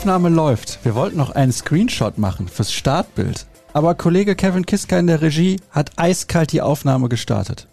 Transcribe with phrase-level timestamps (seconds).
[0.00, 0.78] Die Aufnahme läuft.
[0.82, 3.44] Wir wollten noch einen Screenshot machen fürs Startbild.
[3.74, 7.68] Aber Kollege Kevin Kiska in der Regie hat eiskalt die Aufnahme gestartet.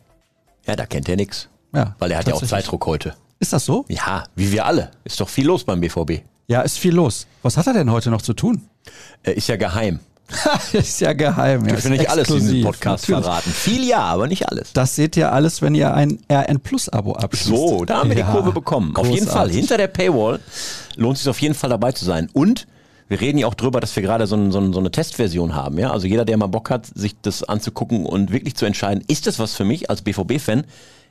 [0.65, 1.47] Ja, da kennt er nix.
[1.73, 2.43] Ja, Weil er hat ja auch.
[2.43, 3.15] Zeitdruck heute.
[3.39, 3.85] Ist das so?
[3.87, 4.91] Ja, wie wir alle.
[5.05, 6.23] Ist doch viel los beim BVB.
[6.47, 7.27] Ja, ist viel los.
[7.43, 8.67] Was hat er denn heute noch zu tun?
[9.23, 10.01] Äh, ist ja geheim.
[10.73, 11.61] ist ja geheim.
[11.61, 12.61] Ja, können ist nicht alles in diesem.
[12.63, 13.25] Podcast Natürlich.
[13.25, 13.49] verraten.
[13.51, 14.73] Viel ja, aber nicht alles.
[14.73, 17.47] Das seht ihr alles, wenn ihr ein RN Plus Abo abschließt.
[17.57, 18.95] So, da haben wir Ja, die Kurve bekommen.
[18.95, 19.33] Auf jeden Fall.
[19.33, 19.55] großartig.
[19.57, 20.39] Hinter der Paywall
[20.95, 22.29] lohnt es sich auf jeden Fall dabei zu sein.
[22.33, 22.67] Und
[23.07, 25.55] wir reden ja auch drüber, dass wir gerade so, ein, so, ein, so eine Testversion
[25.55, 25.79] haben.
[25.79, 25.91] Ja?
[25.91, 29.39] Also jeder, der mal Bock hat, sich das anzugucken und wirklich zu entscheiden, ist das
[29.39, 30.65] was für mich als BVB-Fan?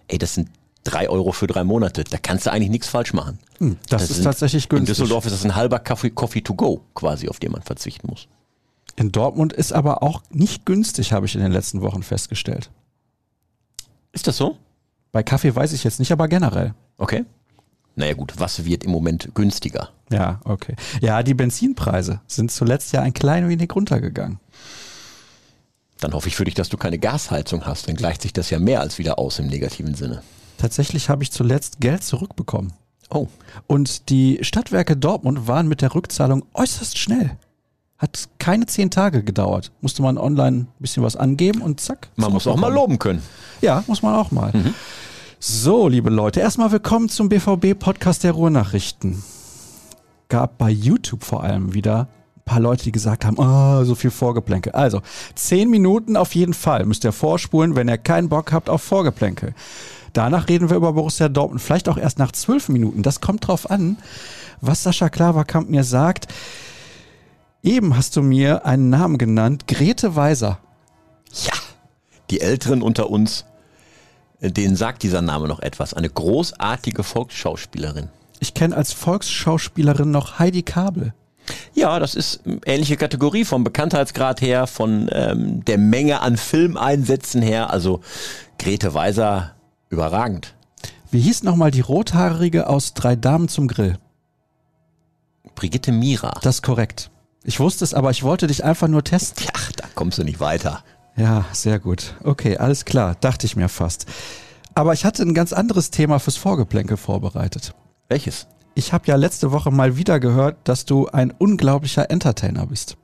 [0.09, 0.51] Ey, das sind
[0.85, 2.05] drei Euro für drei Monate.
[2.05, 3.39] Da kannst du eigentlich nichts falsch machen.
[3.59, 4.97] Hm, das ist sind- tatsächlich In günstig.
[4.99, 8.29] Düsseldorf ist das ein halber Coffee, Coffee to go quasi, auf den man verzichten muss.
[8.97, 12.71] In Dortmund ist aber auch nicht günstig, habe ich in den letzten Wochen festgestellt.
[14.13, 14.57] Ist das so?
[15.13, 16.75] Bei Kaffee weiß ich jetzt nicht, aber generell.
[16.97, 17.25] Okay.
[17.95, 19.91] Naja gut, was wird im Moment günstiger?
[20.11, 20.75] Ja, okay.
[21.01, 24.39] Ja, die Benzinpreise sind zuletzt ja ein klein wenig runtergegangen.
[26.01, 27.89] Dann hoffe ich für dich, dass du keine Gasheizung hast.
[27.89, 30.23] Dann gleicht sich das ja mehr als wieder aus im negativen Sinne.
[30.59, 32.73] Tatsächlich habe ich zuletzt Geld zurückbekommen.
[33.09, 33.29] Oh,
[33.67, 37.37] Und die Stadtwerke Dortmund waren mit der Rückzahlung äußerst schnell.
[37.99, 39.73] Hat keine zehn Tage gedauert.
[39.81, 42.09] Musste man online ein bisschen was angeben und zack.
[42.17, 43.23] man muss auch mal loben können.
[43.63, 44.53] Ja, muss man auch mal.
[45.39, 49.23] So, liebe Leute, erstmal willkommen zum BVB-Podcast der Ruhrnachrichten.
[50.29, 54.11] Gab bei YouTube vor allem wieder ein paar Leute, die gesagt haben, oh, so viel
[54.11, 54.73] Vorgeplänkel.
[54.73, 55.01] Also,
[55.35, 59.55] zehn Minuten auf jeden Fall müsst ihr vorspulen, wenn ihr keinen Bock habt auf Vorgeplänkel.
[60.13, 63.03] Danach reden wir über Borussia Dortmund, vielleicht auch erst nach zwölf Minuten.
[63.03, 63.97] Das kommt drauf an,
[64.61, 66.29] was Sascha Klaverkamp mir sagt.
[67.67, 70.61] Eben hast du mir einen Namen genannt, Grete Weiser.
[71.45, 71.55] Ja,
[72.31, 73.45] die Älteren unter uns,
[74.41, 75.93] äh, denen sagt dieser Name noch etwas.
[75.93, 78.09] Eine großartige Volksschauspielerin.
[78.39, 81.13] Ich kenne als Volksschauspielerin noch Heidi Kabel.
[81.75, 87.43] Ja, das ist ähm, ähnliche Kategorie vom Bekanntheitsgrad her, von ähm, der Menge an Filmeinsätzen
[87.43, 87.71] her.
[87.71, 88.01] Also
[88.61, 89.57] Grete Weiser,
[89.91, 90.55] überragend.
[91.11, 93.99] Wie hieß nochmal die Rothaarige aus Drei Damen zum Grill?
[95.57, 96.39] Brigitte Mira.
[96.43, 97.11] Das ist korrekt.
[97.47, 99.45] Ich wusste es, aber ich wollte dich einfach nur testen.
[99.45, 100.83] Ja, da kommst du nicht weiter.
[101.17, 102.17] Ja, sehr gut.
[102.25, 103.15] Okay, alles klar.
[103.21, 104.07] Dachte ich mir fast.
[104.75, 107.73] Aber ich hatte ein ganz anderes Thema fürs Vorgeplänkel vorbereitet.
[108.09, 108.49] Welches?
[108.75, 112.97] Ich habe ja letzte Woche mal wieder gehört, dass du ein unglaublicher Entertainer bist.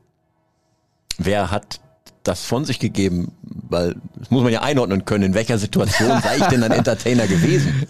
[1.18, 1.80] Wer hat
[2.22, 3.32] das von sich gegeben?
[3.42, 5.24] Weil das muss man ja einordnen können.
[5.24, 7.86] In welcher Situation sei ich denn ein Entertainer gewesen?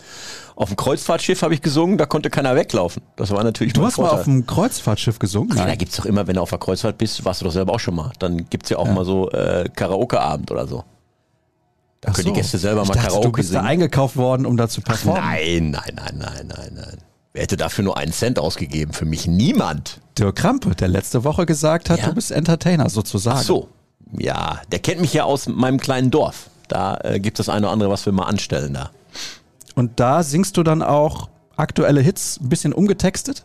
[0.54, 3.02] Auf dem Kreuzfahrtschiff habe ich gesungen, da konnte keiner weglaufen.
[3.16, 4.18] Das war natürlich Du hast mal Vorteil.
[4.18, 5.56] auf dem Kreuzfahrtschiff gesungen?
[5.56, 7.72] Ja, da gibt's doch immer, wenn du auf der Kreuzfahrt bist, warst du doch selber
[7.72, 8.12] auch schon mal.
[8.18, 10.84] Dann gibt's ja auch mal so äh, Karaoke-Abend oder so.
[12.02, 12.34] Da Ach können die so.
[12.36, 13.66] Gäste selber ich mal dachte, Karaoke du bist da singen.
[13.66, 15.22] eingekauft worden, um da zu performen.
[15.22, 16.98] Nein, nein, nein, nein, nein, nein.
[17.32, 18.92] Wer hätte dafür nur einen Cent ausgegeben?
[18.92, 20.00] Für mich niemand.
[20.18, 22.08] Dirk Krampe, der letzte Woche gesagt hat, Ja?
[22.08, 23.38] du bist Entertainer sozusagen.
[23.38, 23.68] Ach so.
[24.18, 26.50] Ja, der kennt mich ja aus meinem kleinen Dorf.
[26.68, 28.90] Da äh, gibt es das eine oder andere, was wir mal anstellen da.
[29.74, 33.44] Und da singst du dann auch aktuelle Hits ein bisschen umgetextet?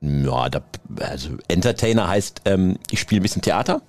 [0.00, 0.60] Ja, da,
[1.00, 3.82] also Entertainer heißt, ähm, ich spiele ein bisschen Theater.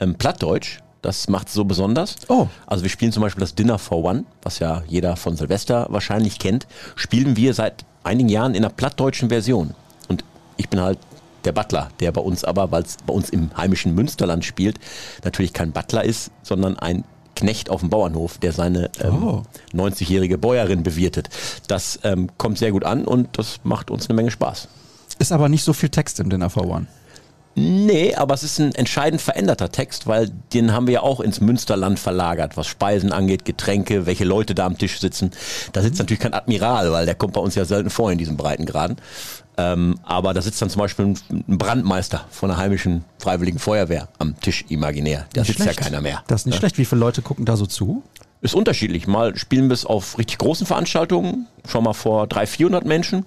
[0.00, 2.16] Ähm, Plattdeutsch, das macht so besonders.
[2.28, 2.46] Oh.
[2.66, 6.38] Also wir spielen zum Beispiel das Dinner for One, was ja jeder von Silvester wahrscheinlich
[6.38, 9.74] kennt, spielen wir seit einigen Jahren in einer plattdeutschen Version.
[10.08, 10.24] Und
[10.56, 10.98] ich bin halt
[11.44, 14.78] der Butler, der bei uns aber, weil es bei uns im heimischen Münsterland spielt,
[15.24, 17.04] natürlich kein Butler ist, sondern ein
[17.36, 19.42] Knecht auf dem Bauernhof, der seine ähm, Oh.
[19.72, 21.28] 90-jährige Bäuerin bewirtet.
[21.68, 24.68] Das ähm, kommt sehr gut an und das macht uns eine Menge Spaß.
[25.20, 26.86] Ist aber nicht so viel Text im Dinner for One.
[27.54, 31.40] Nee, aber es ist ein entscheidend veränderter Text, weil den haben wir ja auch ins
[31.40, 35.32] Münsterland verlagert, was Speisen angeht, Getränke, welche Leute da am Tisch sitzen.
[35.72, 38.36] Da sitzt natürlich kein Admiral, weil der kommt bei uns ja selten vor in diesen
[38.36, 38.96] Breitengraden.
[39.58, 44.40] Ähm, aber da sitzt dann zum Beispiel ein Brandmeister von der heimischen Freiwilligen Feuerwehr am
[44.40, 45.26] Tisch imaginär.
[45.32, 45.80] Da sitzt schlecht.
[45.80, 46.22] ja keiner mehr.
[46.28, 46.78] Das ist nicht schlecht.
[46.78, 48.04] Wie viele Leute gucken da so zu?
[48.40, 49.08] Ist unterschiedlich.
[49.08, 53.26] Mal spielen wir es auf richtig großen Veranstaltungen, schon mal vor 300, 400 Menschen.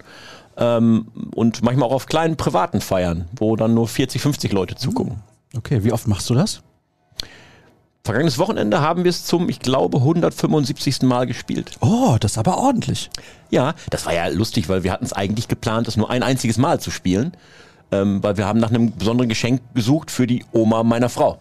[0.56, 5.22] Ähm, und manchmal auch auf kleinen privaten Feiern, wo dann nur 40, 50 Leute zugucken.
[5.56, 6.62] Okay, wie oft machst du das?
[8.03, 11.03] Vergangenes Wochenende haben wir es zum, ich glaube, 175.
[11.03, 11.74] Mal gespielt.
[11.81, 13.12] Oh, das ist aber ordentlich.
[13.51, 16.57] Ja, das war ja lustig, weil wir hatten es eigentlich geplant, es nur ein einziges
[16.57, 17.33] Mal zu spielen,
[17.92, 21.39] ähm, weil wir haben nach einem besonderen Geschenk gesucht für die Oma meiner Frau.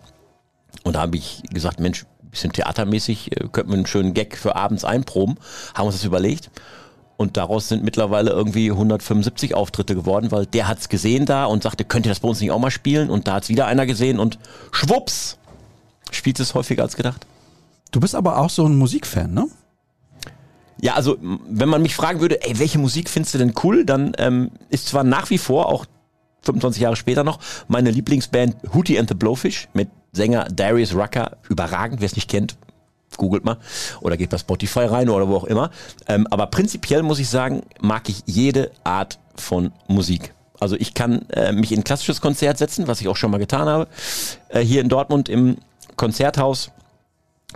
[0.82, 4.54] Und da habe ich gesagt, Mensch, bisschen theatermäßig, äh, könnten wir einen schönen Gag für
[4.54, 5.36] abends einproben.
[5.74, 6.50] Haben uns das überlegt.
[7.16, 11.84] Und daraus sind mittlerweile irgendwie 175 Auftritte geworden, weil der hat's gesehen da und sagte,
[11.84, 13.10] könnt ihr das bei uns nicht auch mal spielen?
[13.10, 14.38] Und da hat's wieder einer gesehen und
[14.72, 15.36] schwupps,
[16.14, 17.26] spielt es häufiger als gedacht.
[17.90, 19.48] Du bist aber auch so ein Musikfan, ne?
[20.80, 24.12] Ja, also wenn man mich fragen würde, ey, welche Musik findest du denn cool, dann
[24.18, 25.84] ähm, ist zwar nach wie vor auch
[26.42, 32.00] 25 Jahre später noch meine Lieblingsband Hootie and the Blowfish mit Sänger Darius Rucker, überragend,
[32.00, 32.56] wer es nicht kennt,
[33.16, 33.58] googelt mal
[34.00, 35.70] oder geht bei Spotify rein oder wo auch immer.
[36.08, 40.32] Ähm, aber prinzipiell muss ich sagen, mag ich jede Art von Musik.
[40.58, 43.38] Also ich kann äh, mich in ein klassisches Konzert setzen, was ich auch schon mal
[43.38, 43.88] getan habe,
[44.48, 45.56] äh, hier in Dortmund im
[46.00, 46.70] Konzerthaus.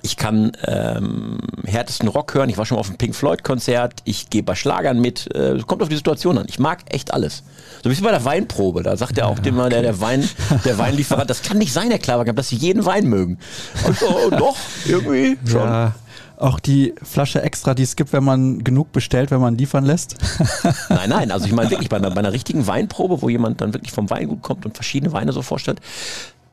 [0.03, 2.51] Ich kann ähm, härtesten Rock hören.
[2.51, 4.03] Ich war schon mal auf einem Pink Floyd Konzert.
[4.05, 5.35] Ich gehe bei Schlagern mit.
[5.35, 6.45] Äh, kommt auf die Situation an.
[6.49, 7.43] Ich mag echt alles.
[7.83, 8.83] So wie bei der Weinprobe.
[8.83, 10.29] Da sagt er auch ja, immer der, der Wein,
[10.67, 13.39] der Weinlieferant, das kann nicht sein, Herr Klaverkamp, dass Sie jeden Wein mögen.
[13.87, 15.63] Und oh, doch, irgendwie schon.
[15.63, 15.95] Ja,
[16.37, 20.17] auch die Flasche extra, die es gibt, wenn man genug bestellt, wenn man liefern lässt?
[20.89, 23.73] nein, nein, also ich meine wirklich bei einer, bei einer richtigen Weinprobe, wo jemand dann
[23.73, 25.81] wirklich vom Weingut kommt und verschiedene Weine so vorstellt,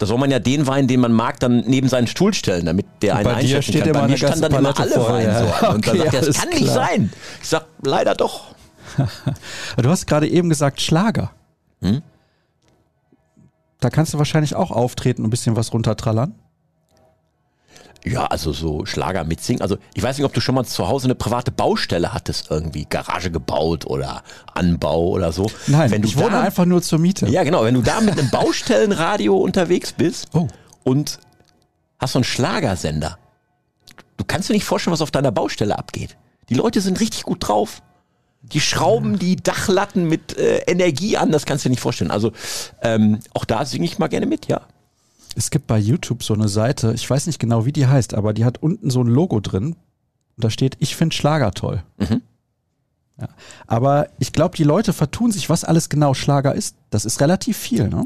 [0.01, 2.87] da soll man ja den Wein, den man mag, dann neben seinen Stuhl stellen, damit
[3.03, 3.91] der einen einschätzen kann.
[3.91, 5.39] Bei mir stand dann immer alle Weine ja.
[5.39, 5.75] so an.
[5.75, 6.59] Und okay, dann sagt er, das kann klar.
[6.59, 7.13] nicht sein.
[7.39, 8.55] Ich sag, leider doch.
[9.77, 11.31] du hast gerade eben gesagt Schlager.
[11.83, 12.01] Hm?
[13.79, 16.33] Da kannst du wahrscheinlich auch auftreten und ein bisschen was runtertrallern.
[18.03, 19.61] Ja, also so Schlager mitsingen.
[19.61, 22.85] Also ich weiß nicht, ob du schon mal zu Hause eine private Baustelle hattest, irgendwie
[22.89, 25.51] Garage gebaut oder Anbau oder so.
[25.67, 27.27] Nein, wenn du ich wohne da, einfach nur zur Miete.
[27.29, 27.63] Ja, genau.
[27.63, 30.47] Wenn du da mit einem Baustellenradio unterwegs bist oh.
[30.83, 31.19] und
[31.99, 33.17] hast so einen Schlagersender,
[34.17, 36.17] du kannst dir nicht vorstellen, was auf deiner Baustelle abgeht.
[36.49, 37.81] Die Leute sind richtig gut drauf.
[38.41, 42.09] Die schrauben die Dachlatten mit äh, Energie an, das kannst du dir nicht vorstellen.
[42.09, 42.31] Also
[42.81, 44.61] ähm, auch da singe ich mal gerne mit, ja.
[45.35, 48.33] Es gibt bei YouTube so eine Seite, ich weiß nicht genau, wie die heißt, aber
[48.33, 49.75] die hat unten so ein Logo drin.
[50.35, 51.83] Und da steht, ich finde Schlager toll.
[51.97, 52.21] Mhm.
[53.19, 53.29] Ja.
[53.67, 56.75] Aber ich glaube, die Leute vertun sich, was alles genau Schlager ist.
[56.89, 58.05] Das ist relativ viel, ne?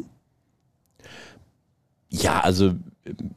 [2.10, 2.74] Ja, also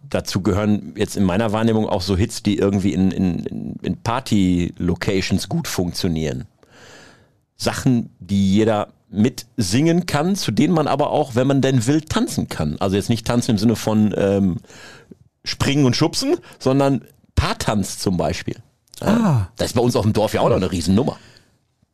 [0.09, 5.49] dazu gehören jetzt in meiner Wahrnehmung auch so Hits, die irgendwie in, in, in Party-Locations
[5.49, 6.47] gut funktionieren.
[7.57, 12.49] Sachen, die jeder mitsingen kann, zu denen man aber auch, wenn man denn will, tanzen
[12.49, 12.77] kann.
[12.79, 14.57] Also jetzt nicht tanzen im Sinne von ähm,
[15.45, 17.03] springen und schubsen, sondern
[17.35, 18.57] Paartanz zum Beispiel.
[19.01, 19.47] Ah.
[19.57, 21.17] Das ist bei uns auf dem Dorf ja auch noch eine Riesennummer.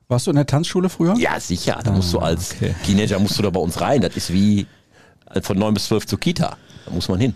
[0.08, 1.14] Warst du in der Tanzschule früher?
[1.16, 1.80] Ja, sicher.
[1.82, 2.74] Da musst du ah, als okay.
[2.84, 4.00] Teenager musst du da bei uns rein.
[4.00, 4.66] Das ist wie
[5.30, 6.56] äh, von neun bis zwölf zur Kita.
[6.84, 7.34] Da muss man hin.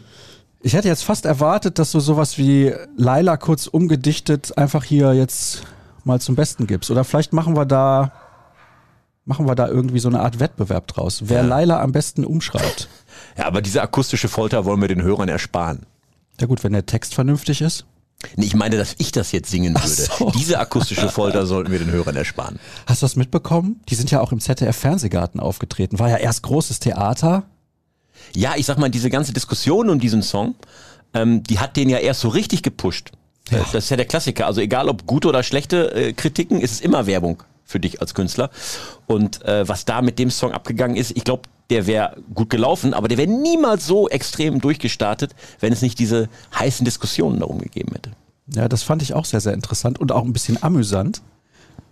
[0.60, 5.62] Ich hätte jetzt fast erwartet, dass du sowas wie Laila kurz umgedichtet einfach hier jetzt
[6.04, 6.90] mal zum Besten gibst.
[6.90, 8.12] Oder vielleicht machen wir da
[9.28, 11.20] machen wir da irgendwie so eine Art Wettbewerb draus.
[11.26, 11.46] Wer ja.
[11.46, 12.88] Laila am besten umschreibt.
[13.36, 15.86] Ja, aber diese akustische Folter wollen wir den Hörern ersparen.
[16.40, 17.84] Ja gut, wenn der Text vernünftig ist.
[18.34, 19.88] Nee, ich meine, dass ich das jetzt singen würde.
[19.88, 20.30] So.
[20.36, 22.58] Diese akustische Folter sollten wir den Hörern ersparen.
[22.86, 23.80] Hast du das mitbekommen?
[23.88, 26.00] Die sind ja auch im ZDF Fernsehgarten aufgetreten.
[26.00, 27.44] War ja erst großes Theater.
[28.34, 30.56] Ja, ich sag mal, diese ganze Diskussion um diesen Song,
[31.14, 33.12] ähm, die hat den ja erst so richtig gepusht.
[33.50, 33.58] Ja.
[33.58, 34.46] Das ist ja der Klassiker.
[34.46, 38.14] Also egal ob gute oder schlechte äh, Kritiken, ist es immer Werbung für dich als
[38.14, 38.50] Künstler.
[39.06, 42.94] Und äh, was da mit dem Song abgegangen ist, ich glaube, der wäre gut gelaufen,
[42.94, 46.28] aber der wäre niemals so extrem durchgestartet, wenn es nicht diese
[46.58, 48.12] heißen Diskussionen darum gegeben hätte.
[48.54, 51.20] Ja, das fand ich auch sehr, sehr interessant und auch ein bisschen amüsant.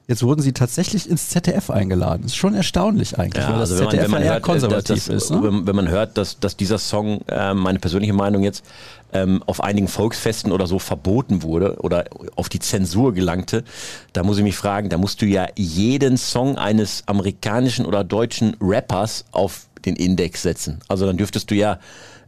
[0.08, 2.22] Jetzt wurden sie tatsächlich ins ZDF eingeladen.
[2.22, 4.38] Das ist schon erstaunlich eigentlich, ja, weil das also ZDF man, wenn man eher hört,
[4.38, 5.30] äh, konservativ das, ist.
[5.30, 5.42] Ne?
[5.42, 8.64] Wenn, wenn, man hört, dass, dass dieser Song, äh, meine persönliche Meinung jetzt,
[9.12, 12.04] ähm, auf einigen Volksfesten oder so verboten wurde oder
[12.36, 13.64] auf die Zensur gelangte,
[14.12, 18.56] da muss ich mich fragen, da musst du ja jeden Song eines amerikanischen oder deutschen
[18.60, 20.80] Rappers auf den Index setzen.
[20.88, 21.78] Also dann dürftest du ja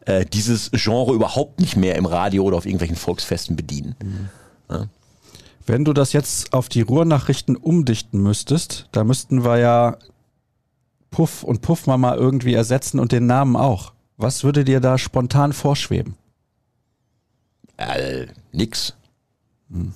[0.07, 3.95] äh, dieses Genre überhaupt nicht mehr im Radio oder auf irgendwelchen Volksfesten bedienen.
[4.03, 4.29] Mhm.
[4.71, 4.87] Ja.
[5.69, 9.99] Wenn du das jetzt auf die Ruhrnachrichten umdichten müsstest, da müssten wir ja
[11.11, 13.93] Puff und Puffmama irgendwie ersetzen und den Namen auch.
[14.17, 16.17] Was würde dir da spontan vorschweben?
[17.77, 18.95] Äh, nix.
[19.71, 19.93] Hm.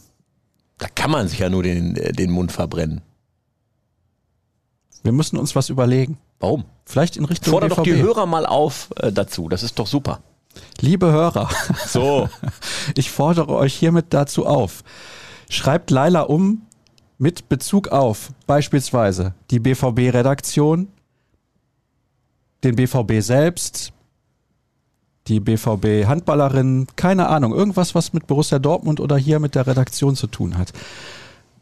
[0.76, 3.00] Da kann man sich ja nur den, äh, den Mund verbrennen.
[5.02, 6.19] Wir müssen uns was überlegen.
[6.38, 6.64] Warum?
[6.85, 9.49] Vielleicht in Richtung Fordert doch die Hörer mal auf äh, dazu.
[9.49, 10.21] Das ist doch super.
[10.81, 11.49] Liebe Hörer.
[11.87, 12.29] So.
[12.95, 14.85] ich fordere euch hiermit dazu auf
[15.52, 16.62] schreibt Laila um
[17.18, 20.88] mit Bezug auf beispielsweise die BVB-Redaktion,
[22.64, 23.92] den BVB selbst,
[25.28, 30.26] die BVB-Handballerin, keine Ahnung, irgendwas, was mit Borussia Dortmund oder hier mit der Redaktion zu
[30.26, 30.73] tun hat.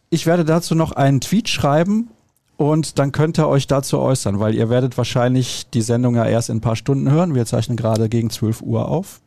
[0.09, 2.11] Ich werde dazu noch einen Tweet schreiben
[2.57, 6.49] und dann könnt ihr euch dazu äußern, weil ihr werdet wahrscheinlich die Sendung ja erst
[6.49, 7.35] in ein paar Stunden hören.
[7.35, 9.21] Wir zeichnen gerade gegen 12 Uhr auf.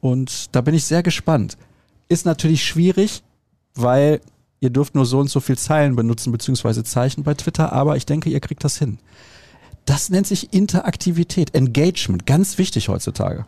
[0.00, 1.56] Und da bin ich sehr gespannt.
[2.08, 3.22] Ist natürlich schwierig,
[3.74, 4.20] weil
[4.60, 8.06] ihr dürft nur so und so viel Zeilen benutzen, beziehungsweise Zeichen bei Twitter, aber ich
[8.06, 8.98] denke, ihr kriegt das hin.
[9.84, 13.46] Das nennt sich Interaktivität, Engagement, ganz wichtig heutzutage.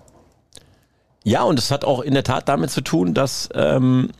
[1.22, 4.10] Ja, und es hat auch in der Tat damit zu tun, dass ähm,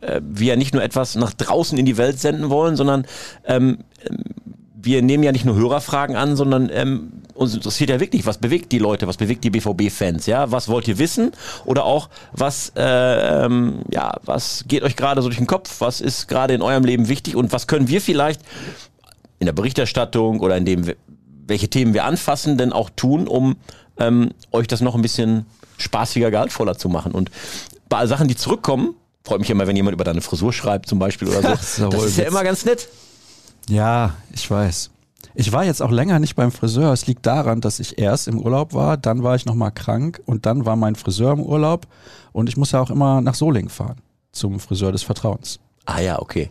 [0.00, 3.06] äh, wir nicht nur etwas nach draußen in die Welt senden wollen, sondern
[3.44, 3.84] ähm,
[4.82, 8.72] wir nehmen ja nicht nur Hörerfragen an, sondern ähm, uns interessiert ja wirklich, was bewegt
[8.72, 10.50] die Leute, was bewegt die BVB-Fans, ja?
[10.50, 11.32] Was wollt ihr wissen?
[11.64, 15.80] Oder auch, was, äh, ähm, ja, was geht euch gerade so durch den Kopf?
[15.80, 17.36] Was ist gerade in eurem Leben wichtig?
[17.36, 18.40] Und was können wir vielleicht
[19.38, 20.92] in der Berichterstattung oder in dem,
[21.46, 23.56] welche Themen wir anfassen, denn auch tun, um
[23.98, 25.46] ähm, euch das noch ein bisschen
[25.78, 27.12] spaßiger, gehaltvoller zu machen?
[27.12, 27.30] Und
[27.88, 28.94] bei Sachen, die zurückkommen,
[29.24, 31.48] freut mich immer, wenn jemand über deine Frisur schreibt zum Beispiel oder so.
[31.90, 32.88] das ist ja immer ganz nett.
[33.70, 34.90] Ja, ich weiß.
[35.34, 36.92] Ich war jetzt auch länger nicht beim Friseur.
[36.92, 40.44] Es liegt daran, dass ich erst im Urlaub war, dann war ich nochmal krank und
[40.44, 41.86] dann war mein Friseur im Urlaub
[42.32, 43.98] und ich muss ja auch immer nach Solingen fahren
[44.32, 45.60] zum Friseur des Vertrauens.
[45.86, 46.50] Ah ja, okay.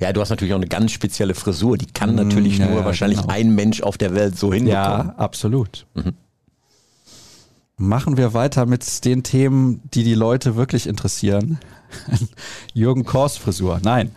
[0.00, 1.78] Ja, du hast natürlich auch eine ganz spezielle Frisur.
[1.78, 3.32] Die kann natürlich ja, nur ja, wahrscheinlich genau.
[3.32, 5.08] ein Mensch auf der Welt so hinbekommen.
[5.08, 5.86] Ja, absolut.
[5.94, 6.14] Mhm.
[7.78, 11.58] Machen wir weiter mit den Themen, die die Leute wirklich interessieren.
[12.72, 13.80] Jürgen Kors Frisur.
[13.82, 14.12] Nein.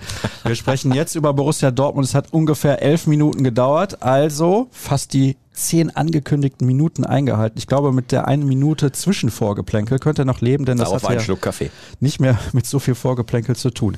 [0.46, 2.08] Wir sprechen jetzt über Borussia Dortmund.
[2.08, 7.58] Es hat ungefähr elf Minuten gedauert, also fast die zehn angekündigten Minuten eingehalten.
[7.58, 11.28] Ich glaube, mit der einen Minute Zwischenvorgeplänkel könnt ihr noch leben, denn das Darauf hat
[11.28, 11.36] ja
[12.00, 13.98] nicht mehr mit so viel Vorgeplänkel zu tun.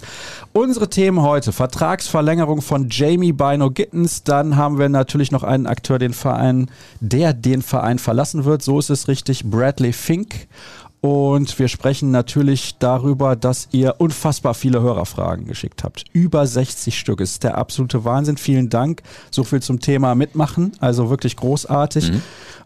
[0.53, 4.23] Unsere Themen heute: Vertragsverlängerung von Jamie Bino Gittens.
[4.23, 8.61] Dann haben wir natürlich noch einen Akteur, den Verein, der den Verein verlassen wird.
[8.61, 9.45] So ist es richtig.
[9.45, 10.47] Bradley Fink.
[11.01, 16.05] Und wir sprechen natürlich darüber, dass ihr unfassbar viele Hörerfragen geschickt habt.
[16.13, 17.21] Über 60 Stück.
[17.21, 18.37] Es ist der absolute Wahnsinn.
[18.37, 19.01] Vielen Dank.
[19.31, 20.73] So viel zum Thema Mitmachen.
[20.79, 22.11] Also wirklich großartig.
[22.11, 22.21] Mhm.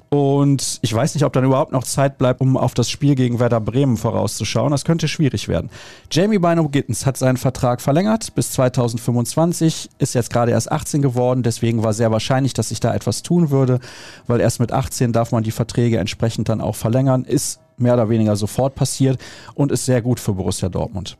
[0.09, 3.39] Und ich weiß nicht, ob dann überhaupt noch Zeit bleibt, um auf das Spiel gegen
[3.39, 4.71] Werder Bremen vorauszuschauen.
[4.71, 5.69] Das könnte schwierig werden.
[6.11, 11.41] Jamie Bino Gittens hat seinen Vertrag verlängert bis 2025, ist jetzt gerade erst 18 geworden.
[11.43, 13.79] Deswegen war sehr wahrscheinlich, dass sich da etwas tun würde,
[14.27, 17.25] weil erst mit 18 darf man die Verträge entsprechend dann auch verlängern.
[17.25, 19.19] Ist mehr oder weniger sofort passiert
[19.53, 21.17] und ist sehr gut für Borussia Dortmund.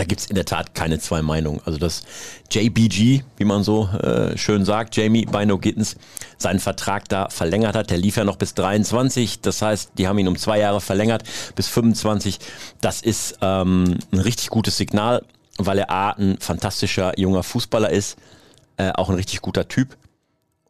[0.00, 1.60] Da gibt es in der Tat keine zwei Meinungen.
[1.66, 2.04] Also dass
[2.50, 5.96] JBG, wie man so äh, schön sagt, Jamie Bino Gittens,
[6.38, 7.90] seinen Vertrag da verlängert hat.
[7.90, 9.42] Der lief ja noch bis 23.
[9.42, 11.24] Das heißt, die haben ihn um zwei Jahre verlängert
[11.54, 12.38] bis 25.
[12.80, 15.22] Das ist ähm, ein richtig gutes Signal,
[15.58, 18.16] weil er A, ein fantastischer junger Fußballer ist,
[18.78, 19.98] äh, auch ein richtig guter Typ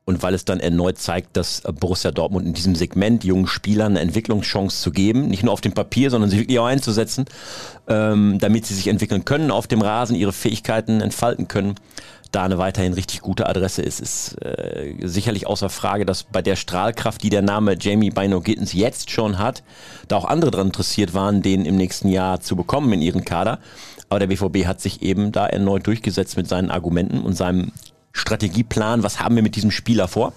[0.05, 4.01] und weil es dann erneut zeigt, dass Borussia Dortmund in diesem Segment jungen Spielern eine
[4.01, 7.27] Entwicklungschance zu geben, nicht nur auf dem Papier, sondern sie wirklich auch einzusetzen,
[7.89, 11.77] ähm, damit sie sich entwickeln können auf dem Rasen, ihre Fähigkeiten entfalten können,
[12.33, 14.01] da eine weiterhin richtig gute Adresse ist.
[14.01, 18.73] Ist äh, sicherlich außer Frage, dass bei der Strahlkraft, die der Name Jamie Bino Gittens
[18.73, 19.63] jetzt schon hat,
[20.09, 23.59] da auch andere daran interessiert waren, den im nächsten Jahr zu bekommen in ihren Kader.
[24.09, 27.73] Aber der BVB hat sich eben da erneut durchgesetzt mit seinen Argumenten und seinem
[28.13, 30.33] Strategieplan, was haben wir mit diesem Spieler vor.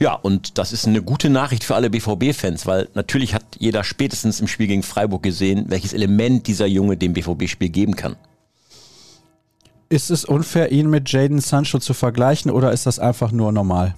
[0.00, 4.40] Ja, und das ist eine gute Nachricht für alle BVB-Fans, weil natürlich hat jeder spätestens
[4.40, 8.16] im Spiel gegen Freiburg gesehen, welches Element dieser Junge dem BVB-Spiel geben kann.
[9.88, 13.94] Ist es unfair, ihn mit Jaden Sancho zu vergleichen oder ist das einfach nur normal?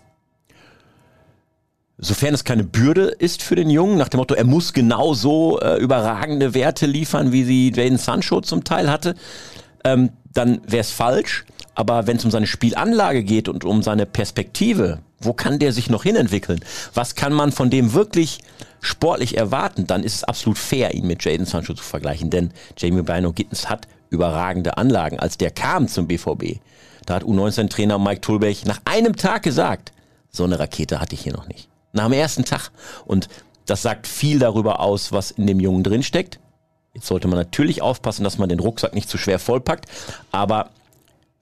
[1.99, 5.77] Sofern es keine Bürde ist für den Jungen, nach dem Motto, er muss genauso äh,
[5.77, 9.17] überragende Werte liefern, wie sie Jaden Sancho zum Teil hatte,
[9.85, 11.45] ähm, dann wäre es falsch.
[11.81, 15.89] Aber wenn es um seine Spielanlage geht und um seine Perspektive, wo kann der sich
[15.89, 16.63] noch hinentwickeln?
[16.93, 18.41] Was kann man von dem wirklich
[18.83, 19.87] sportlich erwarten?
[19.87, 22.29] Dann ist es absolut fair, ihn mit Jaden Sancho zu vergleichen.
[22.29, 25.19] Denn Jamie Bino Gittens hat überragende Anlagen.
[25.19, 26.61] Als der kam zum BVB,
[27.07, 29.93] da hat U19-Trainer Mike Tulbech nach einem Tag gesagt,
[30.31, 31.71] so eine Rakete hatte ich hier noch nicht.
[31.95, 32.73] Nach dem ersten Tag.
[33.07, 33.31] Und
[33.65, 36.41] das sagt viel darüber aus, was in dem Jungen drinsteckt.
[36.93, 39.87] Jetzt sollte man natürlich aufpassen, dass man den Rucksack nicht zu schwer vollpackt.
[40.31, 40.69] Aber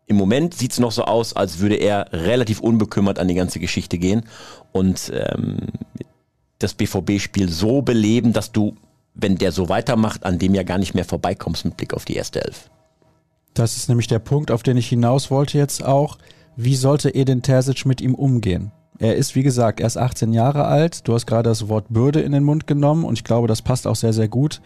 [0.08, 3.60] im Moment sieht es noch so aus, als würde er relativ unbekümmert an die ganze
[3.60, 4.24] Geschichte gehen
[4.72, 5.58] und ähm,
[6.58, 8.74] das BVB-Spiel so beleben, dass du,
[9.14, 12.16] wenn der so weitermacht, an dem ja gar nicht mehr vorbeikommst mit Blick auf die
[12.16, 12.70] erste Elf.
[13.52, 16.16] Das ist nämlich der Punkt, auf den ich hinaus wollte jetzt auch.
[16.56, 18.72] Wie sollte Edin Terzic mit ihm umgehen?
[18.98, 21.06] Er ist, wie gesagt, erst 18 Jahre alt.
[21.06, 23.86] Du hast gerade das Wort Bürde in den Mund genommen und ich glaube, das passt
[23.86, 24.60] auch sehr, sehr gut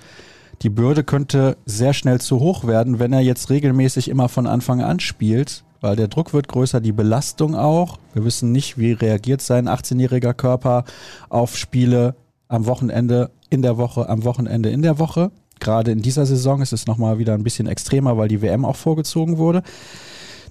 [0.62, 4.80] die Bürde könnte sehr schnell zu hoch werden, wenn er jetzt regelmäßig immer von Anfang
[4.80, 7.98] an spielt, weil der Druck wird größer, die Belastung auch.
[8.14, 10.84] Wir wissen nicht, wie reagiert sein 18-jähriger Körper
[11.28, 12.14] auf Spiele
[12.46, 15.32] am Wochenende, in der Woche, am Wochenende, in der Woche.
[15.58, 18.76] Gerade in dieser Saison ist es nochmal wieder ein bisschen extremer, weil die WM auch
[18.76, 19.62] vorgezogen wurde.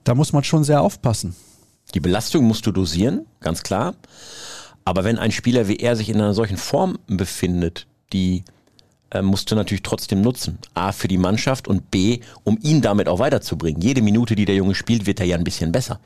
[0.04, 1.36] Da muss man schon sehr aufpassen.
[1.94, 3.96] Die Belastung musst du dosieren, ganz klar.
[4.84, 8.44] Aber wenn ein Spieler wie er sich in einer solchen Form befindet, die
[9.12, 10.58] äh, musst du natürlich trotzdem nutzen.
[10.74, 13.82] A, für die Mannschaft und B, um ihn damit auch weiterzubringen.
[13.82, 16.00] Jede Minute, die der Junge spielt, wird er ja ein bisschen besser.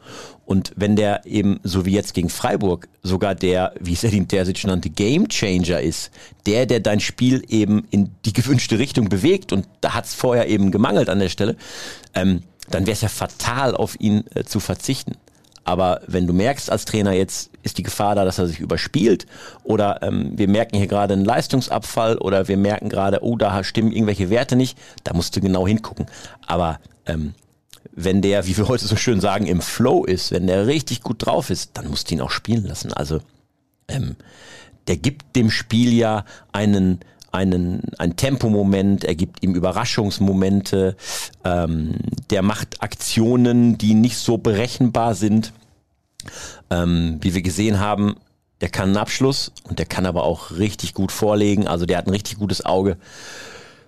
[0.46, 4.66] Und wenn der eben, so wie jetzt gegen Freiburg, sogar der, wie es Edin Terzic
[4.66, 6.12] nannte, Game Changer ist,
[6.46, 10.48] der, der dein Spiel eben in die gewünschte Richtung bewegt und da hat es vorher
[10.48, 11.56] eben gemangelt an der Stelle,
[12.14, 15.14] ähm, dann wäre es ja fatal, auf ihn äh, zu verzichten.
[15.66, 19.26] Aber wenn du merkst als Trainer, jetzt ist die Gefahr da, dass er sich überspielt
[19.64, 23.92] oder ähm, wir merken hier gerade einen Leistungsabfall oder wir merken gerade, oh, da stimmen
[23.92, 26.06] irgendwelche Werte nicht, da musst du genau hingucken.
[26.46, 27.34] Aber ähm,
[27.92, 31.26] wenn der, wie wir heute so schön sagen, im Flow ist, wenn der richtig gut
[31.26, 32.94] drauf ist, dann musst du ihn auch spielen lassen.
[32.94, 33.20] Also
[33.88, 34.16] ähm,
[34.88, 37.00] der gibt dem Spiel ja einen,
[37.36, 40.96] einen, ein Tempomoment, er gibt ihm Überraschungsmomente,
[41.44, 41.96] ähm,
[42.30, 45.54] der macht Aktionen, die nicht so berechenbar sind.
[46.72, 48.16] Ähm, wie wir gesehen haben,
[48.62, 51.68] der kann einen Abschluss und der kann aber auch richtig gut vorlegen.
[51.68, 52.98] Also der hat ein richtig gutes Auge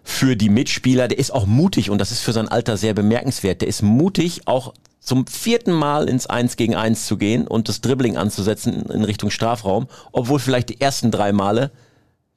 [0.03, 1.07] für die Mitspieler.
[1.07, 3.61] Der ist auch mutig und das ist für sein Alter sehr bemerkenswert.
[3.61, 7.81] Der ist mutig, auch zum vierten Mal ins Eins gegen Eins zu gehen und das
[7.81, 11.71] Dribbling anzusetzen in Richtung Strafraum, obwohl vielleicht die ersten drei Male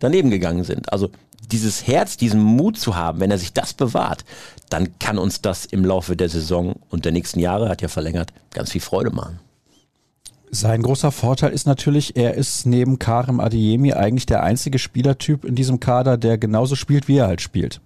[0.01, 0.93] daneben gegangen sind.
[0.93, 1.11] Also
[1.51, 4.25] dieses Herz, diesen Mut zu haben, wenn er sich das bewahrt,
[4.69, 8.33] dann kann uns das im Laufe der Saison und der nächsten Jahre, hat ja verlängert,
[8.53, 9.39] ganz viel Freude machen.
[10.53, 15.55] Sein großer Vorteil ist natürlich, er ist neben Karim Adeyemi eigentlich der einzige Spielertyp in
[15.55, 17.81] diesem Kader, der genauso spielt, wie er halt spielt.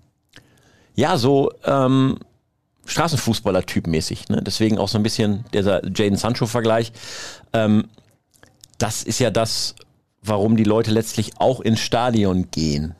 [0.94, 2.18] Ja, so ähm,
[2.86, 4.28] Straßenfußballer-Typ mäßig.
[4.28, 4.42] Ne?
[4.42, 6.92] Deswegen auch so ein bisschen dieser Jaden Sancho-Vergleich.
[7.52, 7.88] Ähm,
[8.78, 9.74] das ist ja das,
[10.24, 12.94] warum die Leute letztlich auch ins Stadion gehen.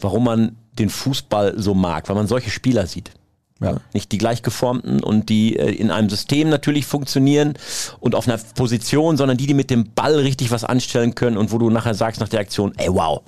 [0.00, 3.10] Warum man den Fußball so mag, weil man solche Spieler sieht.
[3.60, 3.80] Ja.
[3.92, 7.54] Nicht die gleichgeformten und die äh, in einem System natürlich funktionieren
[7.98, 11.50] und auf einer Position, sondern die, die mit dem Ball richtig was anstellen können und
[11.50, 13.22] wo du nachher sagst nach der Aktion, ey wow,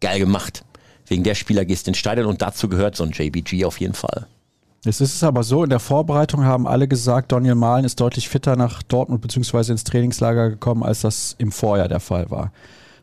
[0.00, 0.64] geil gemacht.
[1.06, 3.94] Wegen der Spieler gehst du ins Stadion und dazu gehört so ein JBG auf jeden
[3.94, 4.26] Fall.
[4.84, 8.56] Es ist aber so, in der Vorbereitung haben alle gesagt, Daniel Mahlen ist deutlich fitter
[8.56, 9.72] nach Dortmund bzw.
[9.72, 12.52] ins Trainingslager gekommen, als das im Vorjahr der Fall war.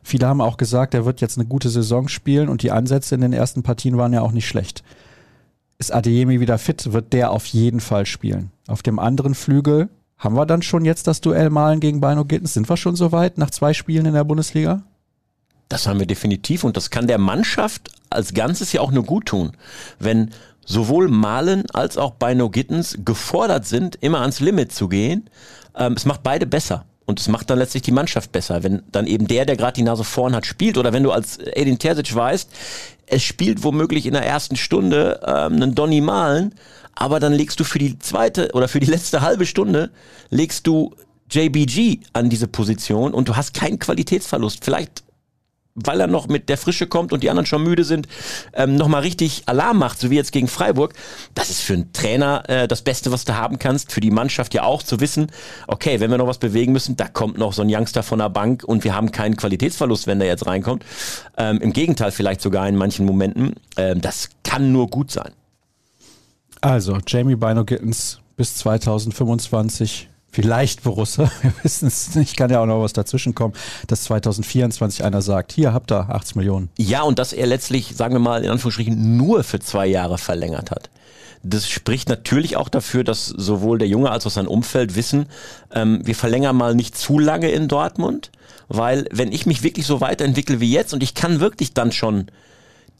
[0.02, 3.20] Viele haben auch gesagt, er wird jetzt eine gute Saison spielen und die Ansätze in
[3.20, 4.82] den ersten Partien waren ja auch nicht schlecht.
[5.78, 8.50] Ist Adeyemi wieder fit, wird der auf jeden Fall spielen.
[8.66, 12.54] Auf dem anderen Flügel haben wir dann schon jetzt das Duell Malen gegen Bino Gittens?
[12.54, 14.82] Sind wir schon so weit nach zwei Spielen in der Bundesliga?
[15.68, 19.26] Das haben wir definitiv und das kann der Mannschaft als Ganzes ja auch nur gut
[19.26, 19.52] tun.
[20.00, 20.30] Wenn
[20.68, 25.28] sowohl Malen als auch Bino Gittens gefordert sind, immer ans Limit zu gehen,
[25.74, 26.84] ähm, es macht beide besser.
[27.06, 29.82] Und es macht dann letztlich die Mannschaft besser, wenn dann eben der, der gerade die
[29.82, 30.76] Nase vorn hat, spielt.
[30.76, 32.50] Oder wenn du als Edin Terzic weißt,
[33.06, 36.54] es spielt womöglich in der ersten Stunde ähm, einen Donny Malen,
[36.94, 39.90] aber dann legst du für die zweite oder für die letzte halbe Stunde
[40.28, 40.94] legst du
[41.30, 44.62] JBG an diese Position und du hast keinen Qualitätsverlust.
[44.62, 45.02] Vielleicht
[45.84, 48.08] weil er noch mit der Frische kommt und die anderen schon müde sind,
[48.52, 50.94] ähm, nochmal richtig Alarm macht, so wie jetzt gegen Freiburg.
[51.34, 53.92] Das ist für einen Trainer äh, das Beste, was du haben kannst.
[53.92, 55.30] Für die Mannschaft ja auch zu wissen,
[55.66, 58.30] okay, wenn wir noch was bewegen müssen, da kommt noch so ein Youngster von der
[58.30, 60.84] Bank und wir haben keinen Qualitätsverlust, wenn der jetzt reinkommt.
[61.36, 63.54] Ähm, Im Gegenteil, vielleicht sogar in manchen Momenten.
[63.76, 65.32] Ähm, das kann nur gut sein.
[66.60, 72.66] Also, Jamie Bino Gittens bis 2025 Vielleicht Borussia, wir wissen es nicht, kann ja auch
[72.66, 73.54] noch was dazwischen kommen,
[73.86, 76.68] dass 2024 einer sagt, hier habt ihr 80 Millionen.
[76.76, 80.70] Ja, und dass er letztlich, sagen wir mal in Anführungsstrichen, nur für zwei Jahre verlängert
[80.70, 80.90] hat.
[81.42, 85.26] Das spricht natürlich auch dafür, dass sowohl der Junge als auch sein Umfeld wissen,
[85.72, 88.30] ähm, wir verlängern mal nicht zu lange in Dortmund,
[88.68, 92.26] weil wenn ich mich wirklich so weiterentwickle wie jetzt und ich kann wirklich dann schon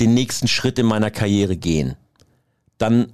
[0.00, 1.96] den nächsten Schritt in meiner Karriere gehen,
[2.78, 3.08] dann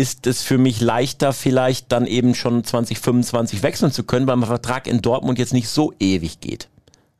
[0.00, 4.48] ist es für mich leichter, vielleicht dann eben schon 2025 wechseln zu können, weil mein
[4.48, 6.70] Vertrag in Dortmund jetzt nicht so ewig geht.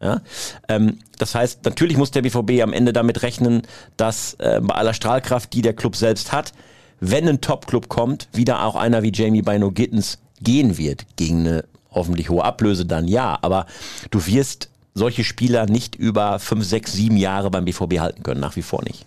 [0.01, 0.23] Ja?
[0.67, 3.63] Ähm, das heißt, natürlich muss der BVB am Ende damit rechnen,
[3.99, 6.55] dass äh, bei aller Strahlkraft, die der Club selbst hat,
[7.01, 11.05] wenn ein Top-Club kommt, wieder auch einer wie Jamie Bino Gittens gehen wird.
[11.17, 13.67] Gegen eine hoffentlich hohe Ablöse dann ja, aber
[14.11, 18.57] du wirst solche Spieler nicht über fünf, sechs, sieben Jahre beim BVB halten können, nach
[18.57, 19.05] wie vor nicht.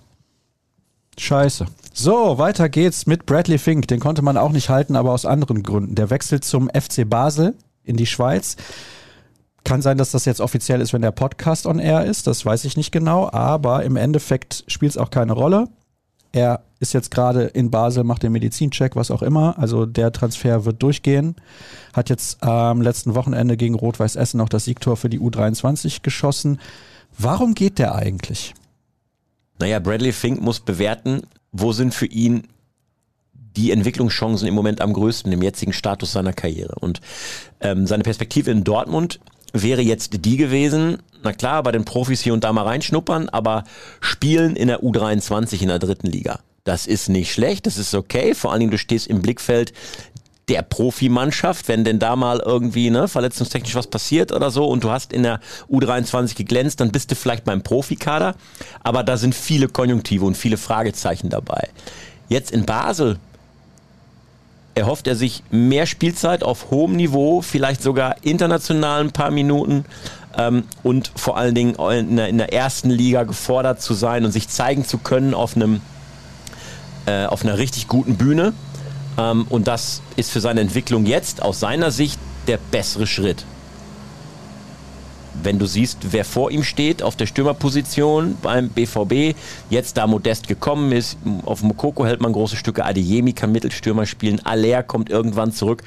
[1.17, 1.65] Scheiße.
[1.93, 3.87] So, weiter geht's mit Bradley Fink.
[3.87, 5.95] Den konnte man auch nicht halten, aber aus anderen Gründen.
[5.95, 8.55] Der wechselt zum FC Basel in die Schweiz.
[9.63, 12.27] Kann sein, dass das jetzt offiziell ist, wenn der Podcast on air ist.
[12.27, 13.29] Das weiß ich nicht genau.
[13.31, 15.69] Aber im Endeffekt spielt es auch keine Rolle.
[16.33, 19.57] Er ist jetzt gerade in Basel, macht den Medizincheck, was auch immer.
[19.59, 21.35] Also der Transfer wird durchgehen.
[21.93, 26.59] Hat jetzt am letzten Wochenende gegen Rot-Weiß Essen noch das Siegtor für die U23 geschossen.
[27.17, 28.55] Warum geht der eigentlich?
[29.63, 31.21] Naja, Bradley Fink muss bewerten,
[31.53, 32.49] wo sind für ihn
[33.31, 36.75] die Entwicklungschancen im Moment am größten im jetzigen Status seiner Karriere.
[36.81, 36.99] Und
[37.61, 39.21] ähm, seine Perspektive in Dortmund
[39.53, 43.63] wäre jetzt die gewesen, na klar, bei den Profis hier und da mal reinschnuppern, aber
[44.01, 46.41] spielen in der U23 in der dritten Liga.
[46.65, 48.35] Das ist nicht schlecht, das ist okay.
[48.35, 49.71] Vor allen Dingen, du stehst im Blickfeld
[50.49, 54.91] der Profimannschaft, wenn denn da mal irgendwie ne, verletzungstechnisch was passiert oder so und du
[54.91, 55.39] hast in der
[55.71, 58.35] U23 geglänzt, dann bist du vielleicht beim Profikader.
[58.83, 61.69] Aber da sind viele Konjunktive und viele Fragezeichen dabei.
[62.27, 63.19] Jetzt in Basel
[64.75, 69.85] erhofft er sich mehr Spielzeit auf hohem Niveau, vielleicht sogar international ein paar Minuten
[70.37, 74.31] ähm, und vor allen Dingen in der, in der, ersten Liga gefordert zu sein und
[74.31, 75.81] sich zeigen zu können auf einem
[77.05, 78.53] äh, auf einer richtig guten Bühne.
[79.17, 83.45] Ähm, und das ist für seine Entwicklung jetzt aus seiner Sicht der bessere Schritt.
[85.41, 89.35] Wenn du siehst, wer vor ihm steht auf der Stürmerposition beim BVB,
[89.69, 94.39] jetzt da Modest gekommen ist, auf Mokoko hält man große Stücke, Adeyemi kann Mittelstürmer spielen,
[94.45, 95.83] Aller kommt irgendwann zurück,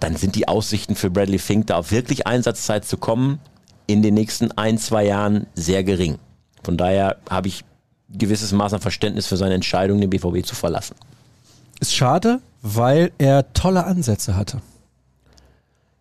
[0.00, 3.38] dann sind die Aussichten für Bradley Fink da auf wirklich Einsatzzeit zu kommen
[3.86, 6.18] in den nächsten ein, zwei Jahren sehr gering.
[6.62, 7.64] Von daher habe ich
[8.08, 10.96] gewisses Maß an Verständnis für seine Entscheidung, den BVB zu verlassen.
[11.80, 14.60] Ist schade, weil er tolle Ansätze hatte.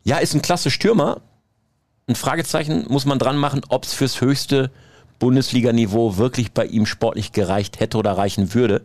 [0.03, 1.21] Ja, ist ein klasse Stürmer.
[2.07, 4.71] Ein Fragezeichen muss man dran machen, ob es fürs höchste
[5.19, 8.81] Bundesliga-Niveau wirklich bei ihm sportlich gereicht hätte oder reichen würde.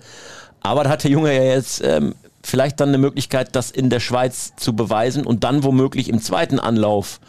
[0.61, 4.01] Aber da hat der Junge ja jetzt ähm, vielleicht dann eine Möglichkeit, das in der
[4.01, 7.21] Schweiz zu beweisen und dann womöglich im zweiten Anlauf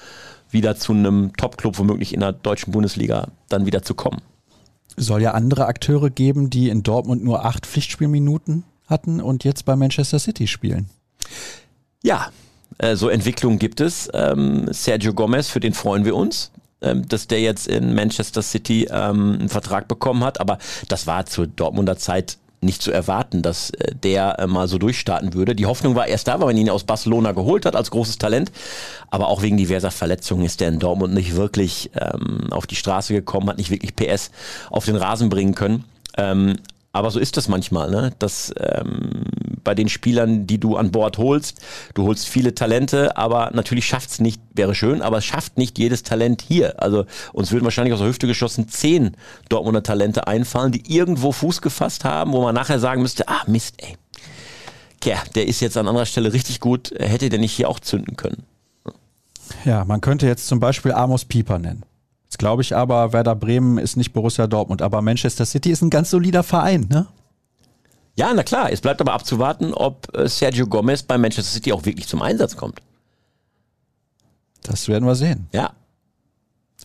[0.49, 4.21] wieder zu einem Top-Club, womöglich in der deutschen Bundesliga, dann wieder zu kommen.
[4.97, 9.75] Soll ja andere Akteure geben, die in Dortmund nur acht Pflichtspielminuten hatten und jetzt bei
[9.75, 10.89] Manchester City spielen.
[12.03, 12.31] Ja,
[12.77, 14.09] äh, so Entwicklungen gibt es.
[14.13, 16.51] Ähm, Sergio Gomez, für den freuen wir uns
[16.81, 20.39] ähm, dass der jetzt in Manchester City ähm, einen Vertrag bekommen hat.
[20.39, 24.77] Aber das war zur Dortmunder Zeit nicht zu erwarten, dass äh, der äh, mal so
[24.77, 25.55] durchstarten würde.
[25.55, 28.51] Die Hoffnung war erst da, weil man ihn aus Barcelona geholt hat als großes Talent.
[29.09, 33.13] Aber auch wegen diverser Verletzungen ist der in Dortmund nicht wirklich ähm, auf die Straße
[33.13, 34.31] gekommen, hat nicht wirklich PS
[34.69, 35.85] auf den Rasen bringen können.
[36.17, 36.57] Ähm,
[36.93, 38.11] aber so ist das manchmal, ne?
[38.19, 39.23] dass ähm,
[39.63, 41.59] bei den Spielern, die du an Bord holst,
[41.93, 45.79] du holst viele Talente, aber natürlich schafft es nicht, wäre schön, aber es schafft nicht
[45.79, 46.81] jedes Talent hier.
[46.81, 49.15] Also uns würden wahrscheinlich aus der Hüfte geschossen zehn
[49.49, 53.75] Dortmunder Talente einfallen, die irgendwo Fuß gefasst haben, wo man nachher sagen müsste, ah Mist,
[53.77, 53.95] ey,
[55.01, 58.15] Tja, der ist jetzt an anderer Stelle richtig gut, hätte der nicht hier auch zünden
[58.17, 58.43] können.
[59.65, 61.83] Ja, man könnte jetzt zum Beispiel Amos Pieper nennen.
[62.31, 65.89] Jetzt glaube ich aber, Werder Bremen ist nicht Borussia Dortmund, aber Manchester City ist ein
[65.89, 67.07] ganz solider Verein, ne?
[68.15, 68.71] Ja, na klar.
[68.71, 72.55] Es bleibt aber abzuwarten, ob äh, Sergio Gomez bei Manchester City auch wirklich zum Einsatz
[72.55, 72.81] kommt.
[74.63, 75.47] Das werden wir sehen.
[75.51, 75.71] Ja.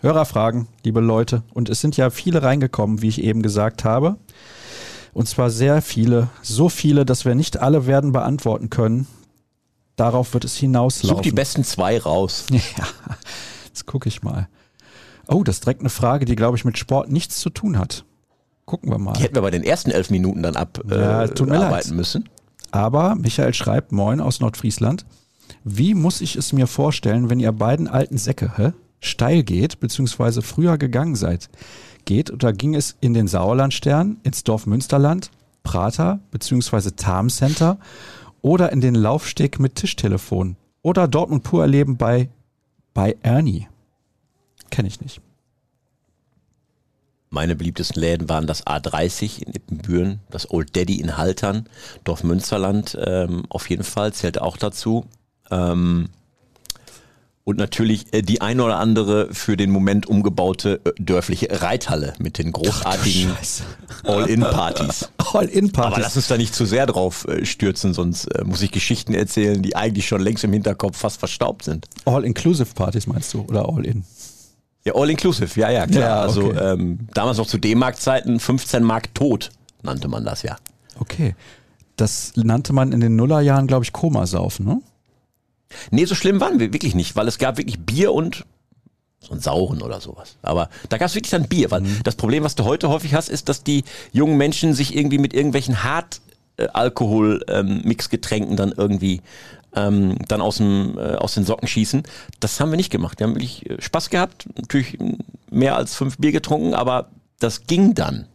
[0.00, 1.44] Hörerfragen, liebe Leute.
[1.54, 4.16] Und es sind ja viele reingekommen, wie ich eben gesagt habe.
[5.12, 6.28] Und zwar sehr viele.
[6.42, 9.06] So viele, dass wir nicht alle werden beantworten können.
[9.94, 11.18] Darauf wird es hinauslaufen.
[11.18, 12.46] Such die besten zwei raus.
[12.50, 12.88] Ja,
[13.66, 14.48] jetzt gucke ich mal.
[15.28, 18.04] Oh, das ist direkt eine Frage, die, glaube ich, mit Sport nichts zu tun hat.
[18.64, 19.12] Gucken wir mal.
[19.12, 22.28] Die hätten wir bei den ersten elf Minuten dann abarbeiten äh, ja, müssen.
[22.72, 25.06] Aber Michael schreibt, moin aus Nordfriesland.
[25.62, 30.42] Wie muss ich es mir vorstellen, wenn ihr beiden alten Säcke hä, steil geht, beziehungsweise
[30.42, 31.48] früher gegangen seid?
[32.04, 35.30] Geht oder ging es in den Sauerlandstern, ins Dorf Münsterland,
[35.62, 37.78] Prater, beziehungsweise Tarm Center
[38.42, 42.28] oder in den Laufsteg mit Tischtelefon oder Dortmund pur erleben bei,
[42.94, 43.68] bei Ernie?
[44.70, 45.20] Kenne ich nicht.
[47.30, 51.68] Meine beliebtesten Läden waren das A30 in Ippenbüren, das Old Daddy in Haltern,
[52.04, 55.06] Dorf Münsterland ähm, auf jeden Fall, zählt auch dazu.
[55.50, 56.08] Ähm,
[57.48, 62.38] und natürlich äh, die ein oder andere für den Moment umgebaute äh, dörfliche Reithalle mit
[62.38, 63.30] den großartigen
[64.02, 65.08] All-In-Partys.
[65.32, 65.94] All-In-Partys.
[65.94, 69.14] Aber lass uns da nicht zu sehr drauf äh, stürzen, sonst äh, muss ich Geschichten
[69.14, 71.86] erzählen, die eigentlich schon längst im Hinterkopf fast verstaubt sind.
[72.04, 74.04] All-Inclusive-Partys meinst du oder All-In?
[74.86, 76.00] Ja, all inclusive, ja, ja, klar.
[76.00, 76.72] Ja, also, okay.
[76.74, 79.50] Ähm, damals noch zu D-Mark-Zeiten 15 Mark tot,
[79.82, 80.56] nannte man das ja.
[81.00, 81.34] Okay.
[81.96, 84.80] Das nannte man in den Nullerjahren, glaube ich, Komasaufen, ne?
[85.90, 88.44] Nee, so schlimm waren wir wirklich nicht, weil es gab wirklich Bier und
[89.18, 90.36] so ein Sauren oder sowas.
[90.42, 92.02] Aber da gab es wirklich dann Bier, weil mhm.
[92.04, 95.34] das Problem, was du heute häufig hast, ist, dass die jungen Menschen sich irgendwie mit
[95.34, 96.20] irgendwelchen hart
[96.58, 99.20] Alkohol-Mixgetränken ähm, dann irgendwie
[99.76, 102.02] ähm, dann aus, dem, äh, aus den Socken schießen.
[102.40, 103.20] Das haben wir nicht gemacht.
[103.20, 104.98] Wir haben wirklich äh, Spaß gehabt, natürlich
[105.50, 108.26] mehr als fünf Bier getrunken, aber das ging dann.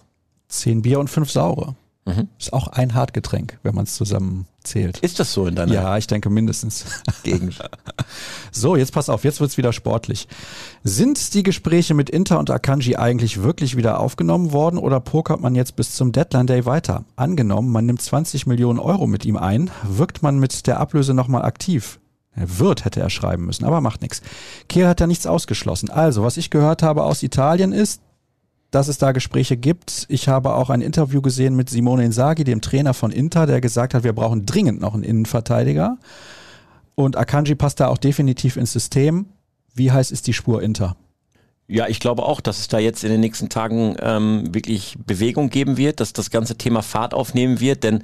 [0.47, 1.75] Zehn Bier und fünf saure.
[2.05, 2.29] Mhm.
[2.39, 4.97] Ist auch ein Hartgetränk, wenn man es zusammen zählt.
[4.99, 6.85] Ist das so in deiner Ja, ich denke mindestens.
[7.23, 7.59] Gegend.
[8.51, 10.27] so, jetzt pass auf, jetzt wird's wieder sportlich.
[10.83, 15.53] Sind die Gespräche mit Inter und Akanji eigentlich wirklich wieder aufgenommen worden oder pokert man
[15.53, 17.05] jetzt bis zum Deadline Day weiter?
[17.15, 21.43] Angenommen, man nimmt 20 Millionen Euro mit ihm ein, wirkt man mit der Ablöse nochmal
[21.43, 21.99] aktiv.
[22.33, 24.21] Er wird, hätte er schreiben müssen, aber macht nichts.
[24.69, 25.89] Kehl hat ja nichts ausgeschlossen.
[25.89, 28.01] Also, was ich gehört habe aus Italien ist,
[28.71, 30.05] dass es da Gespräche gibt.
[30.07, 33.93] Ich habe auch ein Interview gesehen mit Simone Inzaghi, dem Trainer von Inter, der gesagt
[33.93, 35.97] hat, wir brauchen dringend noch einen Innenverteidiger.
[36.95, 39.27] Und Akanji passt da auch definitiv ins System.
[39.73, 40.95] Wie heiß ist die Spur Inter?
[41.67, 45.49] Ja, ich glaube auch, dass es da jetzt in den nächsten Tagen ähm, wirklich Bewegung
[45.49, 48.03] geben wird, dass das ganze Thema Fahrt aufnehmen wird, denn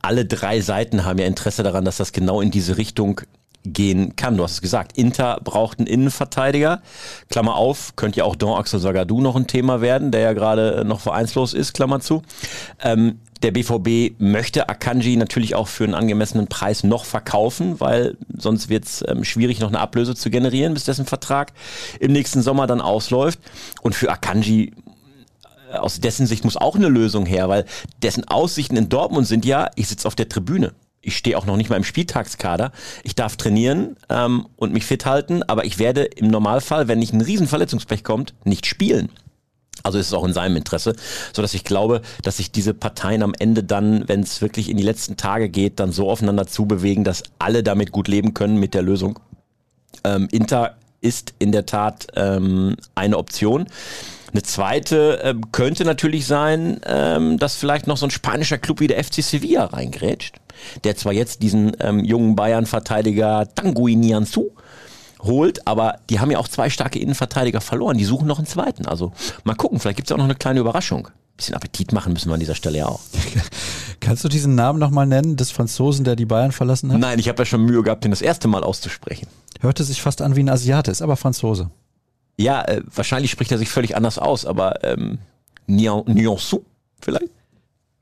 [0.00, 3.22] alle drei Seiten haben ja Interesse daran, dass das genau in diese Richtung
[3.64, 4.36] gehen kann.
[4.36, 6.82] Du hast es gesagt, Inter braucht einen Innenverteidiger.
[7.30, 10.84] Klammer auf, könnte ja auch Don Axel Sagadou noch ein Thema werden, der ja gerade
[10.84, 12.22] noch vereinslos ist, Klammer zu.
[12.82, 18.68] Ähm, der BVB möchte Akanji natürlich auch für einen angemessenen Preis noch verkaufen, weil sonst
[18.68, 21.52] wird es ähm, schwierig, noch eine Ablöse zu generieren, bis dessen Vertrag
[22.00, 23.38] im nächsten Sommer dann ausläuft.
[23.80, 24.72] Und für Akanji
[25.72, 27.64] äh, aus dessen Sicht muss auch eine Lösung her, weil
[28.02, 30.72] dessen Aussichten in Dortmund sind ja, ich sitze auf der Tribüne
[31.08, 32.72] ich stehe auch noch nicht mal im Spieltagskader.
[33.02, 37.12] Ich darf trainieren ähm, und mich fit halten, aber ich werde im Normalfall, wenn nicht
[37.12, 39.10] ein Riesenverletzungspech kommt, nicht spielen.
[39.82, 40.94] Also ist es auch in seinem Interesse,
[41.32, 44.76] so dass ich glaube, dass sich diese Parteien am Ende dann, wenn es wirklich in
[44.76, 48.74] die letzten Tage geht, dann so aufeinander zubewegen, dass alle damit gut leben können mit
[48.74, 49.18] der Lösung.
[50.04, 53.66] Ähm, Inter ist in der Tat ähm, eine Option.
[54.32, 58.86] Eine zweite äh, könnte natürlich sein, ähm, dass vielleicht noch so ein spanischer Club wie
[58.86, 60.36] der FC Sevilla reingrätscht,
[60.84, 64.50] der zwar jetzt diesen ähm, jungen Bayern-Verteidiger Tanguy Nianzou
[65.22, 67.98] holt, aber die haben ja auch zwei starke Innenverteidiger verloren.
[67.98, 68.86] Die suchen noch einen zweiten.
[68.86, 69.12] Also
[69.44, 71.08] mal gucken, vielleicht gibt es auch noch eine kleine Überraschung.
[71.36, 73.00] bisschen Appetit machen müssen wir an dieser Stelle ja auch.
[74.00, 77.00] Kannst du diesen Namen nochmal nennen, des Franzosen, der die Bayern verlassen hat?
[77.00, 79.26] Nein, ich habe ja schon Mühe gehabt, den das erste Mal auszusprechen.
[79.60, 81.70] Hörte sich fast an wie ein Asiate, ist aber Franzose.
[82.36, 85.18] Ja, äh, wahrscheinlich spricht er sich völlig anders aus, aber ähm,
[85.66, 86.62] Nuanceau
[87.00, 87.30] vielleicht?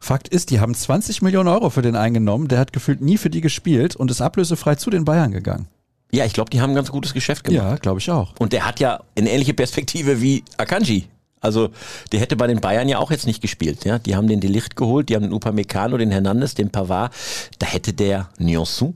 [0.06, 2.46] Fakt ist, die haben 20 Millionen Euro für den eingenommen.
[2.46, 5.66] Der hat gefühlt nie für die gespielt und ist ablösefrei zu den Bayern gegangen.
[6.12, 7.60] Ja, ich glaube, die haben ein ganz gutes Geschäft gemacht.
[7.60, 8.32] Ja, glaube ich auch.
[8.38, 11.08] Und der hat ja eine ähnliche Perspektive wie Akanji.
[11.40, 11.70] Also
[12.12, 13.84] der hätte bei den Bayern ja auch jetzt nicht gespielt.
[13.84, 13.98] Ja?
[13.98, 17.12] Die haben den Delicht geholt, die haben den Upamecano, den Hernandez, den Pavard.
[17.58, 18.94] Da hätte der Nuanceau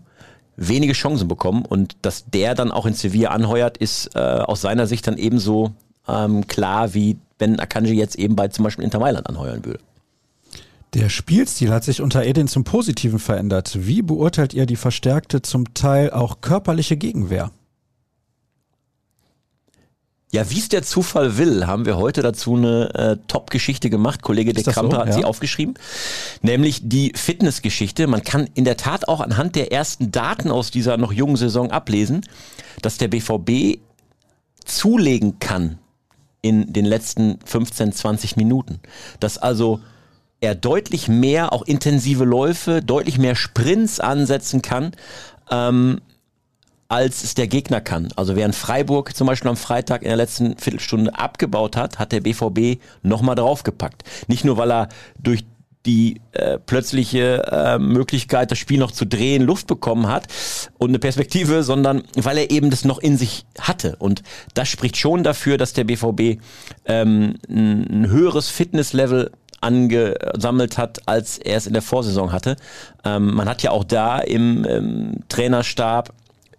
[0.54, 4.86] wenige Chancen bekommen und dass der dann auch in Sevilla anheuert, ist äh, aus seiner
[4.86, 5.72] Sicht dann ebenso
[6.06, 9.80] ähm, klar, wie wenn Akanji jetzt eben bei zum Beispiel Inter Mailand anheuern würde.
[10.94, 13.78] Der Spielstil hat sich unter Edin zum Positiven verändert.
[13.80, 17.52] Wie beurteilt ihr die verstärkte, zum Teil auch körperliche Gegenwehr?
[20.32, 24.22] Ja, wie es der Zufall will, haben wir heute dazu eine äh, Top-Geschichte gemacht.
[24.22, 24.98] Kollege De Kamper so?
[24.98, 25.12] hat ja.
[25.14, 25.74] sie aufgeschrieben.
[26.42, 28.06] Nämlich die Fitnessgeschichte.
[28.06, 31.72] Man kann in der Tat auch anhand der ersten Daten aus dieser noch jungen Saison
[31.72, 32.22] ablesen,
[32.80, 33.80] dass der BVB
[34.64, 35.78] zulegen kann
[36.42, 38.78] in den letzten 15, 20 Minuten.
[39.18, 39.80] Dass also
[40.40, 44.92] er deutlich mehr, auch intensive Läufe, deutlich mehr Sprints ansetzen kann,
[45.50, 46.00] ähm,
[46.88, 48.08] als es der Gegner kann.
[48.16, 52.20] Also während Freiburg zum Beispiel am Freitag in der letzten Viertelstunde abgebaut hat, hat der
[52.20, 54.02] BVB nochmal draufgepackt.
[54.26, 55.44] Nicht nur, weil er durch
[55.86, 60.26] die äh, plötzliche äh, Möglichkeit, das Spiel noch zu drehen, Luft bekommen hat
[60.78, 63.96] und eine Perspektive, sondern weil er eben das noch in sich hatte.
[63.98, 64.22] Und
[64.52, 66.40] das spricht schon dafür, dass der BVB
[66.84, 72.56] ähm, ein, höheres Fitnesslevel angesammelt hat, als er es in der Vorsaison hatte.
[73.04, 76.12] Ähm, man hat ja auch da im, im Trainerstab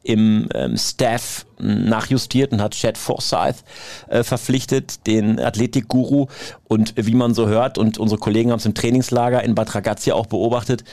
[0.04, 3.64] im ähm, Staff nachjustiert und hat Chad Forsyth
[4.08, 6.28] äh, verpflichtet, den Athletikguru.
[6.68, 10.16] Und wie man so hört, und unsere Kollegen haben es im Trainingslager in Bad Ragazia
[10.16, 10.84] auch beobachtet,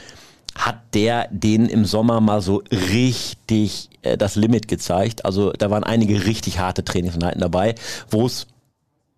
[0.55, 5.25] hat der denen im Sommer mal so richtig äh, das Limit gezeigt.
[5.25, 7.77] Also da waren einige richtig harte Trainingseinheiten dabei,
[8.11, 8.47] wo es,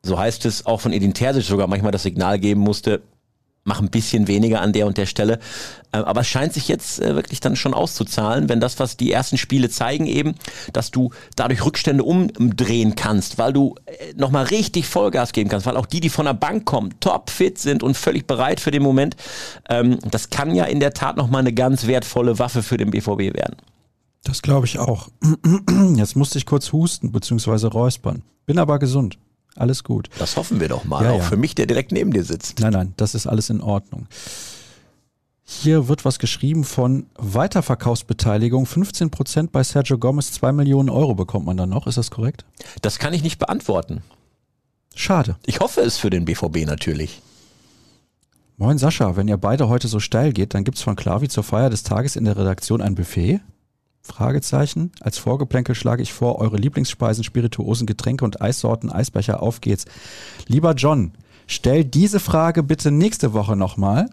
[0.02, 3.02] so heißt es, auch von Edin Terzic sogar manchmal das Signal geben musste,
[3.64, 5.38] mach ein bisschen weniger an der und der Stelle.
[5.92, 9.12] Äh, aber es scheint sich jetzt äh, wirklich dann schon auszuzahlen, wenn das, was die
[9.12, 10.34] ersten Spiele zeigen, eben,
[10.72, 15.76] dass du dadurch Rückstände umdrehen kannst, weil du äh, nochmal richtig Vollgas geben kannst, weil
[15.76, 18.82] auch die, die von der Bank kommen, top fit sind und völlig bereit für den
[18.82, 19.16] Moment,
[19.68, 23.34] ähm, das kann ja in der Tat nochmal eine ganz wertvolle Waffe für den BVB
[23.34, 23.56] werden.
[24.24, 25.08] Das glaube ich auch.
[25.96, 27.68] Jetzt musste ich kurz husten bzw.
[27.68, 28.22] räuspern.
[28.46, 29.18] Bin aber gesund.
[29.56, 30.08] Alles gut.
[30.18, 31.04] Das hoffen wir doch mal.
[31.04, 31.24] Ja, auch ja.
[31.24, 32.60] für mich, der direkt neben dir sitzt.
[32.60, 34.06] Nein, nein, das ist alles in Ordnung.
[35.42, 38.66] Hier wird was geschrieben von Weiterverkaufsbeteiligung.
[38.66, 41.88] 15 Prozent bei Sergio Gomez, 2 Millionen Euro bekommt man dann noch.
[41.88, 42.44] Ist das korrekt?
[42.82, 44.02] Das kann ich nicht beantworten.
[44.94, 45.36] Schade.
[45.46, 47.20] Ich hoffe es für den BVB natürlich.
[48.58, 51.42] Moin Sascha, wenn ihr beide heute so steil geht, dann gibt es von Klavi zur
[51.42, 53.40] Feier des Tages in der Redaktion ein Buffet.
[54.02, 54.92] Fragezeichen.
[55.00, 59.84] Als Vorgeplänkel schlage ich vor, eure Lieblingsspeisen, Spirituosen, Getränke und Eissorten, Eisbecher, auf geht's.
[60.46, 61.12] Lieber John,
[61.46, 64.08] stell diese Frage bitte nächste Woche nochmal.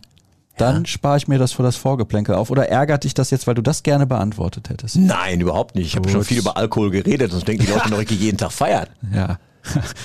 [0.57, 2.49] dann spare ich mir das für das Vorgeplänkel auf.
[2.49, 4.95] Oder ärgert dich das jetzt, weil du das gerne beantwortet hättest?
[4.95, 5.85] Nein, überhaupt nicht.
[5.87, 8.37] Ich habe schon viel über Alkohol geredet, sonst denken die Leute noch, ich gehe jeden
[8.37, 8.87] Tag feiern.
[9.13, 9.37] Ja.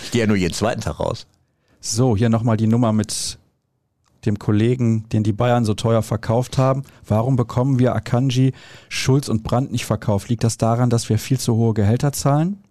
[0.04, 1.26] Ich gehe ja nur jeden zweiten Tag raus.
[1.80, 3.38] So, hier nochmal die Nummer mit
[4.24, 6.82] dem Kollegen, den die Bayern so teuer verkauft haben.
[7.06, 8.52] Warum bekommen wir Akanji,
[8.88, 10.28] Schulz und Brandt nicht verkauft?
[10.28, 12.62] Liegt das daran, dass wir viel zu hohe Gehälter zahlen?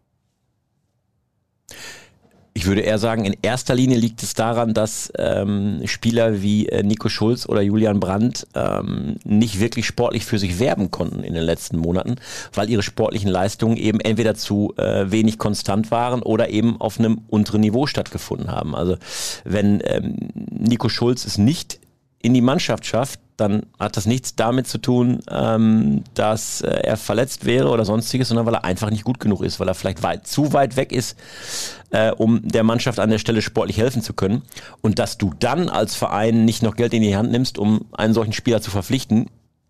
[2.54, 6.84] Ich würde eher sagen, in erster Linie liegt es daran, dass ähm, Spieler wie äh,
[6.84, 11.44] Nico Schulz oder Julian Brandt ähm, nicht wirklich sportlich für sich werben konnten in den
[11.44, 12.16] letzten Monaten,
[12.54, 17.22] weil ihre sportlichen Leistungen eben entweder zu äh, wenig konstant waren oder eben auf einem
[17.30, 18.76] unteren Niveau stattgefunden haben.
[18.76, 18.98] Also
[19.46, 20.18] wenn ähm,
[20.50, 21.80] Nico Schulz es nicht
[22.22, 26.96] in die Mannschaft schafft, dann hat das nichts damit zu tun, ähm, dass äh, er
[26.96, 30.04] verletzt wäre oder sonstiges, sondern weil er einfach nicht gut genug ist, weil er vielleicht
[30.04, 31.18] weit, zu weit weg ist,
[31.90, 34.44] äh, um der Mannschaft an der Stelle sportlich helfen zu können.
[34.82, 38.14] Und dass du dann als Verein nicht noch Geld in die Hand nimmst, um einen
[38.14, 39.28] solchen Spieler zu verpflichten,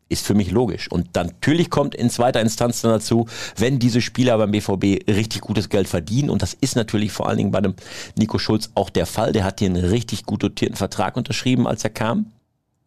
[0.10, 0.92] ist für mich logisch.
[0.92, 5.40] Und dann, natürlich kommt in zweiter Instanz dann dazu, wenn diese Spieler beim BVB richtig
[5.40, 7.76] gutes Geld verdienen, und das ist natürlich vor allen Dingen bei einem
[8.18, 11.86] Nico Schulz auch der Fall, der hat hier einen richtig gut dotierten Vertrag unterschrieben, als
[11.86, 12.26] er kam.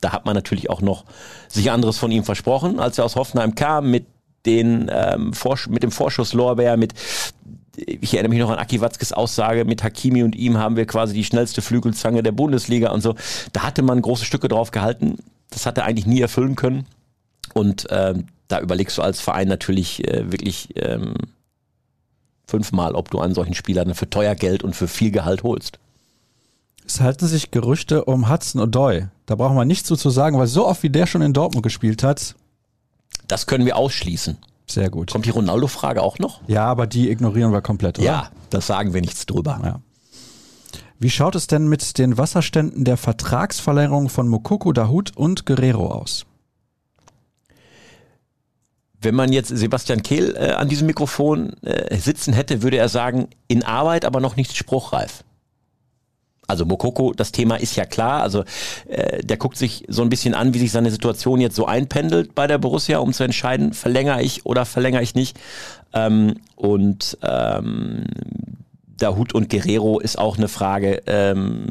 [0.05, 1.07] Da hat man natürlich auch noch
[1.49, 4.05] sich anderes von ihm versprochen, als er aus Hoffenheim kam mit
[4.45, 5.33] den ähm,
[5.71, 6.93] mit dem Vorschusslorbeer, mit
[7.77, 11.15] ich erinnere mich noch an Aki Watzkes Aussage, mit Hakimi und ihm haben wir quasi
[11.15, 13.15] die schnellste Flügelzange der Bundesliga und so.
[13.55, 15.17] Da hatte man große Stücke drauf gehalten.
[15.49, 16.85] Das hat er eigentlich nie erfüllen können.
[17.55, 21.15] Und ähm, da überlegst du als Verein natürlich äh, wirklich ähm,
[22.47, 25.79] fünfmal, ob du einen solchen Spieler für teuer Geld und für viel Gehalt holst.
[26.87, 29.09] Es halten sich Gerüchte um Hudson O'Doy.
[29.27, 31.63] Da brauchen wir nichts zu zu sagen, weil so oft wie der schon in Dortmund
[31.63, 32.35] gespielt hat,
[33.27, 34.37] Das können wir ausschließen.
[34.69, 35.11] sehr gut.
[35.13, 36.41] Kommt die Ronaldo-Frage auch noch?
[36.47, 38.07] Ja, aber die ignorieren wir komplett, oder?
[38.07, 39.61] Ja, das sagen wir nichts drüber.
[39.65, 39.81] Ja.
[40.99, 46.27] Wie schaut es denn mit den Wasserständen der Vertragsverlängerung von Mokoko, Dahut und Guerrero aus?
[49.01, 53.29] Wenn man jetzt Sebastian Kehl äh, an diesem Mikrofon äh, sitzen hätte, würde er sagen,
[53.49, 55.24] in Arbeit, aber noch nicht spruchreif.
[56.47, 58.23] Also Mokoko, das Thema ist ja klar.
[58.23, 58.45] Also
[58.89, 62.35] äh, der guckt sich so ein bisschen an, wie sich seine Situation jetzt so einpendelt
[62.35, 65.39] bei der Borussia, um zu entscheiden, verlängere ich oder verlängere ich nicht.
[65.93, 68.05] Ähm, und ähm,
[68.97, 71.67] Dahut und Guerrero ist auch eine Frage ähm,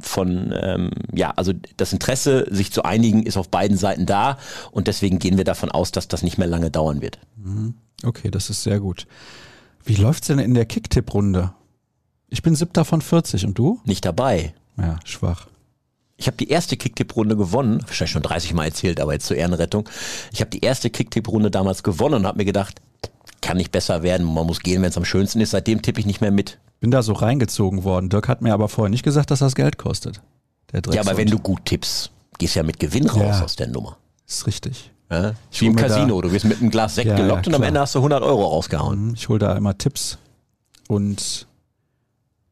[0.00, 4.38] von, ähm, ja, also das Interesse, sich zu einigen, ist auf beiden Seiten da
[4.70, 7.18] und deswegen gehen wir davon aus, dass das nicht mehr lange dauern wird.
[8.04, 9.06] Okay, das ist sehr gut.
[9.84, 11.52] Wie läuft's denn in der Kicktipp-Runde?
[12.34, 13.80] Ich bin siebter von 40 und du?
[13.84, 14.54] Nicht dabei.
[14.76, 15.46] Ja, schwach.
[16.16, 19.88] Ich habe die erste Kicktipp-Runde gewonnen, wahrscheinlich schon 30 Mal erzählt, aber jetzt zur Ehrenrettung.
[20.32, 22.80] Ich habe die erste Kicktipp-Runde damals gewonnen und habe mir gedacht,
[23.40, 25.50] kann nicht besser werden, man muss gehen, wenn es am schönsten ist.
[25.52, 26.58] Seitdem tippe ich nicht mehr mit.
[26.80, 28.08] Bin da so reingezogen worden.
[28.08, 30.20] Dirk hat mir aber vorher nicht gesagt, dass das Geld kostet.
[30.92, 33.44] Ja, aber wenn du gut tippst, gehst ja mit Gewinn raus Ja.
[33.44, 33.96] aus der Nummer.
[34.26, 34.90] Ist richtig.
[35.08, 35.34] Ja?
[35.52, 37.62] Ich Wie im Casino, du wirst mit einem Glas Sekt Ja, gelockt und am.
[37.62, 39.08] Ende hast du 100 Euro rausgehauen.
[39.08, 40.18] Mhm, Ich hole da immer Tipps
[40.88, 41.46] und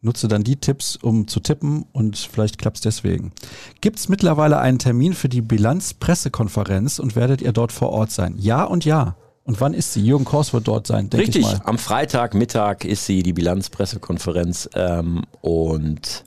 [0.02, 3.32] nutze dann die Tipps, um zu tippen und vielleicht klappt's deswegen.
[3.80, 8.34] Gibt's mittlerweile einen Termin für die Bilanz-Pressekonferenz und werdet ihr dort vor Ort sein?
[8.36, 9.16] Ja und ja.
[9.44, 10.04] Und wann ist sie?
[10.04, 11.60] Jürgen Kors wird dort sein, denke ich Richtig, mal.
[11.64, 16.24] am Freitag Mittag ist sie die Bilanzpressekonferenz ähm, und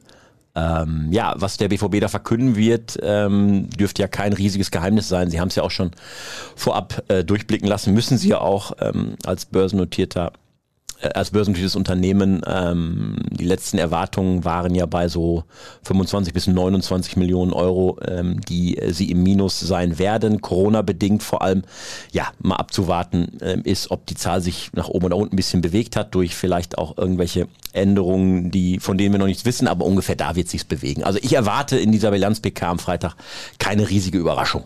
[0.56, 5.30] ähm, ja, was der BVB da verkünden wird, ähm, dürfte ja kein riesiges Geheimnis sein.
[5.30, 5.92] Sie haben es ja auch schon
[6.56, 10.32] vorab äh, durchblicken lassen, müssen sie ja auch ähm, als börsennotierter
[11.02, 15.44] als börsennotiertes Unternehmen, ähm, die letzten Erwartungen waren ja bei so
[15.84, 21.42] 25 bis 29 Millionen Euro, ähm, die äh, sie im Minus sein werden, Corona-bedingt vor
[21.42, 21.64] allem.
[22.12, 25.62] Ja, mal abzuwarten ähm, ist, ob die Zahl sich nach oben oder unten ein bisschen
[25.62, 29.86] bewegt hat, durch vielleicht auch irgendwelche Änderungen, die, von denen wir noch nichts wissen, aber
[29.86, 31.04] ungefähr da wird sich's bewegen.
[31.04, 33.16] Also ich erwarte in dieser Bilanz-PK am Freitag
[33.60, 34.64] keine riesige Überraschung.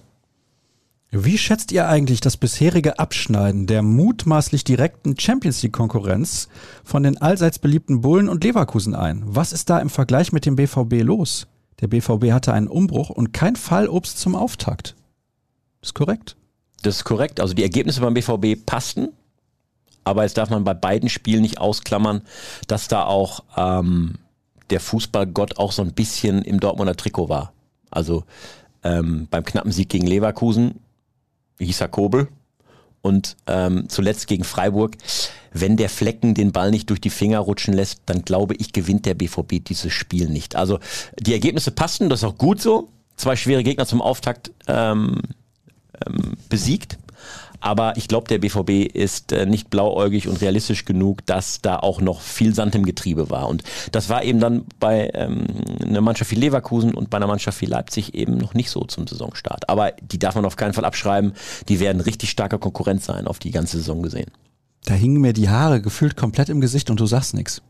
[1.12, 6.50] Wie schätzt ihr eigentlich das bisherige Abschneiden der mutmaßlich direkten Champions League Konkurrenz
[6.84, 9.24] von den allseits beliebten Bullen und Leverkusen ein?
[9.26, 11.48] Was ist da im Vergleich mit dem BVB los?
[11.82, 14.96] Der BVB hatte einen Umbruch und kein Fallobst zum Auftakt.
[15.82, 16.36] Ist korrekt?
[16.84, 17.40] Das ist korrekt.
[17.40, 19.10] Also die Ergebnisse beim BVB passten.
[20.04, 22.22] Aber jetzt darf man bei beiden Spielen nicht ausklammern,
[22.68, 24.20] dass da auch ähm,
[24.70, 27.54] der Fußballgott auch so ein bisschen im Dortmunder Trikot war.
[27.90, 28.26] Also
[28.84, 30.80] ähm, beim knappen Sieg gegen Leverkusen
[31.66, 32.28] hieß er Kobel.
[33.02, 34.98] Und ähm, zuletzt gegen Freiburg,
[35.54, 39.06] wenn der Flecken den Ball nicht durch die Finger rutschen lässt, dann glaube ich, gewinnt
[39.06, 40.56] der BVB dieses Spiel nicht.
[40.56, 40.80] Also
[41.18, 42.90] die Ergebnisse passten, das ist auch gut so.
[43.16, 45.22] Zwei schwere Gegner zum Auftakt ähm,
[46.06, 46.98] ähm, besiegt.
[47.62, 52.02] Aber ich glaube, der BVB ist äh, nicht blauäugig und realistisch genug, dass da auch
[52.02, 53.48] noch viel Sand im Getriebe war.
[53.48, 55.46] Und das war eben dann bei ähm,
[55.82, 59.08] einer Mannschaft wie Leverkusen und bei einer Mannschaft wie Leipzig eben noch nicht so zum
[59.08, 59.70] Saisonstart.
[59.70, 61.34] Aber die darf man auf keinen Fall abschreiben.
[61.68, 64.32] Die werden richtig starker Konkurrent sein auf die ganze Saison gesehen.
[64.86, 67.62] Da hingen mir die Haare gefühlt komplett im Gesicht und du sagst nichts.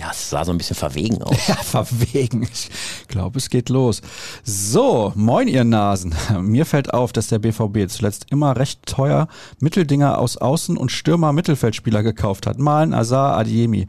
[0.00, 1.36] Ja, es sah so ein bisschen verwegen aus.
[1.46, 2.42] Ja, verwegen.
[2.42, 2.70] Ich
[3.08, 4.00] glaube, es geht los.
[4.44, 6.14] So, moin ihr Nasen.
[6.40, 9.28] Mir fällt auf, dass der BVB zuletzt immer recht teuer
[9.58, 12.58] Mitteldinger aus Außen- und Stürmer-Mittelfeldspieler gekauft hat.
[12.58, 13.88] Malen, Azar, Adiemi.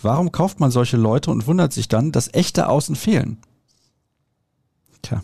[0.00, 3.38] Warum kauft man solche Leute und wundert sich dann, dass echte Außen fehlen?
[5.02, 5.22] Tja.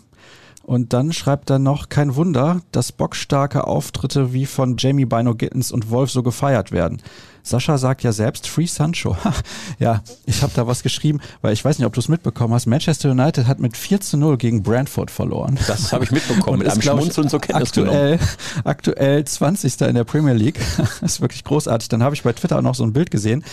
[0.69, 5.71] Und dann schreibt er noch, kein Wunder, dass bockstarke Auftritte wie von Jamie Bino Gittens
[5.71, 7.01] und Wolf so gefeiert werden.
[7.41, 9.17] Sascha sagt ja selbst Free Sancho.
[9.79, 12.67] ja, ich habe da was geschrieben, weil ich weiß nicht, ob du es mitbekommen hast.
[12.67, 15.57] Manchester United hat mit 4 zu 0 gegen Brentford verloren.
[15.65, 18.31] Das habe ich mitbekommen, mit einem Schmunzeln zur Kenntnis aktuell, genommen.
[18.63, 19.81] Aktuell 20.
[19.81, 20.59] in der Premier League.
[20.77, 21.89] das ist wirklich großartig.
[21.89, 23.43] Dann habe ich bei Twitter auch noch so ein Bild gesehen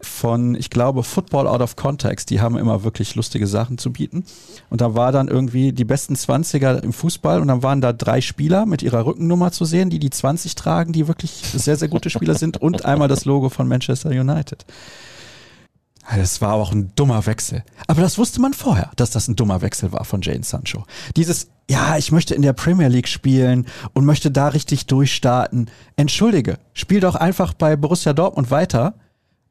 [0.00, 2.30] von, ich glaube, Football Out of Context.
[2.30, 4.24] Die haben immer wirklich lustige Sachen zu bieten.
[4.70, 8.20] Und da war dann irgendwie die besten 20er im Fußball und dann waren da drei
[8.20, 12.10] Spieler mit ihrer Rückennummer zu sehen, die die 20 tragen, die wirklich sehr, sehr gute
[12.10, 14.64] Spieler sind und einmal das Logo von Manchester United.
[16.14, 17.64] Das war auch ein dummer Wechsel.
[17.88, 20.84] Aber das wusste man vorher, dass das ein dummer Wechsel war von Jane Sancho.
[21.16, 25.68] Dieses, ja, ich möchte in der Premier League spielen und möchte da richtig durchstarten.
[25.96, 28.94] Entschuldige, spiel doch einfach bei Borussia Dortmund weiter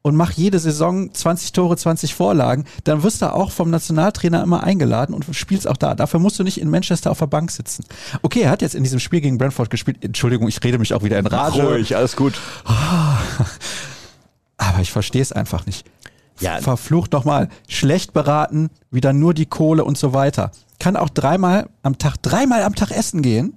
[0.06, 4.62] und mach jede Saison 20 Tore, 20 Vorlagen, dann wirst du auch vom Nationaltrainer immer
[4.62, 5.96] eingeladen und spielst auch da.
[5.96, 7.84] Dafür musst du nicht in Manchester auf der Bank sitzen.
[8.22, 10.04] Okay, er hat jetzt in diesem Spiel gegen Brentford gespielt.
[10.04, 11.60] Entschuldigung, ich rede mich auch wieder in Rage.
[11.60, 12.34] Ruhig, alles gut.
[14.58, 15.84] Aber ich verstehe es einfach nicht.
[16.38, 16.60] Ja.
[16.60, 17.48] Verflucht nochmal.
[17.66, 20.52] Schlecht beraten, wieder nur die Kohle und so weiter.
[20.78, 23.54] Kann auch dreimal am Tag, dreimal am Tag essen gehen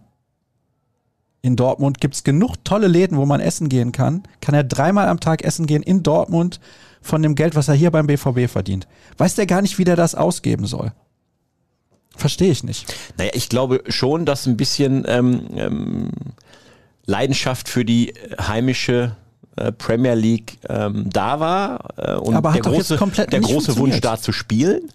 [1.42, 4.24] in Dortmund gibt es genug tolle Läden, wo man essen gehen kann.
[4.42, 6.60] Kann er dreimal am Tag essen gehen in Dortmund
[7.02, 8.88] von dem Geld, was er hier beim BVB verdient.
[9.18, 10.92] Weiß der gar nicht, wie der das ausgeben soll.
[12.16, 12.94] Verstehe ich nicht.
[13.18, 16.10] Naja, ich glaube schon, dass ein bisschen ähm, ähm,
[17.06, 19.16] Leidenschaft für die heimische
[19.56, 24.34] äh, Premier League ähm, da war äh, und der große, der große Wunsch da zu
[24.34, 24.90] spielen.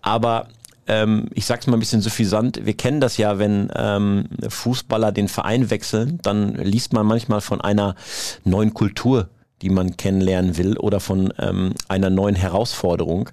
[0.00, 0.48] Aber
[0.90, 5.28] ähm, ich sag's mal ein bisschen suffisant, wir kennen das ja, wenn ähm, Fußballer den
[5.28, 7.94] Verein wechseln, dann liest man manchmal von einer
[8.42, 9.28] neuen Kultur,
[9.62, 13.30] die man kennenlernen will oder von ähm, einer neuen Herausforderung.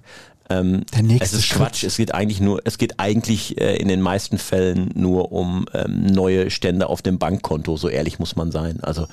[0.50, 1.58] Ähm, Der nächste es ist Schritt.
[1.58, 1.82] Quatsch.
[1.82, 6.06] Es geht eigentlich nur, es geht eigentlich äh, in den meisten Fällen nur um ähm,
[6.06, 7.76] neue Stände auf dem Bankkonto.
[7.76, 8.78] So ehrlich muss man sein.
[8.82, 9.08] Also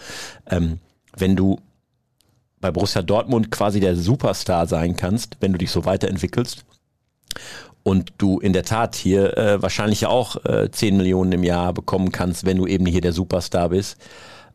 [0.49, 0.79] ähm,
[1.17, 1.59] wenn du
[2.61, 6.63] bei Borussia Dortmund quasi der Superstar sein kannst, wenn du dich so weiterentwickelst
[7.85, 12.11] und du in der Tat hier äh, wahrscheinlich auch äh, 10 Millionen im Jahr bekommen
[12.11, 13.97] kannst, wenn du eben hier der Superstar bist,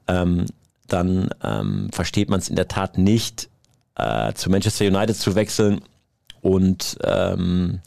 [0.08, 0.46] ähm,
[0.88, 3.48] dann ähm, versteht man es in der Tat nicht,
[3.94, 5.80] äh, zu Manchester United zu wechseln
[6.40, 7.80] und ähm,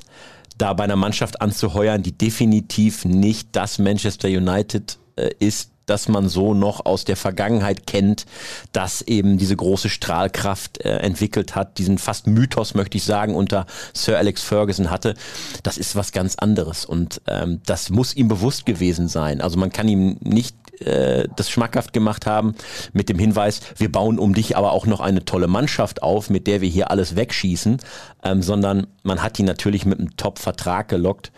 [0.57, 6.29] da bei einer Mannschaft anzuheuern, die definitiv nicht das Manchester United äh, ist, dass man
[6.29, 8.25] so noch aus der Vergangenheit kennt,
[8.71, 13.65] dass eben diese große Strahlkraft äh, entwickelt hat, diesen fast Mythos, möchte ich sagen, unter
[13.93, 15.15] Sir Alex Ferguson hatte.
[15.63, 19.41] Das ist was ganz anderes und ähm, das muss ihm bewusst gewesen sein.
[19.41, 22.55] Also man kann ihm nicht äh, das schmackhaft gemacht haben
[22.93, 26.47] mit dem Hinweis, wir bauen um dich aber auch noch eine tolle Mannschaft auf, mit
[26.47, 27.77] der wir hier alles wegschießen,
[28.23, 31.31] ähm, sondern man hat ihn natürlich mit einem Top-Vertrag gelockt,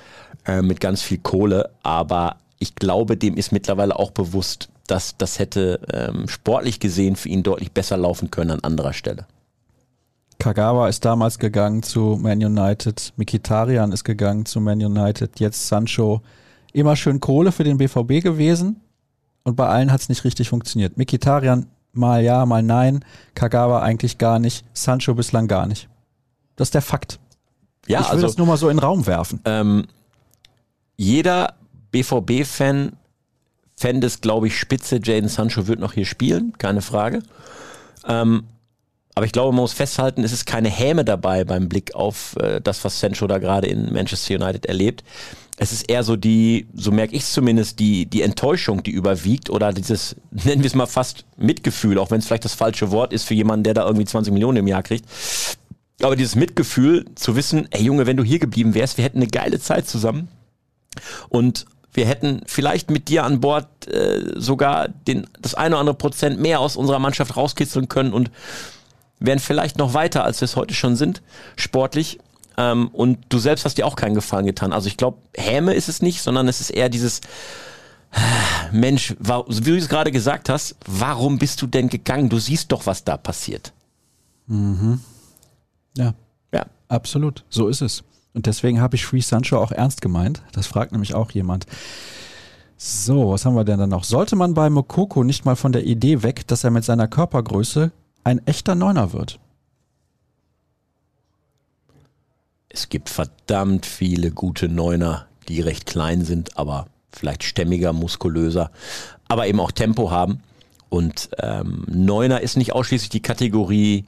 [0.46, 5.38] äh, mit ganz viel Kohle, aber ich glaube, dem ist mittlerweile auch bewusst, dass das
[5.38, 9.28] hätte ähm, sportlich gesehen für ihn deutlich besser laufen können an anderer Stelle.
[10.40, 16.22] Kagawa ist damals gegangen zu Man United, Mikitarian ist gegangen zu Man United, jetzt Sancho.
[16.74, 18.82] Immer schön Kohle für den BVB gewesen
[19.44, 20.98] und bei allen hat es nicht richtig funktioniert.
[20.98, 23.06] Mikitarian mal ja, mal nein,
[23.36, 25.88] Kagawa eigentlich gar nicht, Sancho bislang gar nicht.
[26.56, 27.20] Das ist der Fakt.
[27.88, 29.40] Ja, ich will also, das nur mal so in den Raum werfen.
[29.46, 29.86] Ähm,
[30.98, 31.54] jeder
[31.96, 32.94] BVB-Fan
[33.78, 35.00] fände es, glaube ich, spitze.
[35.02, 37.22] Jaden Sancho wird noch hier spielen, keine Frage.
[38.08, 38.44] Ähm,
[39.16, 42.60] aber ich glaube, man muss festhalten, es ist keine Häme dabei beim Blick auf äh,
[42.60, 45.06] das, was Sancho da gerade in Manchester United erlebt.
[45.58, 49.50] Es ist eher so die, so merke ich es zumindest, die, die Enttäuschung, die überwiegt
[49.50, 53.14] oder dieses, nennen wir es mal fast Mitgefühl, auch wenn es vielleicht das falsche Wort
[53.14, 55.06] ist für jemanden, der da irgendwie 20 Millionen im Jahr kriegt.
[56.02, 59.28] Aber dieses Mitgefühl zu wissen, ey Junge, wenn du hier geblieben wärst, wir hätten eine
[59.28, 60.28] geile Zeit zusammen.
[61.30, 61.66] Und
[61.96, 66.40] wir hätten vielleicht mit dir an Bord äh, sogar den, das eine oder andere Prozent
[66.40, 68.32] mehr aus unserer Mannschaft rauskitzeln können und
[69.20, 71.22] wären vielleicht noch weiter, als wir es heute schon sind,
[71.56, 72.20] sportlich.
[72.58, 74.74] Ähm, und du selbst hast dir auch keinen Gefallen getan.
[74.74, 77.22] Also ich glaube, Häme ist es nicht, sondern es ist eher dieses,
[78.72, 82.30] Mensch, wie du es gerade gesagt hast, warum bist du denn gegangen?
[82.30, 83.74] Du siehst doch, was da passiert.
[84.48, 85.00] Mhm.
[85.98, 86.14] Ja.
[86.54, 86.66] Ja.
[86.88, 87.44] Absolut.
[87.50, 88.04] So ist es.
[88.36, 90.44] Und deswegen habe ich Free Sancho auch ernst gemeint.
[90.52, 91.66] Das fragt nämlich auch jemand.
[92.76, 94.04] So, was haben wir denn dann noch?
[94.04, 97.92] Sollte man bei Mokoko nicht mal von der Idee weg, dass er mit seiner Körpergröße
[98.26, 99.40] ein echter Neuner wird?
[102.68, 108.70] Es gibt verdammt viele gute Neuner, die recht klein sind, aber vielleicht stämmiger, muskulöser,
[109.30, 110.44] aber eben auch Tempo haben.
[110.90, 114.04] Und ähm, Neuner ist nicht ausschließlich die Kategorie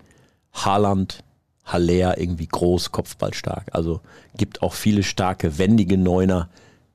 [0.51, 1.23] Haaland,
[1.67, 3.69] Haller, irgendwie groß, kopfballstark.
[3.73, 4.01] Also
[4.35, 6.49] gibt auch viele starke, wendige Neuner.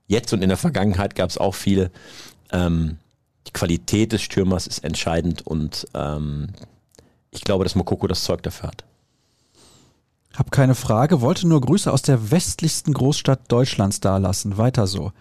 [0.07, 1.91] Jetzt und in der Vergangenheit gab es auch viele.
[2.51, 2.97] Ähm,
[3.47, 6.49] die Qualität des Stürmers ist entscheidend und ähm,
[7.31, 8.85] ich glaube, dass Mokoko das Zeug dafür hat.
[10.35, 14.57] Hab keine Frage, wollte nur Grüße aus der westlichsten Großstadt Deutschlands dalassen.
[14.57, 15.13] Weiter so.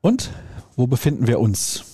[0.00, 0.30] Und
[0.76, 1.84] wo befinden wir uns?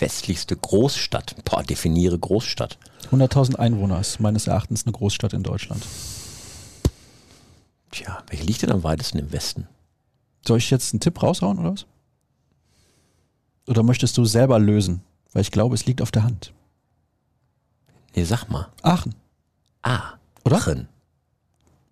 [0.00, 1.36] Westlichste Großstadt.
[1.44, 2.78] Boah, definiere Großstadt.
[3.10, 5.84] 100.000 Einwohner ist meines Erachtens eine Großstadt in Deutschland.
[7.90, 9.66] Tja, welche liegt denn am weitesten im Westen?
[10.46, 11.86] Soll ich jetzt einen Tipp raushauen oder was?
[13.66, 15.02] Oder möchtest du selber lösen?
[15.32, 16.52] Weil ich glaube, es liegt auf der Hand.
[18.14, 18.68] Nee, sag mal.
[18.82, 19.14] Aachen.
[19.82, 20.56] Ah, Oder?
[20.56, 20.88] Aachen.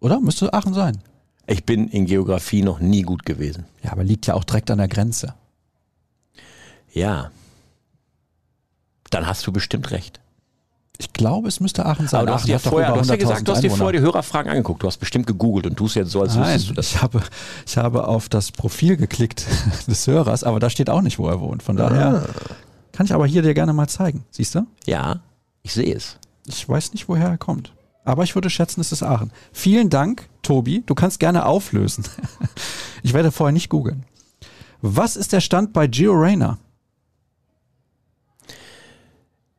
[0.00, 0.20] Oder?
[0.20, 0.98] Müsste Aachen sein.
[1.46, 3.66] Ich bin in Geografie noch nie gut gewesen.
[3.82, 5.34] Ja, aber liegt ja auch direkt an der Grenze.
[6.92, 7.30] Ja.
[9.11, 10.20] Dann hast du bestimmt recht.
[10.98, 12.20] Ich glaube, es müsste Aachen sein.
[12.20, 13.78] Aber du hast, Aachen dir vorher, du hast ja 100.000 gesagt, du hast dir Einwohner.
[13.78, 14.82] vorher die Hörerfragen angeguckt.
[14.82, 16.86] Du hast bestimmt gegoogelt und tust jetzt so, als Nein, wüsstest du das.
[16.90, 17.22] ich habe,
[17.66, 19.44] ich habe auf das Profil geklickt
[19.86, 21.62] des Hörers, aber da steht auch nicht, wo er wohnt.
[21.62, 22.28] Von daher Ah.
[22.92, 24.24] kann ich aber hier dir gerne mal zeigen.
[24.30, 24.66] Siehst du?
[24.86, 25.20] Ja,
[25.62, 26.16] ich sehe es.
[26.46, 27.72] Ich weiß nicht, woher er kommt.
[28.04, 29.32] Aber ich würde schätzen, es ist Aachen.
[29.52, 30.82] Vielen Dank, Tobi.
[30.86, 32.04] Du kannst gerne auflösen.
[33.02, 34.04] Ich werde vorher nicht googeln.
[34.82, 36.59] Was ist der Stand bei Gio Reyna?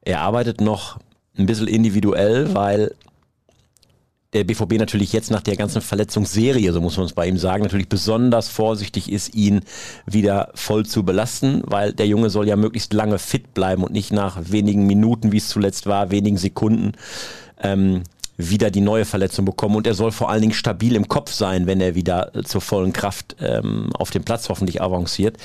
[0.07, 0.99] Er arbeitet noch
[1.37, 2.95] ein bisschen individuell, weil
[4.31, 7.63] der BVB natürlich jetzt nach der ganzen Verletzungsserie, so muss man es bei ihm sagen,
[7.63, 9.63] natürlich besonders vorsichtig ist, ihn
[10.05, 14.13] wieder voll zu belasten, weil der Junge soll ja möglichst lange fit bleiben und nicht
[14.13, 16.93] nach wenigen Minuten, wie es zuletzt war, wenigen Sekunden,
[17.61, 18.03] ähm,
[18.37, 19.75] wieder die neue Verletzung bekommen.
[19.75, 22.61] Und er soll vor allen Dingen stabil im Kopf sein, wenn er wieder äh, zur
[22.61, 25.37] vollen Kraft ähm, auf dem Platz hoffentlich avanciert.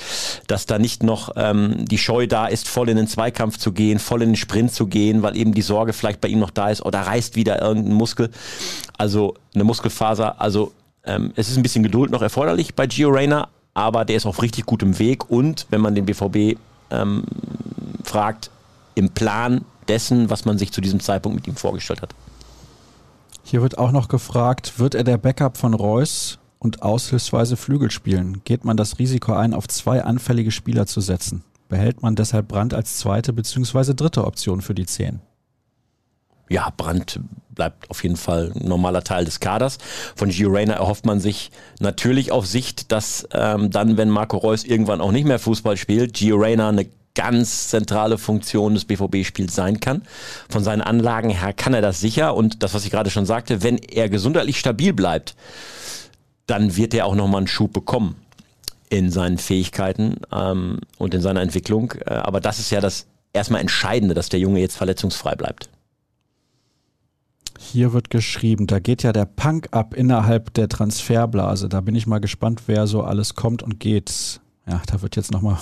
[0.47, 3.99] Dass da nicht noch ähm, die Scheu da ist, voll in den Zweikampf zu gehen,
[3.99, 6.69] voll in den Sprint zu gehen, weil eben die Sorge vielleicht bei ihm noch da
[6.69, 8.29] ist oder reißt wieder irgendein Muskel,
[8.97, 10.39] also eine Muskelfaser.
[10.39, 10.71] Also
[11.03, 14.41] ähm, es ist ein bisschen Geduld noch erforderlich bei Gio Reyna, aber der ist auf
[14.41, 16.59] richtig gutem Weg und wenn man den BVB
[16.91, 17.23] ähm,
[18.03, 18.51] fragt,
[18.95, 22.13] im Plan dessen, was man sich zu diesem Zeitpunkt mit ihm vorgestellt hat.
[23.43, 28.41] Hier wird auch noch gefragt, wird er der Backup von Reus und aushilfsweise Flügel spielen?
[28.45, 31.43] Geht man das Risiko ein, auf zwei anfällige Spieler zu setzen?
[31.69, 33.93] Behält man deshalb Brand als zweite bzw.
[33.93, 35.21] dritte Option für die Zehn?
[36.53, 37.19] ja, Brandt
[37.49, 39.77] bleibt auf jeden Fall ein normaler Teil des Kaders.
[40.15, 44.63] Von Gio Reyna erhofft man sich natürlich auf Sicht, dass ähm, dann, wenn Marco Reus
[44.63, 49.79] irgendwann auch nicht mehr Fußball spielt, Gio Reyna eine ganz zentrale Funktion des BVB-Spiels sein
[49.79, 50.03] kann.
[50.49, 53.63] Von seinen Anlagen her kann er das sicher und das, was ich gerade schon sagte,
[53.63, 55.35] wenn er gesundheitlich stabil bleibt,
[56.47, 58.15] dann wird er auch nochmal einen Schub bekommen
[58.89, 61.93] in seinen Fähigkeiten ähm, und in seiner Entwicklung.
[62.05, 65.69] Äh, aber das ist ja das erstmal Entscheidende, dass der Junge jetzt verletzungsfrei bleibt.
[67.59, 71.69] Hier wird geschrieben, da geht ja der Punk ab innerhalb der Transferblase.
[71.69, 74.41] Da bin ich mal gespannt, wer so alles kommt und geht.
[74.67, 75.57] Ja, da wird jetzt nochmal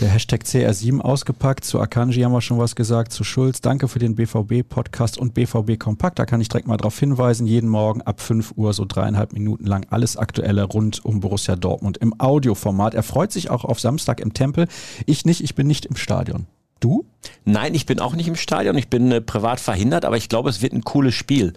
[0.00, 1.64] der Hashtag CR7 ausgepackt.
[1.64, 3.12] Zu Akanji haben wir schon was gesagt.
[3.12, 6.18] Zu Schulz, danke für den BVB-Podcast und BVB Kompakt.
[6.18, 7.46] Da kann ich direkt mal darauf hinweisen.
[7.46, 11.98] Jeden Morgen ab 5 Uhr, so dreieinhalb Minuten lang, alles Aktuelle rund um Borussia Dortmund
[11.98, 12.94] im Audioformat.
[12.94, 14.66] Er freut sich auch auf Samstag im Tempel.
[15.06, 16.46] Ich nicht, ich bin nicht im Stadion.
[16.80, 17.06] Du?
[17.44, 18.76] Nein, ich bin auch nicht im Stadion.
[18.76, 21.52] Ich bin äh, privat verhindert, aber ich glaube, es wird ein cooles Spiel.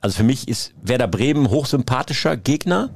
[0.00, 2.90] Also für mich ist Werder Bremen hochsympathischer Gegner.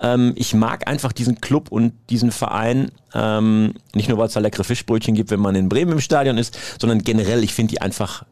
[0.00, 2.90] Ähm, ich mag einfach diesen Club und diesen Verein.
[3.14, 6.38] Ähm, nicht nur, weil es da leckere Fischbrötchen gibt, wenn man in Bremen im Stadion
[6.38, 8.24] ist, sondern generell, ich finde die einfach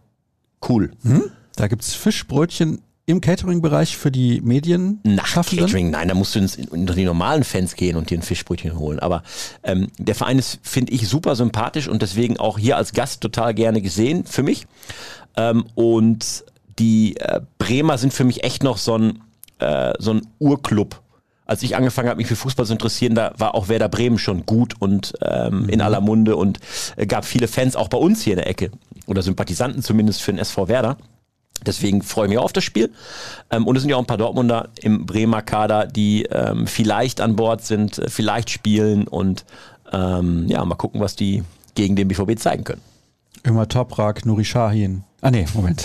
[0.68, 0.92] cool.
[1.02, 1.24] Hm?
[1.56, 5.00] Da gibt's Fischbrötchen im Catering-Bereich für die Medien.
[5.02, 8.22] Nach Catering, nein, da musst du ins, unter die normalen Fans gehen und dir ein
[8.22, 9.00] Fischbrötchen holen.
[9.00, 9.22] Aber
[9.64, 13.54] ähm, der Verein ist, finde ich, super sympathisch und deswegen auch hier als Gast total
[13.54, 14.66] gerne gesehen für mich.
[15.36, 16.44] Ähm, und
[16.78, 19.20] die äh, Bremer sind für mich echt noch so ein,
[19.58, 21.00] äh, so ein Urclub.
[21.45, 24.47] Als ich angefangen habe, mich für Fußball zu interessieren, da war auch Werder Bremen schon
[24.47, 26.61] gut und ähm, in aller Munde und
[26.97, 28.70] äh, gab viele Fans auch bei uns hier in der Ecke
[29.07, 30.97] oder Sympathisanten zumindest für den SV Werder.
[31.66, 32.90] Deswegen freue ich mich auf das Spiel.
[33.51, 37.20] Ähm, und es sind ja auch ein paar Dortmunder im Bremer Kader, die ähm, vielleicht
[37.20, 39.45] an Bord sind, äh, vielleicht spielen und
[39.93, 41.43] ähm, ja, mal gucken, was die
[41.74, 42.82] gegen den BVB zeigen können.
[43.45, 45.05] Immer Toprak, Nuri Shahin.
[45.20, 45.84] Ah nee, Moment.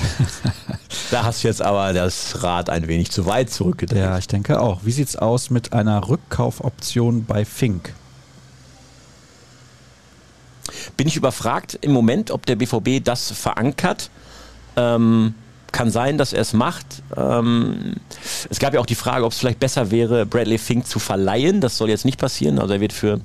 [1.12, 4.00] da hast du jetzt aber das Rad ein wenig zu weit zurückgedreht.
[4.00, 4.82] Ja, ich denke auch.
[4.84, 7.94] Wie sieht's aus mit einer Rückkaufoption bei Fink?
[10.98, 14.10] Bin ich überfragt im Moment, ob der BVB das verankert.
[14.76, 15.34] Ähm,
[15.72, 17.04] kann sein, dass er es macht.
[17.16, 17.96] Ähm,
[18.50, 21.62] es gab ja auch die Frage, ob es vielleicht besser wäre, Bradley Fink zu verleihen.
[21.62, 22.60] Das soll jetzt nicht passieren.
[22.60, 23.22] Also er wird für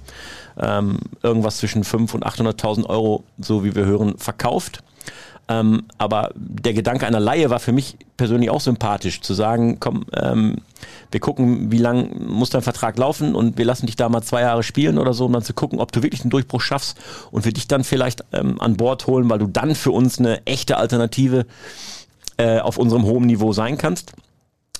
[0.60, 4.82] ähm, irgendwas zwischen 500.000 und 800.000 Euro, so wie wir hören, verkauft.
[5.48, 10.04] Ähm, aber der Gedanke einer Laie war für mich persönlich auch sympathisch, zu sagen, komm,
[10.14, 10.58] ähm,
[11.10, 14.42] wir gucken, wie lang muss dein Vertrag laufen und wir lassen dich da mal zwei
[14.42, 16.96] Jahre spielen oder so, um dann zu gucken, ob du wirklich einen Durchbruch schaffst
[17.30, 20.46] und wir dich dann vielleicht ähm, an Bord holen, weil du dann für uns eine
[20.46, 21.44] echte Alternative
[22.38, 24.12] äh, auf unserem hohen Niveau sein kannst.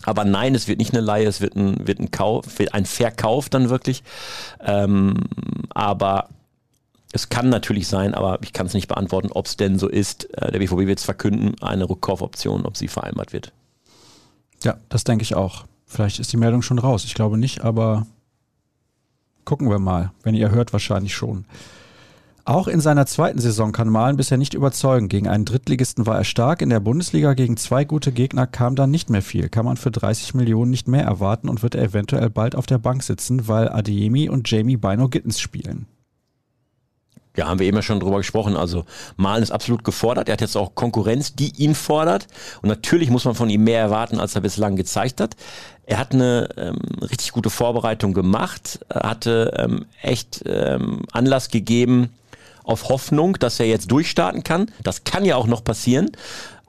[0.05, 2.87] Aber nein, es wird nicht eine Laie, es wird ein, wird ein Kauf, wird ein
[2.87, 4.03] Verkauf dann wirklich.
[4.61, 5.15] Ähm,
[5.71, 6.29] aber
[7.13, 10.33] es kann natürlich sein, aber ich kann es nicht beantworten, ob es denn so ist.
[10.35, 13.53] Äh, der BVB wird es verkünden, eine Rückkaufoption, ob sie vereinbart wird.
[14.65, 15.65] Ja, das denke ich auch.
[15.87, 17.05] Vielleicht ist die Meldung schon raus.
[17.05, 18.07] Ich glaube nicht, aber
[19.45, 20.11] gucken wir mal.
[20.23, 21.45] Wenn ihr hört, wahrscheinlich schon.
[22.45, 25.09] Auch in seiner zweiten Saison kann Malen bisher nicht überzeugen.
[25.09, 26.61] Gegen einen Drittligisten war er stark.
[26.61, 29.49] In der Bundesliga gegen zwei gute Gegner kam dann nicht mehr viel.
[29.49, 32.79] Kann man für 30 Millionen nicht mehr erwarten und wird er eventuell bald auf der
[32.79, 35.87] Bank sitzen, weil Adeyemi und Jamie Bino Gittens spielen.
[37.37, 38.57] Ja, haben wir eben ja schon drüber gesprochen.
[38.57, 38.85] Also
[39.17, 40.29] Malen ist absolut gefordert.
[40.29, 42.27] Er hat jetzt auch Konkurrenz, die ihn fordert.
[42.61, 45.37] Und natürlich muss man von ihm mehr erwarten, als er bislang gezeigt hat.
[45.87, 52.11] Er hat eine ähm, richtig gute Vorbereitung gemacht, hatte ähm, echt ähm, Anlass gegeben,
[52.65, 54.67] auf Hoffnung, dass er jetzt durchstarten kann.
[54.83, 56.11] Das kann ja auch noch passieren.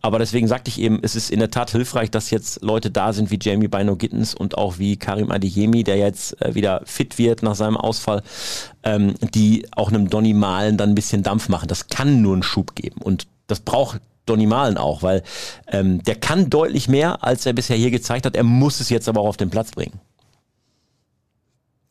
[0.06, 3.14] Aber deswegen sagte ich eben, es ist in der Tat hilfreich, dass jetzt Leute da
[3.14, 7.18] sind wie Jamie Bino Gittens und auch wie Karim Adeyemi, der jetzt äh, wieder fit
[7.18, 8.22] wird nach seinem Ausfall,
[8.84, 11.70] ähm, die auch einem Donny Malen dann ein bisschen Dampf machen.
[11.70, 15.24] Das kann nur einen Schub geben und das braucht Donny Malen auch, weil
[15.68, 18.36] ähm, der kann deutlich mehr, als er bisher hier gezeigt hat.
[18.36, 20.02] Er muss es jetzt aber auch auf den Platz bringen.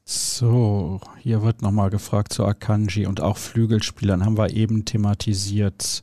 [0.05, 6.03] So, hier wird nochmal gefragt zu Akanji und auch Flügelspielern haben wir eben thematisiert.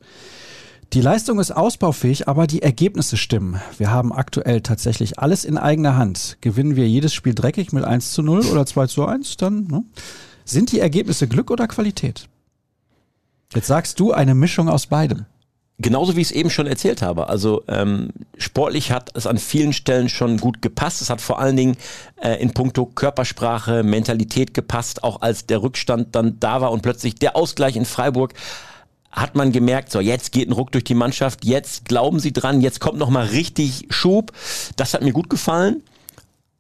[0.94, 3.62] Die Leistung ist ausbaufähig, aber die Ergebnisse stimmen.
[3.78, 6.38] Wir haben aktuell tatsächlich alles in eigener Hand.
[6.42, 9.84] Gewinnen wir jedes Spiel dreckig mit 1 zu 0 oder 2 zu 1, dann ne?
[10.46, 12.28] sind die Ergebnisse Glück oder Qualität?
[13.54, 15.26] Jetzt sagst du eine Mischung aus beidem
[15.80, 17.30] genauso wie ich es eben schon erzählt habe.
[17.30, 21.02] Also ähm, sportlich hat es an vielen Stellen schon gut gepasst.
[21.02, 21.78] Es hat vor allen Dingen
[22.22, 27.16] äh, in puncto Körpersprache, Mentalität gepasst, auch als der Rückstand dann da war und plötzlich
[27.16, 28.34] der Ausgleich in Freiburg
[29.12, 32.62] hat man gemerkt, so jetzt geht ein Ruck durch die Mannschaft, jetzt glauben sie dran,
[32.62, 34.32] jetzt kommt noch mal richtig Schub.
[34.76, 35.82] Das hat mir gut gefallen.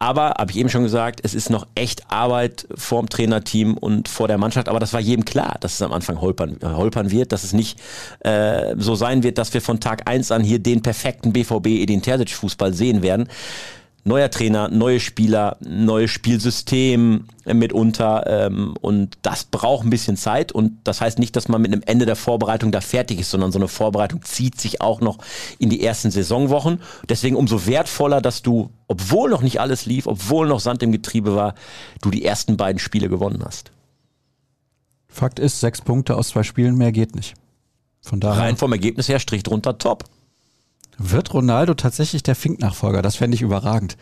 [0.01, 4.29] Aber, habe ich eben schon gesagt, es ist noch echt Arbeit vorm Trainerteam und vor
[4.29, 4.69] der Mannschaft.
[4.69, 7.51] Aber das war jedem klar, dass es am Anfang holpern, äh, holpern wird, dass es
[7.51, 7.77] nicht
[8.21, 12.01] äh, so sein wird, dass wir von Tag eins an hier den perfekten BVB Edin
[12.01, 13.27] Terzic Fußball sehen werden
[14.03, 20.73] neuer Trainer, neue Spieler, neues Spielsystem mitunter ähm, und das braucht ein bisschen Zeit und
[20.83, 23.59] das heißt nicht, dass man mit einem Ende der Vorbereitung da fertig ist, sondern so
[23.59, 25.17] eine Vorbereitung zieht sich auch noch
[25.57, 26.81] in die ersten Saisonwochen.
[27.07, 31.35] Deswegen umso wertvoller, dass du, obwohl noch nicht alles lief, obwohl noch Sand im Getriebe
[31.35, 31.55] war,
[32.01, 33.71] du die ersten beiden Spiele gewonnen hast.
[35.07, 37.33] Fakt ist, sechs Punkte aus zwei Spielen, mehr geht nicht.
[38.01, 38.43] Von daher.
[38.43, 40.05] Rein vom Ergebnis her, Strich drunter, top.
[41.01, 43.01] Wird Ronaldo tatsächlich der Fink-Nachfolger?
[43.01, 43.97] Das fände ich überragend.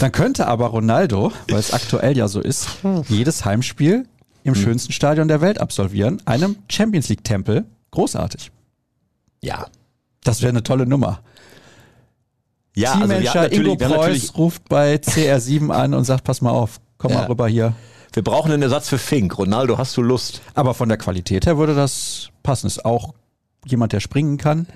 [0.00, 2.68] Dann könnte aber Ronaldo, weil es aktuell ja so ist,
[3.06, 4.08] jedes Heimspiel
[4.44, 4.62] im hm.
[4.62, 7.66] schönsten Stadion der Welt absolvieren, einem Champions League-Tempel.
[7.90, 8.50] Großartig.
[9.42, 9.66] Ja.
[10.24, 11.20] Das wäre eine tolle Nummer.
[12.74, 17.10] Ja, Teammanager also Ingo Preuß ruft bei CR7 an und sagt, pass mal auf, komm
[17.10, 17.18] ja.
[17.18, 17.74] mal rüber hier.
[18.12, 19.36] Wir brauchen einen Ersatz für Fink.
[19.36, 20.40] Ronaldo, hast du Lust?
[20.54, 22.66] Aber von der Qualität her würde das passen.
[22.66, 23.14] Ist auch
[23.66, 24.66] jemand, der springen kann.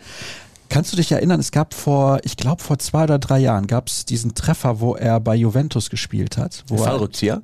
[0.72, 3.88] Kannst du dich erinnern, es gab vor, ich glaube vor zwei oder drei Jahren, gab
[3.88, 6.64] es diesen Treffer, wo er bei Juventus gespielt hat.
[6.66, 7.42] Wo Fallrückzieher?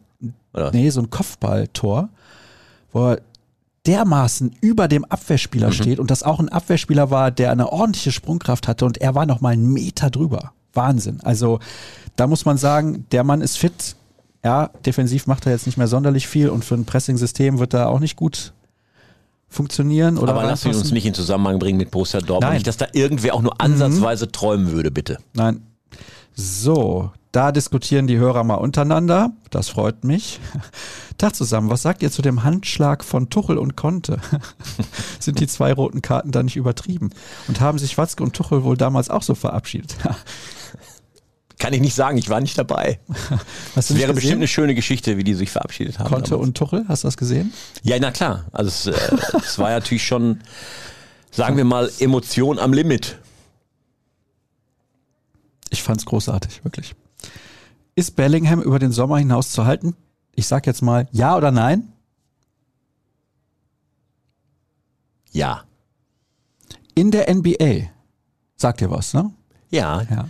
[0.54, 2.08] Er, nee, so ein Kopfballtor,
[2.90, 3.20] wo er
[3.86, 5.72] dermaßen über dem Abwehrspieler mhm.
[5.72, 9.26] steht und das auch ein Abwehrspieler war, der eine ordentliche Sprungkraft hatte und er war
[9.26, 10.52] noch mal einen Meter drüber.
[10.72, 11.20] Wahnsinn.
[11.22, 11.60] Also
[12.16, 13.94] da muss man sagen, der Mann ist fit.
[14.42, 17.90] Ja, defensiv macht er jetzt nicht mehr sonderlich viel und für ein Pressing-System wird er
[17.90, 18.54] auch nicht gut
[19.48, 22.42] funktionieren oder Aber lass uns nicht in Zusammenhang bringen mit Borussia Dortmund.
[22.42, 22.54] Nein.
[22.54, 24.32] Nicht, dass da irgendwer auch nur ansatzweise mhm.
[24.32, 25.18] träumen würde, bitte.
[25.32, 25.62] Nein.
[26.34, 29.32] So, Da diskutieren die Hörer mal untereinander.
[29.50, 30.40] Das freut mich.
[31.18, 34.18] Tag zusammen, was sagt ihr zu dem Handschlag von Tuchel und Conte?
[35.18, 37.10] Sind die zwei roten Karten da nicht übertrieben?
[37.48, 39.96] Und haben sich Watzke und Tuchel wohl damals auch so verabschiedet?
[41.58, 43.00] Kann ich nicht sagen, ich war nicht dabei.
[43.08, 43.40] Hast
[43.74, 44.36] Das du nicht wäre bestimmt gesehen?
[44.38, 46.08] eine schöne Geschichte, wie die sich verabschiedet haben.
[46.08, 46.46] Conte damals.
[46.48, 47.52] und Tuchel, hast du das gesehen?
[47.82, 48.46] Ja, na klar.
[48.52, 50.40] Also es, äh, es war natürlich schon,
[51.32, 53.18] sagen wir mal, Emotion am Limit.
[55.70, 56.94] Ich fand's großartig, wirklich.
[57.96, 59.96] Ist Bellingham über den Sommer hinaus zu halten?
[60.36, 61.92] Ich sag jetzt mal ja oder nein.
[65.32, 65.64] Ja.
[66.94, 67.88] In der NBA,
[68.56, 69.32] sagt ihr was, ne?
[69.70, 70.02] Ja.
[70.02, 70.28] Ja.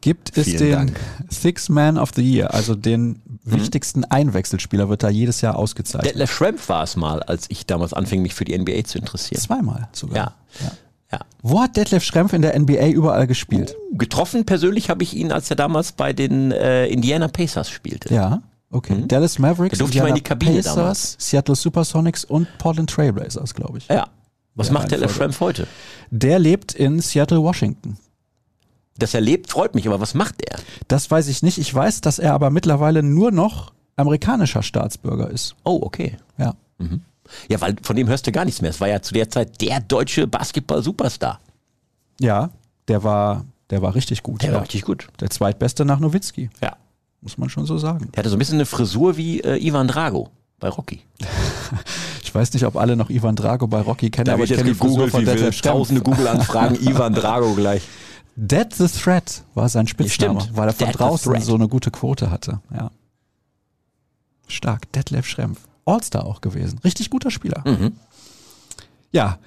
[0.00, 1.00] Gibt es Vielen den Dank.
[1.28, 6.12] Six Man of the Year, also den wichtigsten Einwechselspieler, wird da jedes Jahr ausgezeichnet.
[6.12, 9.40] Detlef Schrempf war es mal, als ich damals anfing, mich für die NBA zu interessieren.
[9.40, 10.16] Zweimal sogar.
[10.16, 10.34] Ja.
[10.64, 10.72] ja.
[11.12, 11.20] Ja.
[11.42, 13.74] Wo hat Detlef Schrempf in der NBA überall gespielt?
[13.92, 18.14] Getroffen persönlich habe ich ihn, als er damals bei den äh, Indiana Pacers spielte.
[18.14, 19.02] Ja, okay.
[19.08, 21.16] Dallas Mavericks, Da durfte ich mal in die Kabine Pacers, damals.
[21.18, 23.88] Seattle Supersonics und Portland Trailblazers, glaube ich.
[23.88, 24.06] Ja.
[24.54, 25.14] Was Ja, macht Detlef.
[25.14, 25.66] Schrempf heute?
[26.10, 27.96] Der lebt in Seattle, Washington.
[29.00, 30.58] Dass er lebt, freut mich, aber was macht er?
[30.88, 31.58] Das weiß ich nicht.
[31.58, 35.56] Ich weiß, dass er aber mittlerweile nur noch amerikanischer Staatsbürger ist.
[35.64, 36.16] Oh, okay.
[36.38, 36.54] Ja.
[37.48, 38.70] Ja, weil von dem hörst du gar nichts mehr.
[38.70, 41.40] Es war ja zu der Zeit der deutsche Basketball-Superstar.
[42.20, 42.50] Ja,
[42.88, 44.42] der war, der war richtig gut.
[44.42, 44.54] Der ja.
[44.56, 45.08] war richtig gut.
[45.20, 46.76] Der zweitbeste nach Nowitzki, Ja.
[47.20, 48.08] muss man schon so sagen.
[48.12, 50.28] Der hatte so ein bisschen eine Frisur wie äh, Ivan Drago
[50.58, 51.00] bei Rocky.
[52.22, 54.74] Ich weiß nicht, ob alle noch Ivan Drago bei Rocky kennen, aber ich kenne die
[54.74, 55.62] Frisur von Schrempf.
[55.62, 57.82] Tausende Google-Anfragen, Ivan Drago gleich.
[58.36, 60.56] Dead the Threat war sein Spitzname, stimmt.
[60.56, 62.60] weil er von Dead draußen so eine gute Quote hatte.
[62.72, 62.90] Ja.
[64.48, 64.90] Stark.
[64.92, 65.60] Detlef Schrempf.
[65.84, 66.78] All-Star auch gewesen.
[66.84, 67.62] Richtig guter Spieler.
[67.66, 67.92] Mhm.
[69.12, 69.38] Ja,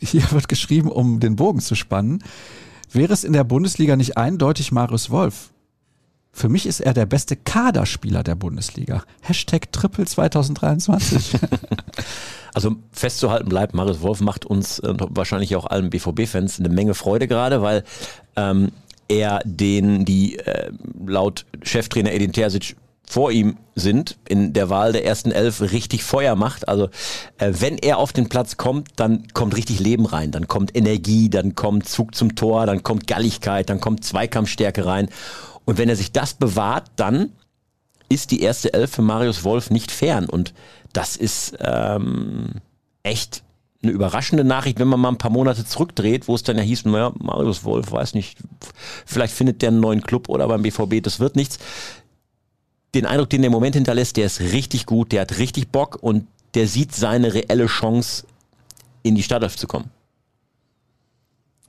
[0.00, 2.22] hier wird geschrieben, um den Bogen zu spannen.
[2.92, 5.50] Wäre es in der Bundesliga nicht eindeutig Marius Wolf?
[6.36, 9.04] Für mich ist er der beste Kaderspieler der Bundesliga.
[9.22, 11.32] Hashtag Triple 2023.
[12.52, 16.94] Also festzuhalten bleibt, Marius Wolf macht uns äh, und wahrscheinlich auch allen BVB-Fans eine Menge
[16.94, 17.84] Freude gerade, weil
[18.34, 18.72] ähm,
[19.08, 20.70] er den, die äh,
[21.06, 22.76] laut Cheftrainer Edin Terzic
[23.06, 26.66] vor ihm sind, in der Wahl der ersten Elf richtig Feuer macht.
[26.66, 26.88] Also
[27.36, 31.28] äh, wenn er auf den Platz kommt, dann kommt richtig Leben rein, dann kommt Energie,
[31.28, 35.10] dann kommt Zug zum Tor, dann kommt Galligkeit, dann kommt Zweikampfstärke rein.
[35.66, 37.32] Und wenn er sich das bewahrt, dann
[38.08, 40.26] ist die erste Elf für Marius Wolf nicht fern.
[40.26, 40.54] Und
[40.92, 42.52] das ist ähm,
[43.02, 43.42] echt
[43.82, 46.86] eine überraschende Nachricht, wenn man mal ein paar Monate zurückdreht, wo es dann ja hieß,
[46.86, 48.38] naja, Marius Wolf, weiß nicht,
[49.04, 51.58] vielleicht findet der einen neuen Club oder beim BVB, das wird nichts.
[52.94, 55.98] Den Eindruck, den der im Moment hinterlässt, der ist richtig gut, der hat richtig Bock
[56.00, 58.24] und der sieht seine reelle Chance,
[59.02, 59.90] in die Startelf zu kommen.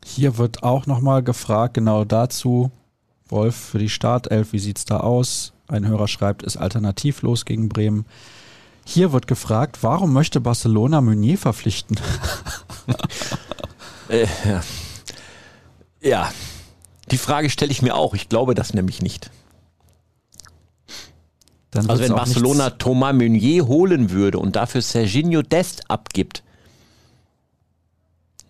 [0.04, 2.72] Hier wird auch nochmal gefragt, genau dazu.
[3.30, 5.54] Wolf für die Startelf, wie sieht's da aus?
[5.68, 8.06] Ein Hörer schreibt, ist alternativlos gegen Bremen.
[8.86, 12.00] Hier wird gefragt, warum möchte Barcelona Meunier verpflichten?
[14.10, 14.26] Äh,
[16.00, 16.32] ja.
[17.12, 18.14] die Frage stelle ich mir auch.
[18.14, 19.32] Ich glaube das nämlich nicht.
[21.76, 26.42] Also wenn Barcelona nichts- Thomas Meunier holen würde und dafür Serginho Dest abgibt,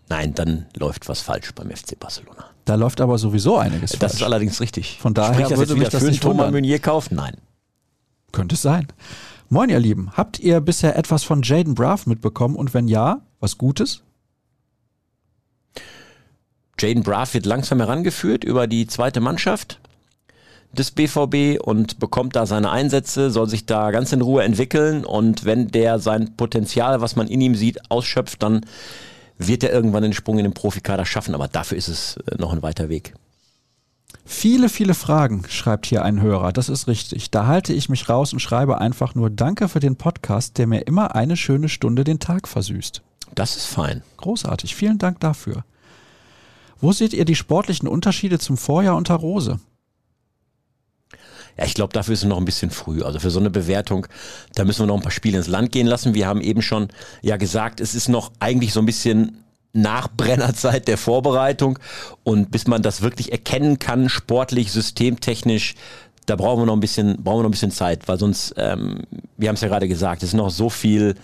[0.10, 2.46] nein, dann läuft was falsch beim FC Barcelona.
[2.66, 4.14] Da läuft aber sowieso einiges Das falsch.
[4.16, 4.98] ist allerdings richtig.
[5.00, 6.52] Von daher Spricht das würde mich das nicht Thomas.
[6.52, 7.16] Meunier kaufen?
[7.16, 7.38] Nein.
[8.32, 8.88] Könnte es sein.
[9.50, 10.12] Moin, ihr Lieben.
[10.18, 12.56] Habt ihr bisher etwas von Jaden Braff mitbekommen?
[12.58, 14.02] Und wenn ja, was Gutes?
[16.80, 19.80] Jaden Braff wird langsam herangeführt über die zweite Mannschaft
[20.74, 25.46] des BVB und bekommt da seine Einsätze, soll sich da ganz in Ruhe entwickeln und
[25.46, 28.66] wenn der sein Potenzial, was man in ihm sieht, ausschöpft, dann
[29.38, 32.54] wird er irgendwann den Sprung in den Profikader schaffen, aber dafür ist es äh, noch
[32.54, 33.14] ein weiter Weg.
[34.26, 36.52] Viele, viele Fragen, schreibt hier ein Hörer.
[36.52, 37.32] Das ist richtig.
[37.32, 40.82] Da halte ich mich raus und schreibe einfach nur Danke für den Podcast, der mir
[40.82, 43.02] immer eine schöne Stunde den Tag versüßt.
[43.36, 44.04] Das ist fein.
[44.18, 44.76] Großartig.
[44.76, 45.64] Vielen Dank dafür.
[46.80, 49.60] Wo seht ihr die sportlichen Unterschiede zum Vorjahr unter Rose?
[51.58, 53.02] Ja, ich glaube, dafür ist es noch ein bisschen früh.
[53.04, 54.08] Also für so eine Bewertung,
[54.56, 56.14] da müssen wir noch ein paar Spiele ins Land gehen lassen.
[56.14, 56.90] Wir haben eben schon
[57.22, 59.44] ja gesagt, es ist noch eigentlich so ein bisschen
[59.74, 61.80] Nachbrennerzeit der Vorbereitung.
[62.24, 65.76] Und bis man das wirklich erkennen kann, sportlich, systemtechnisch,
[66.26, 69.04] da brauchen wir noch ein bisschen, brauchen wir noch ein bisschen Zeit, weil sonst, ähm,
[69.38, 71.16] wir haben es ja gerade gesagt, es ist noch so viel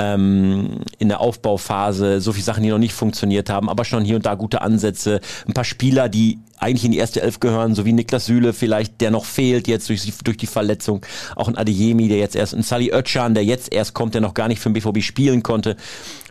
[0.00, 4.16] ähm, in der Aufbauphase, so viele Sachen, die noch nicht funktioniert haben, aber schon hier
[4.16, 7.84] und da gute Ansätze, ein paar Spieler, die eigentlich in die erste Elf gehören, so
[7.84, 11.04] wie Niklas Süle vielleicht, der noch fehlt jetzt durch, die- durch die Verletzung,
[11.36, 14.34] auch ein Adeyemi, der jetzt erst, ein Sally Özcan, der jetzt erst kommt, der noch
[14.34, 15.76] gar nicht für den BVB spielen konnte.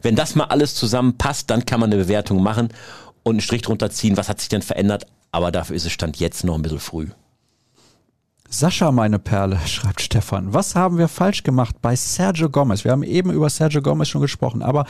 [0.02, 2.70] Wenn das mal alles zusammenpasst, dann kann man eine Bewertung machen
[3.24, 6.20] und einen Strich drunter ziehen, was hat sich denn verändert, aber dafür ist es Stand
[6.20, 7.08] jetzt noch ein bisschen früh.
[8.50, 10.54] Sascha, meine Perle, schreibt Stefan.
[10.54, 12.84] Was haben wir falsch gemacht bei Sergio Gomez?
[12.84, 14.86] Wir haben eben über Sergio Gomez schon gesprochen, aber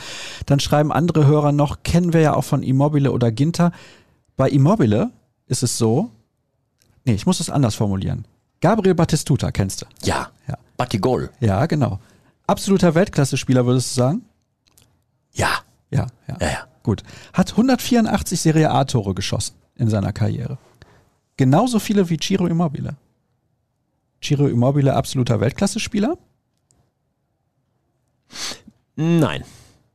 [0.46, 3.72] dann schreiben andere Hörer noch, kennen wir ja auch von Immobile oder Ginter.
[4.36, 5.10] Bei Immobile
[5.46, 6.10] ist es so,
[7.04, 8.24] nee, ich muss es anders formulieren.
[8.60, 9.86] Gabriel Battistuta kennst du?
[10.02, 10.28] Ja.
[10.48, 10.56] Ja.
[10.76, 11.30] Batigol.
[11.40, 11.98] Ja, genau.
[12.46, 14.22] Absoluter Weltklasse-Spieler, würdest du sagen?
[15.32, 15.50] Ja.
[15.90, 16.36] Ja, ja.
[16.40, 16.66] Ja, ja.
[16.82, 17.02] Gut.
[17.32, 20.58] Hat 184 Serie A-Tore geschossen in seiner Karriere.
[21.36, 22.96] Genauso viele wie Ciro Immobile.
[24.22, 26.16] Ciro Immobile absoluter Weltklasse-Spieler.
[28.96, 29.44] Nein.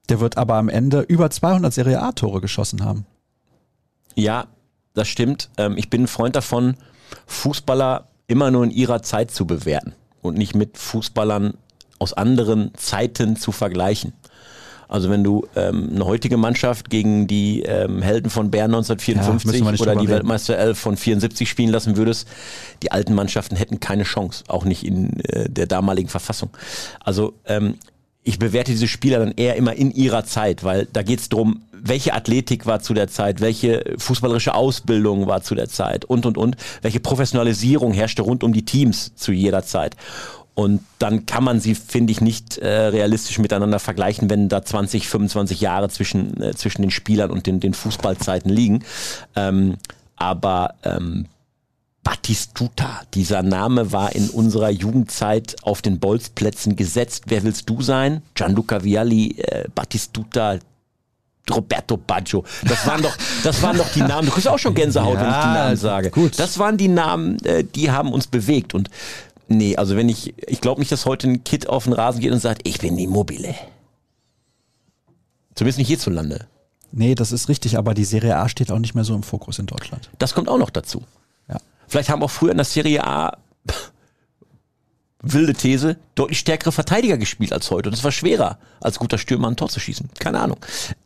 [0.09, 3.05] Der wird aber am Ende über 200 Serie A-Tore geschossen haben.
[4.15, 4.47] Ja,
[4.93, 5.49] das stimmt.
[5.57, 6.77] Ähm, ich bin ein Freund davon,
[7.27, 11.55] Fußballer immer nur in ihrer Zeit zu bewerten und nicht mit Fußballern
[11.99, 14.13] aus anderen Zeiten zu vergleichen.
[14.87, 18.91] Also wenn du ähm, eine heutige Mannschaft gegen die ähm, Helden von Bern Ja, müssen
[18.91, 20.07] 1954 wir nicht oder die.
[20.07, 22.27] Weltmeister 11 von 74 spielen lassen würdest,
[22.83, 26.49] die alten Mannschaften hätten keine Chance, auch nicht in äh, der damaligen Verfassung.
[26.99, 27.75] Also ähm,
[28.23, 31.61] ich bewerte diese Spieler dann eher immer in ihrer Zeit, weil da geht es darum,
[31.71, 36.35] welche Athletik war zu der Zeit, welche fußballerische Ausbildung war zu der Zeit und, und,
[36.37, 39.95] und, welche Professionalisierung herrschte rund um die Teams zu jeder Zeit.
[40.55, 45.07] Und dann kann man sie, finde ich, nicht äh, realistisch miteinander vergleichen, wenn da 20,
[45.07, 48.83] 25 Jahre zwischen, äh, zwischen den Spielern und den, den Fußballzeiten liegen.
[49.35, 49.75] Ähm,
[50.15, 51.25] aber ähm,
[52.05, 57.23] Battistuta, dieser Name war in unserer Jugendzeit auf den Bolzplätzen gesetzt.
[57.27, 58.21] Wer willst du sein?
[58.35, 60.59] Gianluca Vialli, äh, Battistuta,
[61.51, 62.43] Roberto Baggio.
[62.67, 64.27] Das waren doch, das waren doch die Namen.
[64.27, 66.11] Du kriegst auch schon Gänsehaut, wenn ich die Ja, Namen sage.
[66.11, 66.39] gut.
[66.39, 68.73] Das waren die Namen, äh, die haben uns bewegt.
[68.73, 68.89] Und
[69.47, 72.31] nee, also wenn ich, ich glaube nicht, dass heute ein Kid auf den Rasen geht
[72.31, 73.55] und sagt, ich bin Immobile.
[75.55, 76.47] Zumindest nicht hierzulande.
[76.91, 79.59] Nee, das ist richtig, aber die Serie A steht auch nicht mehr so im Fokus
[79.59, 80.09] in Deutschland.
[80.17, 81.03] Das kommt auch noch dazu.
[81.49, 81.57] Ja.
[81.87, 83.37] Vielleicht haben auch früher in der Serie A
[85.25, 87.89] wilde These, deutlich stärkere Verteidiger gespielt als heute.
[87.89, 90.09] Und es war schwerer, als guter Stürmer ein Tor zu schießen.
[90.19, 90.57] Keine Ahnung.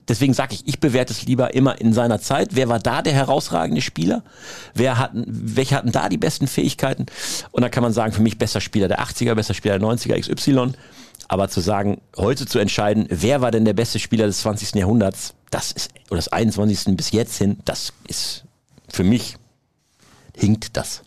[0.08, 2.50] Deswegen sage ich, ich bewerte es lieber immer in seiner Zeit.
[2.52, 4.24] Wer war da der herausragende Spieler?
[4.74, 7.06] Wer hatten, welche hatten da die besten Fähigkeiten?
[7.52, 10.20] Und da kann man sagen, für mich besser Spieler der 80er, besser Spieler der 90er,
[10.20, 10.74] XY.
[11.28, 14.76] Aber zu sagen, heute zu entscheiden, wer war denn der beste Spieler des 20.
[14.76, 16.98] Jahrhunderts, das ist, oder des 21.
[16.98, 18.46] bis jetzt hin, das ist
[18.88, 19.36] für mich,
[20.36, 21.04] hinkt das.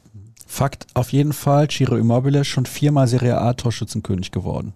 [0.53, 4.75] Fakt auf jeden Fall, Ciro Immobile schon viermal Serie A Torschützenkönig geworden.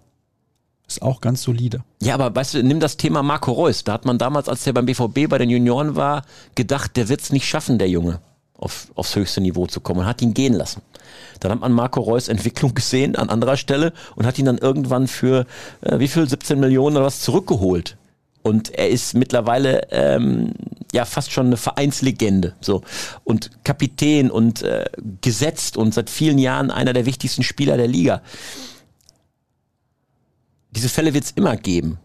[0.89, 1.85] Ist auch ganz solide.
[2.01, 3.85] Ja, aber weißt du, nimm das Thema Marco Reus.
[3.85, 6.23] Da hat man damals, als der beim BVB bei den Junioren war,
[6.55, 8.21] gedacht, der wird es nicht schaffen, der Junge,
[8.55, 10.81] auf, aufs höchste Niveau zu kommen und hat ihn gehen lassen.
[11.41, 15.07] Dann hat man Marco Reus Entwicklung gesehen an anderer Stelle und hat ihn dann irgendwann
[15.07, 15.45] für
[15.83, 17.99] äh, wie viel 17 Millionen oder was zurückgeholt.
[18.47, 20.53] Und er ist mittlerweile ähm,
[20.93, 22.55] ja fast schon eine Vereinslegende.
[22.61, 22.83] So.
[23.25, 24.85] Und Kapitän und äh,
[25.21, 28.23] gesetzt und seit vielen Jahren einer der wichtigsten Spieler der Liga
[30.77, 31.99] diese Fälle wird es immer geben,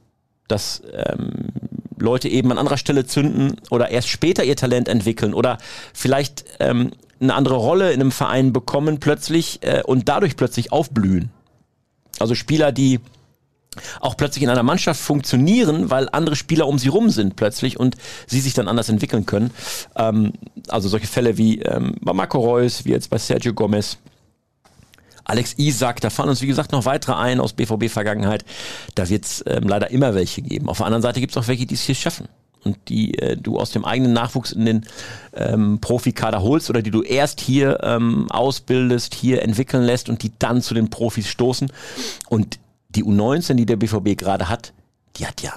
[0.48, 1.50] dass ähm,
[1.98, 5.58] Leute eben an anderer Stelle zünden oder erst später ihr Talent entwickeln oder
[5.94, 11.32] vielleicht ähm, eine andere Rolle in einem Verein bekommen plötzlich äh, und dadurch plötzlich aufblühen.
[12.20, 13.02] Also Spieler, die
[14.02, 17.96] auch plötzlich in einer Mannschaft funktionieren, weil andere Spieler um sie rum sind plötzlich und
[18.28, 19.52] sie sich dann anders entwickeln können.
[19.96, 20.34] Ähm,
[20.68, 23.98] also solche Fälle wie ähm, bei Marco Reus, wie jetzt bei Sergio Gomez,
[25.24, 28.44] Alex Isak, da fallen uns wie gesagt noch weitere ein aus BVB-Vergangenheit.
[28.96, 30.68] Da wird es ähm, leider immer welche geben.
[30.68, 32.28] Auf der anderen Seite gibt es auch welche, die es hier schaffen
[32.64, 34.86] und die äh, du aus dem eigenen Nachwuchs in den
[35.34, 40.32] ähm, Profikader holst oder die du erst hier ähm, ausbildest, hier entwickeln lässt und die
[40.38, 41.72] dann zu den Profis stoßen.
[42.30, 42.60] Und
[42.96, 44.74] die U19, die der BVB gerade hat,
[45.18, 45.56] die hat ja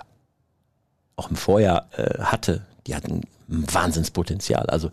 [1.17, 4.67] auch im Vorjahr äh, hatte, die hat ein Wahnsinnspotenzial.
[4.67, 4.91] Also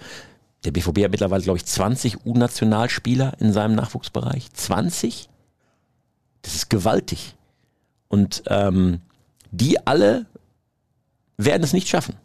[0.64, 4.52] der BVB hat mittlerweile, glaube ich, 20 U-Nationalspieler in seinem Nachwuchsbereich.
[4.54, 5.30] 20?
[6.44, 7.36] Das ist gewaltig.
[8.08, 9.02] Und ähm,
[9.52, 10.26] die alle
[11.38, 12.16] werden es nicht schaffen,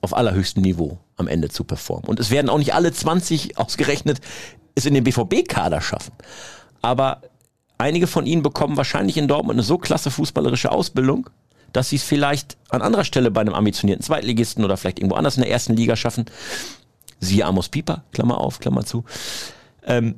[0.00, 2.08] auf allerhöchstem Niveau am Ende zu performen.
[2.08, 4.20] Und es werden auch nicht alle 20 ausgerechnet
[4.74, 6.12] es in den BVB-Kader schaffen.
[6.80, 7.22] Aber
[7.82, 11.28] einige von ihnen bekommen wahrscheinlich in Dortmund eine so klasse fußballerische Ausbildung,
[11.72, 15.36] dass sie es vielleicht an anderer Stelle bei einem ambitionierten Zweitligisten oder vielleicht irgendwo anders
[15.36, 16.26] in der ersten Liga schaffen.
[17.18, 19.04] Siehe Amos Pieper, Klammer auf, Klammer zu.
[19.84, 20.14] Ähm,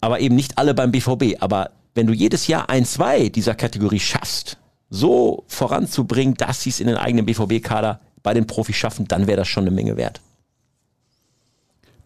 [0.00, 1.40] aber eben nicht alle beim BVB.
[1.40, 4.58] Aber wenn du jedes Jahr ein, zwei dieser Kategorie schaffst,
[4.90, 9.36] so voranzubringen, dass sie es in den eigenen BVB-Kader bei den Profis schaffen, dann wäre
[9.36, 10.20] das schon eine Menge wert.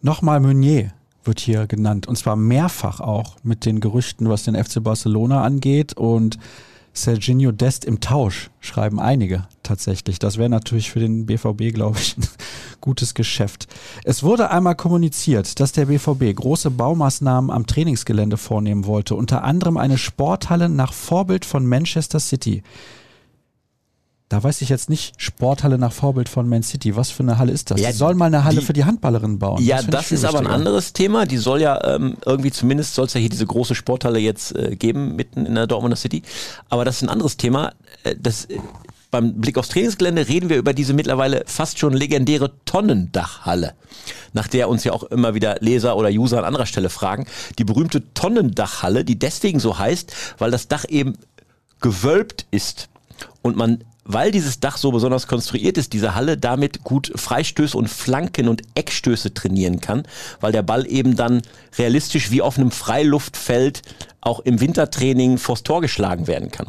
[0.00, 0.92] Nochmal Meunier
[1.24, 5.94] wird hier genannt und zwar mehrfach auch mit den Gerüchten, was den FC Barcelona angeht
[5.94, 6.38] und
[6.94, 10.18] Serginho Dest im Tausch, schreiben einige tatsächlich.
[10.18, 12.28] Das wäre natürlich für den BVB, glaube ich, ein
[12.82, 13.66] gutes Geschäft.
[14.04, 19.78] Es wurde einmal kommuniziert, dass der BVB große Baumaßnahmen am Trainingsgelände vornehmen wollte, unter anderem
[19.78, 22.62] eine Sporthalle nach Vorbild von Manchester City.
[24.32, 26.96] Da weiß ich jetzt nicht, Sporthalle nach Vorbild von Man City.
[26.96, 27.78] Was für eine Halle ist das?
[27.78, 29.62] Ja, die sollen mal eine Halle die- für die Handballerinnen bauen.
[29.62, 31.26] Ja, das, viel ist aber ein anderes Thema.
[31.26, 34.74] Die soll ja ähm, irgendwie, zumindest soll es ja hier diese große Sporthalle jetzt äh,
[34.74, 36.22] geben, mitten in der Dortmunder City.
[36.70, 37.74] Aber das ist ein anderes Thema.
[38.04, 38.58] Äh, das, äh,
[39.10, 43.74] beim Blick aufs Trainingsgelände reden wir über diese mittlerweile fast schon legendäre Tonnendachhalle,
[44.32, 47.26] nach der uns ja auch immer wieder Leser oder User an anderer Stelle fragen.
[47.58, 51.18] Die berühmte Tonnendachhalle, die deswegen so heißt, weil das Dach eben
[51.82, 52.88] gewölbt ist
[53.42, 57.88] und man, weil dieses Dach so besonders konstruiert ist, diese Halle damit gut Freistöße und
[57.88, 60.04] Flanken und Eckstöße trainieren kann,
[60.40, 61.42] weil der Ball eben dann
[61.78, 63.82] realistisch wie auf einem Freiluftfeld
[64.20, 66.68] auch im Wintertraining vors Tor geschlagen werden kann.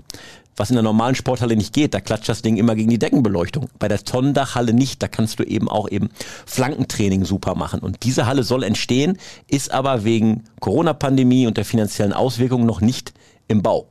[0.55, 3.69] Was in der normalen Sporthalle nicht geht, da klatscht das Ding immer gegen die Deckenbeleuchtung.
[3.79, 6.09] Bei der Tonnendachhalle nicht, da kannst du eben auch eben
[6.45, 7.79] Flankentraining super machen.
[7.79, 9.17] Und diese Halle soll entstehen,
[9.47, 13.13] ist aber wegen Corona-Pandemie und der finanziellen Auswirkungen noch nicht
[13.47, 13.87] im Bau.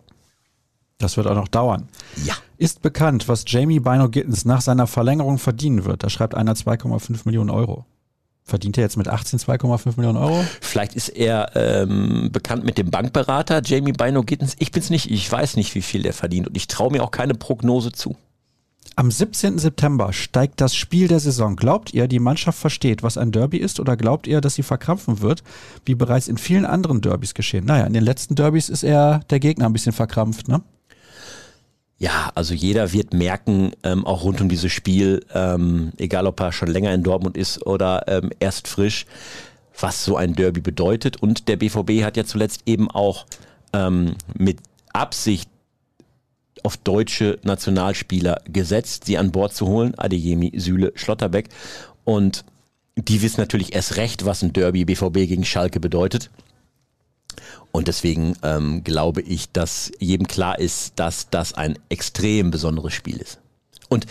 [0.99, 1.89] Das wird auch noch dauern.
[2.25, 2.35] Ja.
[2.59, 6.03] Ist bekannt, was Jamie Bino Gittens nach seiner Verlängerung verdienen wird.
[6.03, 7.87] Da schreibt einer 2,5 Millionen Euro.
[8.45, 10.45] Verdient er jetzt mit 18 2,5 Millionen Euro?
[10.61, 14.57] Vielleicht ist er ähm, bekannt mit dem Bankberater Jamie Bino Gittens.
[14.59, 15.11] Ich bin's nicht.
[15.11, 18.17] Ich weiß nicht, wie viel er verdient und ich traue mir auch keine Prognose zu.
[18.95, 19.59] Am 17.
[19.59, 21.57] September steigt das Spiel der Saison.
[21.57, 25.21] Glaubt ihr, die Mannschaft versteht, was ein Derby ist, oder glaubt ihr, dass sie verkrampfen
[25.21, 25.43] wird,
[25.87, 27.65] wie bereits in vielen anderen Derbys geschehen?
[27.65, 30.63] Naja, in den letzten Derbys ist eher der Gegner ein bisschen verkrampft, ne?
[32.03, 36.51] Ja, also jeder wird merken, ähm, auch rund um dieses Spiel, ähm, egal ob er
[36.51, 39.07] schon länger in Dortmund ist oder ähm, erst frisch,
[39.79, 41.23] was so ein Derby bedeutet.
[41.23, 43.25] Und der BVB hat ja zuletzt eben auch
[43.73, 44.59] ähm, mit
[44.93, 45.49] Absicht
[46.65, 51.51] auf deutsche Nationalspieler gesetzt, sie an Bord zu holen, Adeyemi, Süle, Schlotterbeck.
[52.03, 52.45] Und
[52.97, 56.31] die wissen natürlich erst recht, was ein Derby BVB gegen Schalke bedeutet.
[57.71, 63.17] Und deswegen ähm, glaube ich, dass jedem klar ist, dass das ein extrem besonderes Spiel
[63.17, 63.39] ist.
[63.89, 64.07] Und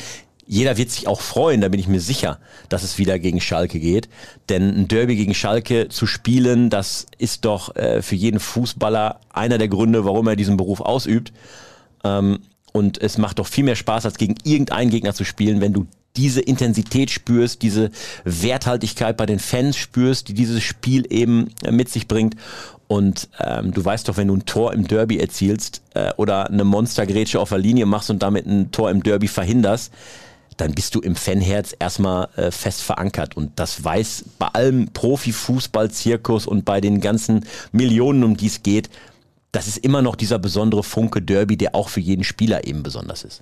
[0.47, 3.79] jeder wird sich auch freuen, da bin ich mir sicher, dass es wieder gegen Schalke
[3.79, 4.09] geht.
[4.49, 9.57] Denn ein Derby gegen Schalke zu spielen, das ist doch äh, für jeden Fußballer einer
[9.57, 11.31] der Gründe, warum er diesen Beruf ausübt.
[12.03, 12.39] Ähm,
[12.73, 15.87] und es macht doch viel mehr Spaß, als gegen irgendeinen Gegner zu spielen, wenn du
[16.15, 17.91] diese Intensität spürst, diese
[18.25, 22.35] Werthaltigkeit bei den Fans spürst, die dieses Spiel eben mit sich bringt.
[22.91, 26.65] Und ähm, du weißt doch, wenn du ein Tor im Derby erzielst äh, oder eine
[26.65, 29.93] Monstergrätsche auf der Linie machst und damit ein Tor im Derby verhinderst,
[30.57, 33.37] dann bist du im Fanherz erstmal äh, fest verankert.
[33.37, 38.89] Und das weiß bei allem Profifußball-Zirkus und bei den ganzen Millionen, um die es geht,
[39.53, 43.23] das ist immer noch dieser besondere Funke Derby, der auch für jeden Spieler eben besonders
[43.23, 43.41] ist.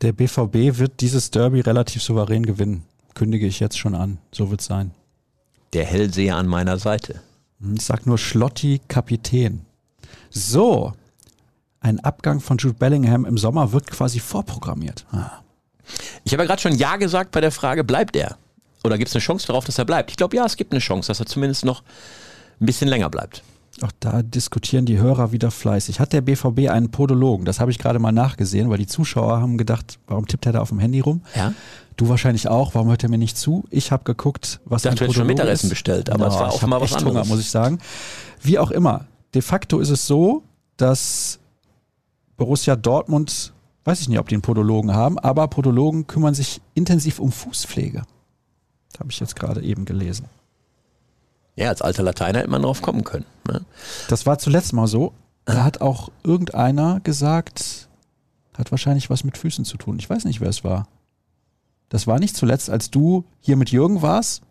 [0.00, 2.84] Der BVB wird dieses Derby relativ souverän gewinnen.
[3.12, 4.16] Kündige ich jetzt schon an.
[4.32, 4.92] So wird's sein.
[5.74, 7.20] Der Hellseher an meiner Seite.
[7.60, 9.64] Ich sag nur Schlotti Kapitän.
[10.30, 10.92] So.
[11.80, 15.06] Ein Abgang von Jude Bellingham im Sommer wird quasi vorprogrammiert.
[15.12, 15.42] Ah.
[16.24, 18.36] Ich habe ja gerade schon Ja gesagt bei der Frage, bleibt er?
[18.84, 20.10] Oder gibt es eine Chance darauf, dass er bleibt?
[20.10, 21.82] Ich glaube, ja, es gibt eine Chance, dass er zumindest noch
[22.60, 23.42] ein bisschen länger bleibt.
[23.82, 26.00] Auch da diskutieren die Hörer wieder fleißig.
[26.00, 27.44] Hat der BVB einen Podologen?
[27.44, 30.60] Das habe ich gerade mal nachgesehen, weil die Zuschauer haben gedacht, warum tippt er da
[30.60, 31.22] auf dem Handy rum?
[31.36, 31.52] Ja?
[31.96, 32.74] Du wahrscheinlich auch.
[32.74, 33.64] Warum hört er mir nicht zu?
[33.70, 35.70] Ich habe geguckt, was dachte, ein hättest schon Podologe Mittagessen ist.
[35.70, 37.28] bestellt, aber es war ich offenbar hab was echt Hunger, anderes.
[37.28, 37.78] muss ich sagen.
[38.42, 39.06] Wie auch immer.
[39.34, 40.42] De facto ist es so,
[40.76, 41.38] dass
[42.36, 43.52] Borussia Dortmund,
[43.84, 48.02] weiß ich nicht, ob die einen Podologen haben, aber Podologen kümmern sich intensiv um Fußpflege.
[48.98, 50.26] Habe ich jetzt gerade eben gelesen.
[51.58, 53.24] Ja, als alter Lateiner hätte man drauf kommen können.
[53.48, 53.62] Ne?
[54.08, 55.12] Das war zuletzt mal so.
[55.44, 57.88] Da hat auch irgendeiner gesagt,
[58.56, 59.98] hat wahrscheinlich was mit Füßen zu tun.
[59.98, 60.86] Ich weiß nicht, wer es war.
[61.88, 64.42] Das war nicht zuletzt, als du hier mit Jürgen warst.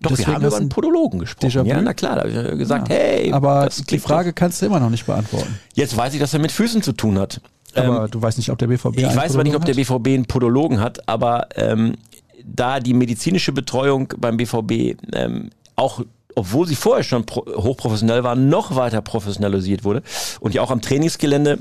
[0.00, 1.66] Doch, Deswegen wir haben über einen Podologen gesprochen.
[1.66, 2.94] Ja, na klar, da habe ich gesagt, Ja.
[2.94, 5.58] hey, aber das die Frage kannst du immer noch nicht beantworten.
[5.74, 7.40] Jetzt weiß ich, dass er mit Füßen zu tun hat.
[7.74, 10.06] Aber Ähm, du weißt nicht, ob der BVB ich weiß aber nicht, ob der BVB
[10.08, 11.96] einen Podologen hat, aber ähm,
[12.44, 16.00] da die medizinische Betreuung beim BVB ähm, auch
[16.38, 20.02] obwohl sie vorher schon pro hochprofessionell war, noch weiter professionalisiert wurde
[20.40, 21.58] und ja auch am Trainingsgelände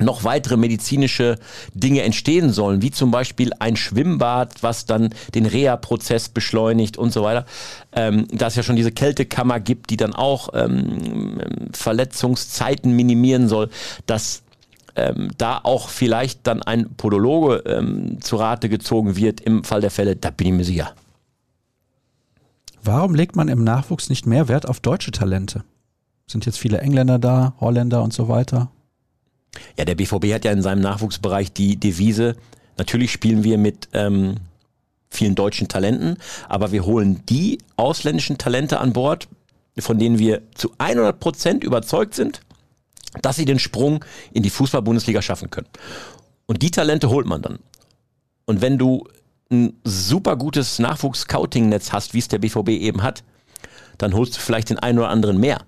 [0.00, 1.36] noch weitere medizinische
[1.72, 7.22] Dinge entstehen sollen, wie zum Beispiel ein Schwimmbad, was dann den Reha-Prozess beschleunigt und so
[7.22, 7.46] weiter.
[7.92, 11.38] Ähm, da es ja schon diese Kältekammer gibt, die dann auch ähm,
[11.72, 13.70] Verletzungszeiten minimieren soll,
[14.06, 14.42] dass
[14.96, 19.90] ähm, da auch vielleicht dann ein Podologe ähm, zu Rate gezogen wird im Fall der
[19.90, 20.94] Fälle, da bin ich mir sicher.
[22.86, 25.64] Warum legt man im Nachwuchs nicht mehr Wert auf deutsche Talente?
[26.28, 28.70] Sind jetzt viele Engländer da, Holländer und so weiter?
[29.76, 32.36] Ja, der BVB hat ja in seinem Nachwuchsbereich die Devise,
[32.78, 34.36] natürlich spielen wir mit ähm,
[35.10, 36.18] vielen deutschen Talenten,
[36.48, 39.26] aber wir holen die ausländischen Talente an Bord,
[39.78, 42.40] von denen wir zu 100 Prozent überzeugt sind,
[43.20, 45.68] dass sie den Sprung in die Fußball-Bundesliga schaffen können.
[46.46, 47.58] Und die Talente holt man dann.
[48.44, 49.08] Und wenn du
[49.50, 53.22] ein super gutes Nachwuchs-Scouting-Netz hast, wie es der BVB eben hat,
[53.98, 55.62] dann holst du vielleicht den einen oder anderen mehr.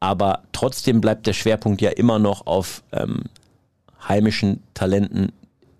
[0.00, 3.24] Aber trotzdem bleibt der Schwerpunkt ja immer noch auf ähm,
[4.08, 5.32] heimischen Talenten,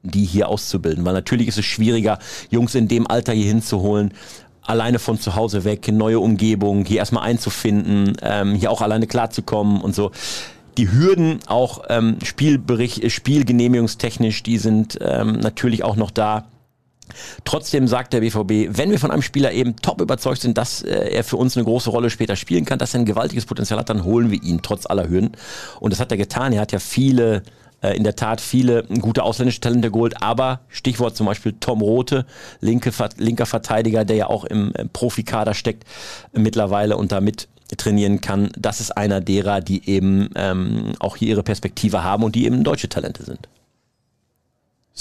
[0.02, 1.04] die hier auszubilden.
[1.04, 2.18] Weil natürlich ist es schwieriger,
[2.50, 4.12] Jungs in dem Alter hier hinzuholen,
[4.62, 9.06] alleine von zu Hause weg, in neue Umgebung, hier erstmal einzufinden, ähm, hier auch alleine
[9.06, 10.10] klarzukommen und so.
[10.76, 16.46] Die Hürden auch ähm, Spielbericht, Spielgenehmigungstechnisch, die sind ähm, natürlich auch noch da.
[17.44, 21.10] Trotzdem sagt der BVB, wenn wir von einem Spieler eben top überzeugt sind, dass äh,
[21.10, 23.90] er für uns eine große Rolle später spielen kann, dass er ein gewaltiges Potenzial hat,
[23.90, 25.32] dann holen wir ihn trotz aller Hürden.
[25.80, 26.52] Und das hat er getan.
[26.52, 27.42] Er hat ja viele
[27.82, 32.26] äh, in der Tat viele gute ausländische Talente geholt, aber Stichwort zum Beispiel Tom Rote,
[32.60, 35.84] linke, linker Verteidiger, der ja auch im, im Profikader steckt
[36.32, 38.50] mittlerweile und damit trainieren kann.
[38.58, 42.64] Das ist einer derer, die eben ähm, auch hier ihre Perspektive haben und die eben
[42.64, 43.48] deutsche Talente sind.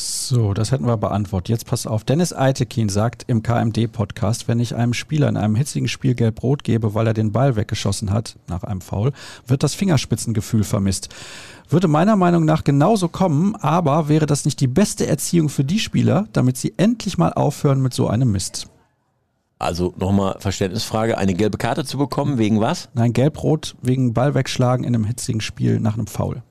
[0.01, 1.49] So, das hätten wir beantwortet.
[1.49, 2.05] Jetzt pass auf.
[2.05, 6.93] Dennis Eitekin sagt im KMD-Podcast, wenn ich einem Spieler in einem hitzigen Spiel gelb-rot gebe,
[6.93, 9.11] weil er den Ball weggeschossen hat, nach einem Foul,
[9.45, 11.09] wird das Fingerspitzengefühl vermisst.
[11.67, 15.79] Würde meiner Meinung nach genauso kommen, aber wäre das nicht die beste Erziehung für die
[15.79, 18.67] Spieler, damit sie endlich mal aufhören mit so einem Mist?
[19.57, 22.87] Also nochmal Verständnisfrage, eine gelbe Karte zu bekommen, wegen was?
[22.93, 26.41] Nein, gelb-rot wegen Ball wegschlagen in einem hitzigen Spiel nach einem Foul.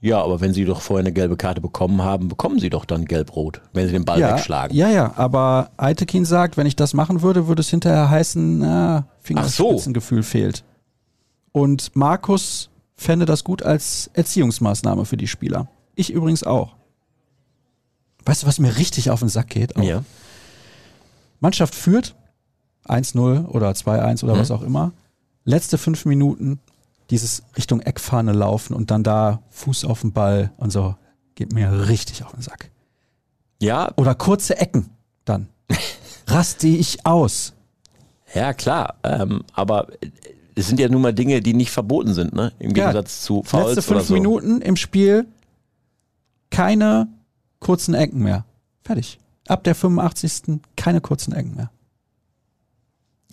[0.00, 3.04] Ja, aber wenn Sie doch vorher eine gelbe Karte bekommen haben, bekommen Sie doch dann
[3.04, 4.76] gelb-rot, wenn Sie den Ball ja, wegschlagen.
[4.76, 9.08] Ja, ja, aber Eitekin sagt, wenn ich das machen würde, würde es hinterher heißen, na,
[9.20, 10.28] Fingerspitzengefühl so.
[10.28, 10.64] fehlt.
[11.50, 15.68] Und Markus fände das gut als Erziehungsmaßnahme für die Spieler.
[15.96, 16.76] Ich übrigens auch.
[18.24, 19.76] Weißt du, was mir richtig auf den Sack geht?
[19.76, 19.82] Auch?
[19.82, 20.04] Ja.
[21.40, 22.14] Mannschaft führt
[22.86, 24.38] 1-0 oder 2-1 oder mhm.
[24.38, 24.92] was auch immer.
[25.44, 26.60] Letzte fünf Minuten
[27.10, 30.94] dieses Richtung Eckfahne laufen und dann da Fuß auf den Ball und so,
[31.34, 32.70] geht mir richtig auf den Sack.
[33.60, 33.92] Ja.
[33.96, 34.90] Oder kurze Ecken
[35.24, 35.48] dann.
[36.26, 37.54] Raste ich aus.
[38.34, 38.96] Ja, klar.
[39.02, 39.88] Ähm, aber
[40.54, 42.52] es sind ja nun mal Dinge, die nicht verboten sind, ne?
[42.58, 44.14] Im Gegensatz ja, zu Fouls Letzte fünf so.
[44.14, 45.26] Minuten im Spiel
[46.50, 47.08] keine
[47.60, 48.44] kurzen Ecken mehr.
[48.82, 49.18] Fertig.
[49.46, 50.60] Ab der 85.
[50.76, 51.70] keine kurzen Ecken mehr.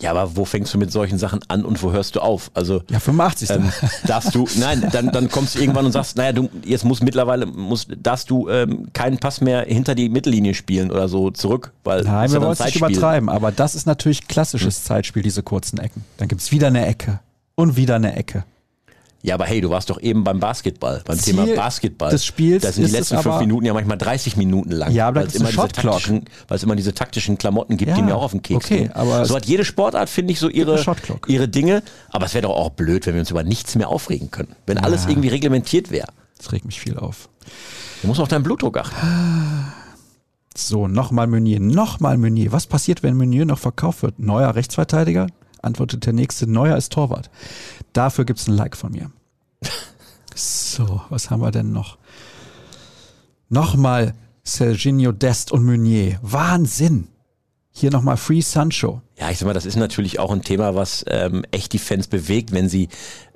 [0.00, 2.50] Ja, aber wo fängst du mit solchen Sachen an und wo hörst du auf?
[2.52, 3.50] Also ja, 85.
[3.50, 3.72] Ähm,
[4.06, 7.46] darfst du, nein, dann, dann kommst du irgendwann und sagst, naja, du jetzt muss mittlerweile
[7.46, 12.02] muss, darfst du ähm, keinen Pass mehr hinter die Mittellinie spielen oder so zurück, weil
[12.02, 14.84] nein, wir wollen es nicht übertreiben, aber das ist natürlich klassisches hm.
[14.84, 16.04] Zeitspiel, diese kurzen Ecken.
[16.18, 17.20] Dann gibt's wieder eine Ecke
[17.54, 18.44] und wieder eine Ecke.
[19.26, 22.10] Ja, aber hey, du warst doch eben beim Basketball, beim Ziel Thema Basketball.
[22.12, 24.92] Des Spiels da sind die letzten fünf Minuten ja manchmal 30 Minuten lang.
[24.92, 27.96] Ja, aber weil es immer, diese taktischen, weil es immer diese taktischen Klamotten gibt, ja,
[27.96, 28.92] die mir auch auf den Keks okay, gehen.
[28.92, 30.80] Aber so hat jede Sportart, finde ich, so ihre,
[31.26, 31.82] ihre Dinge.
[32.10, 34.54] Aber es wäre doch auch blöd, wenn wir uns über nichts mehr aufregen können.
[34.64, 34.84] Wenn ja.
[34.84, 36.06] alles irgendwie reglementiert wäre.
[36.38, 37.28] Das regt mich viel auf.
[38.02, 39.72] Du musst auf deinen Blutdruck achten.
[40.56, 42.52] So, nochmal Meunier, nochmal Meunier.
[42.52, 44.20] Was passiert, wenn Meunier noch verkauft wird?
[44.20, 45.26] Neuer Rechtsverteidiger?
[45.66, 47.30] Antwortet der nächste, neuer ist Torwart.
[47.92, 49.10] Dafür gibt es ein Like von mir.
[50.34, 51.96] So, was haben wir denn noch?
[53.48, 54.14] Nochmal
[54.44, 56.18] Serginho Dest und Meunier.
[56.22, 57.08] Wahnsinn!
[57.72, 59.02] Hier nochmal Free Sancho.
[59.18, 62.06] Ja, ich sag mal, das ist natürlich auch ein Thema, was ähm, echt die Fans
[62.06, 62.88] bewegt, wenn sie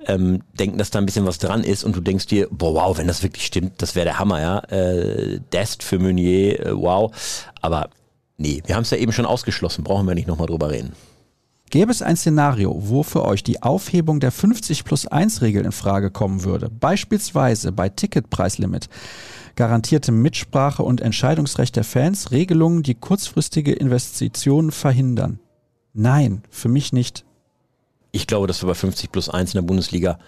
[0.07, 2.99] ähm, denken, dass da ein bisschen was dran ist und du denkst dir, boah, wow,
[2.99, 4.59] wenn das wirklich stimmt, das wäre der Hammer, ja.
[4.71, 7.13] Äh, Dest für Meunier, äh, wow.
[7.61, 7.91] Aber
[8.39, 10.93] nee, wir haben es ja eben schon ausgeschlossen, brauchen wir nicht nochmal drüber reden.
[11.71, 15.71] Gäbe es ein Szenario, wo für euch die Aufhebung der 50 plus 1 Regel in
[15.71, 18.89] Frage kommen würde, beispielsweise bei Ticketpreislimit,
[19.55, 25.39] garantierte Mitsprache und Entscheidungsrecht der Fans, Regelungen, die kurzfristige Investitionen verhindern?
[25.95, 27.25] Nein, für mich nicht.
[28.11, 30.19] Ich glaube, dass wir bei 50 plus 1 in der Bundesliga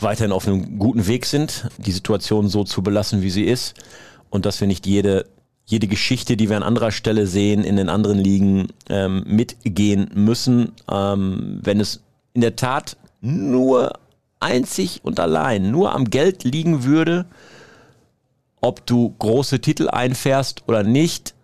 [0.00, 3.74] weiterhin auf einem guten Weg sind, die Situation so zu belassen, wie sie ist
[4.28, 5.26] und dass wir nicht jede
[5.70, 10.72] jede Geschichte, die wir an anderer Stelle sehen, in den anderen Ligen ähm, mitgehen müssen.
[10.90, 12.02] Ähm, wenn es
[12.34, 13.92] in der Tat nur
[14.40, 17.26] einzig und allein nur am Geld liegen würde,
[18.60, 21.34] ob du große Titel einfährst oder nicht,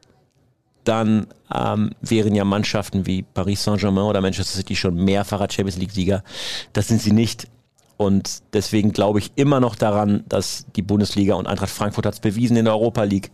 [0.83, 6.25] dann ähm, wären ja Mannschaften wie Paris Saint-Germain oder Manchester City schon mehrfacher Champions League-Sieger.
[6.73, 7.49] Das sind sie nicht.
[7.97, 12.21] Und deswegen glaube ich immer noch daran, dass die Bundesliga und Eintracht Frankfurt hat es
[12.21, 13.31] bewiesen in der Europa League,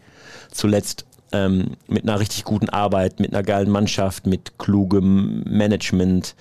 [0.53, 6.35] zuletzt ähm, mit einer richtig guten Arbeit, mit einer geilen Mannschaft, mit klugem Management.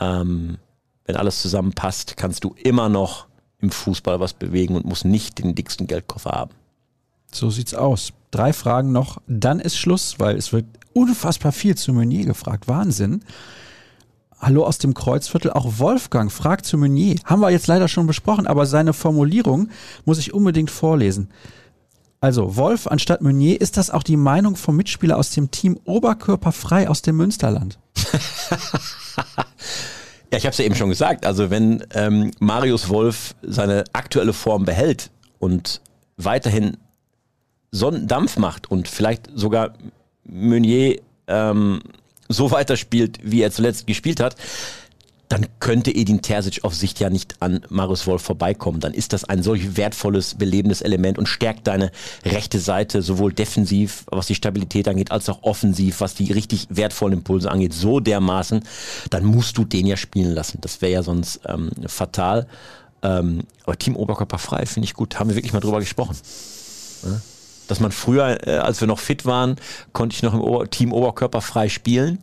[0.00, 0.58] Ähm,
[1.04, 3.26] wenn alles zusammenpasst, kannst du immer noch
[3.60, 6.52] im Fußball was bewegen und muss nicht den dicksten Geldkoffer haben.
[7.32, 8.12] So sieht's aus.
[8.30, 12.68] Drei Fragen noch, dann ist Schluss, weil es wird unfassbar viel zu Meunier gefragt.
[12.68, 13.24] Wahnsinn.
[14.38, 15.50] Hallo aus dem Kreuzviertel.
[15.52, 17.16] Auch Wolfgang fragt zu Meunier.
[17.24, 19.68] Haben wir jetzt leider schon besprochen, aber seine Formulierung
[20.04, 21.28] muss ich unbedingt vorlesen.
[22.20, 26.88] Also, Wolf anstatt Meunier, ist das auch die Meinung vom Mitspieler aus dem Team Oberkörperfrei
[26.88, 27.78] aus dem Münsterland?
[30.32, 31.24] ja, ich habe es ja eben schon gesagt.
[31.24, 35.80] Also, wenn ähm, Marius Wolf seine aktuelle Form behält und
[36.16, 36.76] weiterhin
[37.70, 39.74] Sonnendampf macht und vielleicht sogar
[40.24, 41.80] Meunier ähm,
[42.28, 44.34] so weiterspielt, wie er zuletzt gespielt hat,
[45.28, 48.80] dann könnte Edin Terzic auf Sicht ja nicht an Marius Wolf vorbeikommen.
[48.80, 51.90] Dann ist das ein solch wertvolles, belebendes Element und stärkt deine
[52.24, 57.18] rechte Seite sowohl defensiv, was die Stabilität angeht, als auch offensiv, was die richtig wertvollen
[57.18, 58.62] Impulse angeht, so dermaßen,
[59.10, 60.58] dann musst du den ja spielen lassen.
[60.62, 62.46] Das wäre ja sonst ähm, fatal.
[63.02, 65.20] Ähm, aber Team Oberkörper frei finde ich gut.
[65.20, 66.16] Haben wir wirklich mal drüber gesprochen.
[67.68, 69.56] Dass man früher, äh, als wir noch fit waren,
[69.92, 72.18] konnte ich noch im Ober Team Oberkörper frei spielen.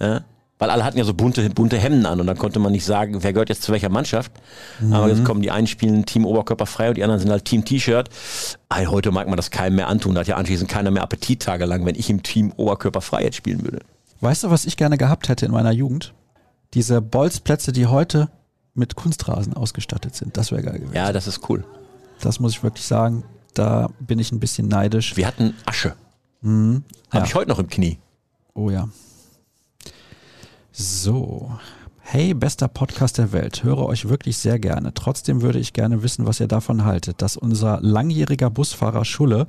[0.00, 0.24] Ja?
[0.58, 3.22] Weil alle hatten ja so bunte, bunte Hemden an und dann konnte man nicht sagen,
[3.22, 4.32] wer gehört jetzt zu welcher Mannschaft.
[4.80, 4.92] Mhm.
[4.92, 7.64] Aber jetzt kommen die einen spielen Team Oberkörper frei und die anderen sind halt Team
[7.64, 8.08] T-Shirt.
[8.72, 10.14] Heute mag man das keinem mehr antun.
[10.14, 13.36] Da hat ja anschließend keiner mehr Appetit tagelang, wenn ich im Team Oberkörper frei jetzt
[13.36, 13.80] spielen würde.
[14.20, 16.12] Weißt du, was ich gerne gehabt hätte in meiner Jugend?
[16.74, 18.28] Diese Bolzplätze, die heute
[18.74, 20.36] mit Kunstrasen ausgestattet sind.
[20.36, 20.94] Das wäre geil gewesen.
[20.94, 21.64] Ja, das ist cool.
[22.20, 23.22] Das muss ich wirklich sagen.
[23.54, 25.16] Da bin ich ein bisschen neidisch.
[25.16, 25.94] Wir hatten Asche.
[26.42, 26.82] Mhm.
[27.10, 27.24] Habe ja.
[27.24, 27.98] ich heute noch im Knie.
[28.54, 28.88] Oh ja.
[30.80, 31.58] So.
[31.98, 34.94] Hey, bester Podcast der Welt, höre euch wirklich sehr gerne.
[34.94, 39.48] Trotzdem würde ich gerne wissen, was ihr davon haltet, dass unser langjähriger Busfahrer Schulle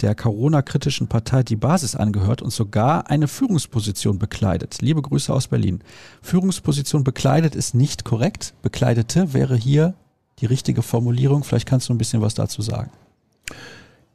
[0.00, 4.80] der Corona-kritischen Partei die Basis angehört und sogar eine Führungsposition bekleidet.
[4.80, 5.80] Liebe Grüße aus Berlin.
[6.22, 8.54] Führungsposition bekleidet ist nicht korrekt.
[8.62, 9.94] Bekleidete wäre hier
[10.38, 11.42] die richtige Formulierung.
[11.42, 12.92] Vielleicht kannst du ein bisschen was dazu sagen.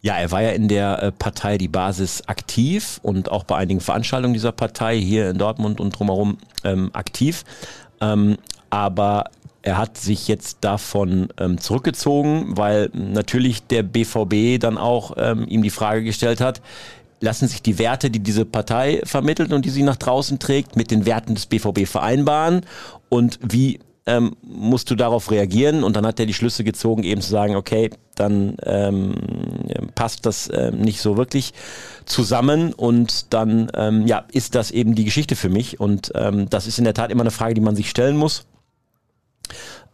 [0.06, 3.80] Ja, er war ja in der äh, Partei Die Basis aktiv und auch bei einigen
[3.80, 7.44] Veranstaltungen dieser Partei hier in Dortmund und drumherum ähm, aktiv.
[8.02, 8.38] Ähm,
[8.69, 9.32] aber
[9.64, 15.64] er hat sich jetzt davon ähm, zurückgezogen, weil natürlich der BVB dann auch ähm, ihm
[15.64, 16.61] die Frage gestellt hat,
[17.19, 20.91] lassen sich die Werte, die diese Partei vermittelt und die sie nach draußen trägt, mit
[20.91, 22.61] den Werten des BVB vereinbaren
[23.10, 27.22] und wie ähm, musst du darauf reagieren und dann hat er die Schlüsse gezogen, eben
[27.22, 29.15] zu sagen, okay, dann ähm,
[29.95, 31.53] passt das ähm, nicht so wirklich
[32.06, 36.68] zusammen und dann ähm, ja ist das eben die Geschichte für mich und ähm, das
[36.68, 38.45] ist in der Tat immer eine Frage, die man sich stellen muss.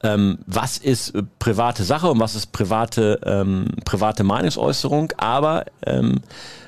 [0.03, 5.13] Ähm, was ist äh, private Sache und was ist private ähm, private Meinungsäußerung?
[5.17, 6.21] Aber ähm,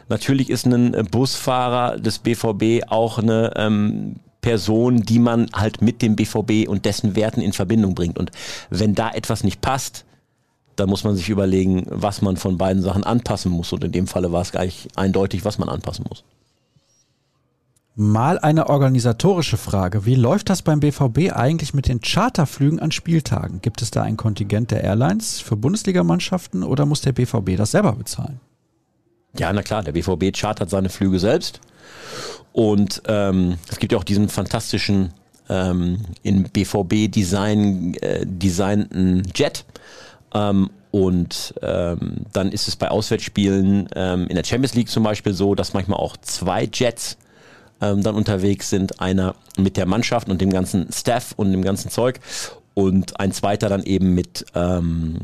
[0.08, 6.16] natürlich ist ein Busfahrer des BVB auch eine ähm, Person, die man halt mit dem
[6.16, 8.20] BVB und dessen Werten in Verbindung bringt.
[8.20, 8.32] Und
[8.70, 10.06] wenn da etwas nicht passt,
[10.76, 13.74] dann muss man sich überlegen, was man von beiden Sachen anpassen muss.
[13.74, 16.24] Und in dem Falle war es gleich eindeutig, was man anpassen muss.
[17.96, 20.06] Mal eine organisatorische Frage.
[20.06, 23.62] Wie läuft das beim BVB eigentlich mit den Charterflügen an Spieltagen?
[23.62, 27.94] Gibt es da ein Kontingent der Airlines für Bundesligamannschaften oder muss der BVB das selber
[27.94, 28.40] bezahlen?
[29.38, 31.60] Ja, na klar, der BVB chartert seine Flüge selbst.
[32.52, 35.14] Und ähm, es gibt ja auch diesen fantastischen
[35.50, 39.66] ähm, in BVB-Design äh, designten Jet.
[40.34, 45.34] Ähm, und ähm, dann ist es bei Auswärtsspielen ähm, in der Champions League zum Beispiel
[45.34, 47.18] so, dass manchmal auch zwei Jets
[47.82, 49.00] ähm, dann unterwegs sind.
[49.02, 52.20] Einer mit der Mannschaft und dem ganzen Staff und dem ganzen Zeug
[52.76, 55.22] und ein zweiter dann eben mit ähm,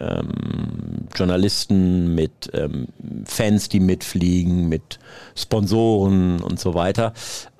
[0.00, 2.88] ähm, Journalisten, mit ähm,
[3.24, 4.98] Fans, die mitfliegen, mit
[5.34, 7.12] Sponsoren und so weiter.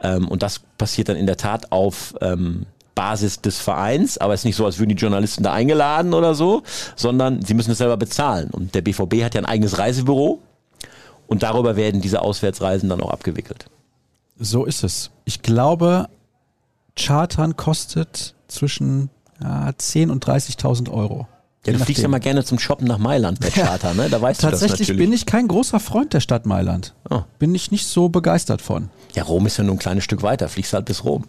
[0.03, 4.41] Ähm, und das passiert dann in der Tat auf ähm, Basis des Vereins, aber es
[4.41, 6.63] ist nicht so, als würden die Journalisten da eingeladen oder so,
[6.97, 8.51] sondern sie müssen es selber bezahlen.
[8.51, 10.41] Und der BVB hat ja ein eigenes Reisebüro
[11.27, 13.67] und darüber werden diese Auswärtsreisen dann auch abgewickelt.
[14.39, 15.11] So ist es.
[15.25, 16.09] Ich glaube,
[16.97, 19.11] Chartern kostet zwischen
[19.41, 21.29] ja, 10.000 und 30.000 Euro.
[21.66, 24.09] Ja, du fliegst ja mal gerne zum Shoppen nach Mailand per Charter, ne?
[24.09, 26.94] Da weißt du das Tatsächlich bin ich kein großer Freund der Stadt Mailand.
[27.10, 27.22] Oh.
[27.38, 28.88] Bin ich nicht so begeistert von.
[29.14, 30.48] Ja, Rom ist ja nur ein kleines Stück weiter.
[30.48, 31.24] Fliegst halt bis Rom.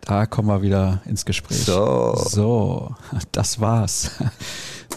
[0.00, 1.64] Da kommen wir wieder ins Gespräch.
[1.64, 2.14] So.
[2.16, 2.94] So,
[3.30, 4.10] das war's.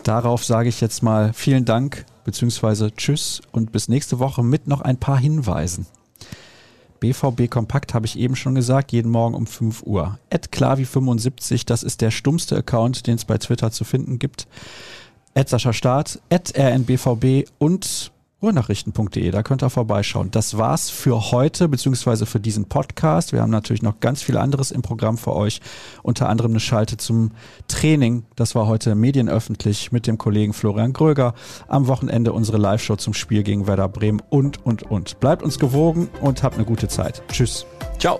[0.03, 4.81] Darauf sage ich jetzt mal vielen Dank, beziehungsweise Tschüss und bis nächste Woche mit noch
[4.81, 5.85] ein paar Hinweisen.
[6.99, 10.19] BVB Kompakt habe ich eben schon gesagt, jeden Morgen um 5 Uhr.
[10.31, 14.47] Klavi75, das ist der stummste Account, den es bei Twitter zu finden gibt.
[15.35, 18.11] Sascha Start, rnbvb und
[18.45, 20.29] ruhrnachrichten.de, da könnt ihr vorbeischauen.
[20.31, 23.33] Das war's für heute, beziehungsweise für diesen Podcast.
[23.33, 25.61] Wir haben natürlich noch ganz viel anderes im Programm für euch,
[26.03, 27.31] unter anderem eine Schalte zum
[27.67, 28.23] Training.
[28.35, 31.33] Das war heute medienöffentlich mit dem Kollegen Florian Gröger.
[31.67, 35.19] Am Wochenende unsere Live-Show zum Spiel gegen Werder Bremen und, und, und.
[35.19, 37.23] Bleibt uns gewogen und habt eine gute Zeit.
[37.29, 37.65] Tschüss.
[37.97, 38.19] Ciao.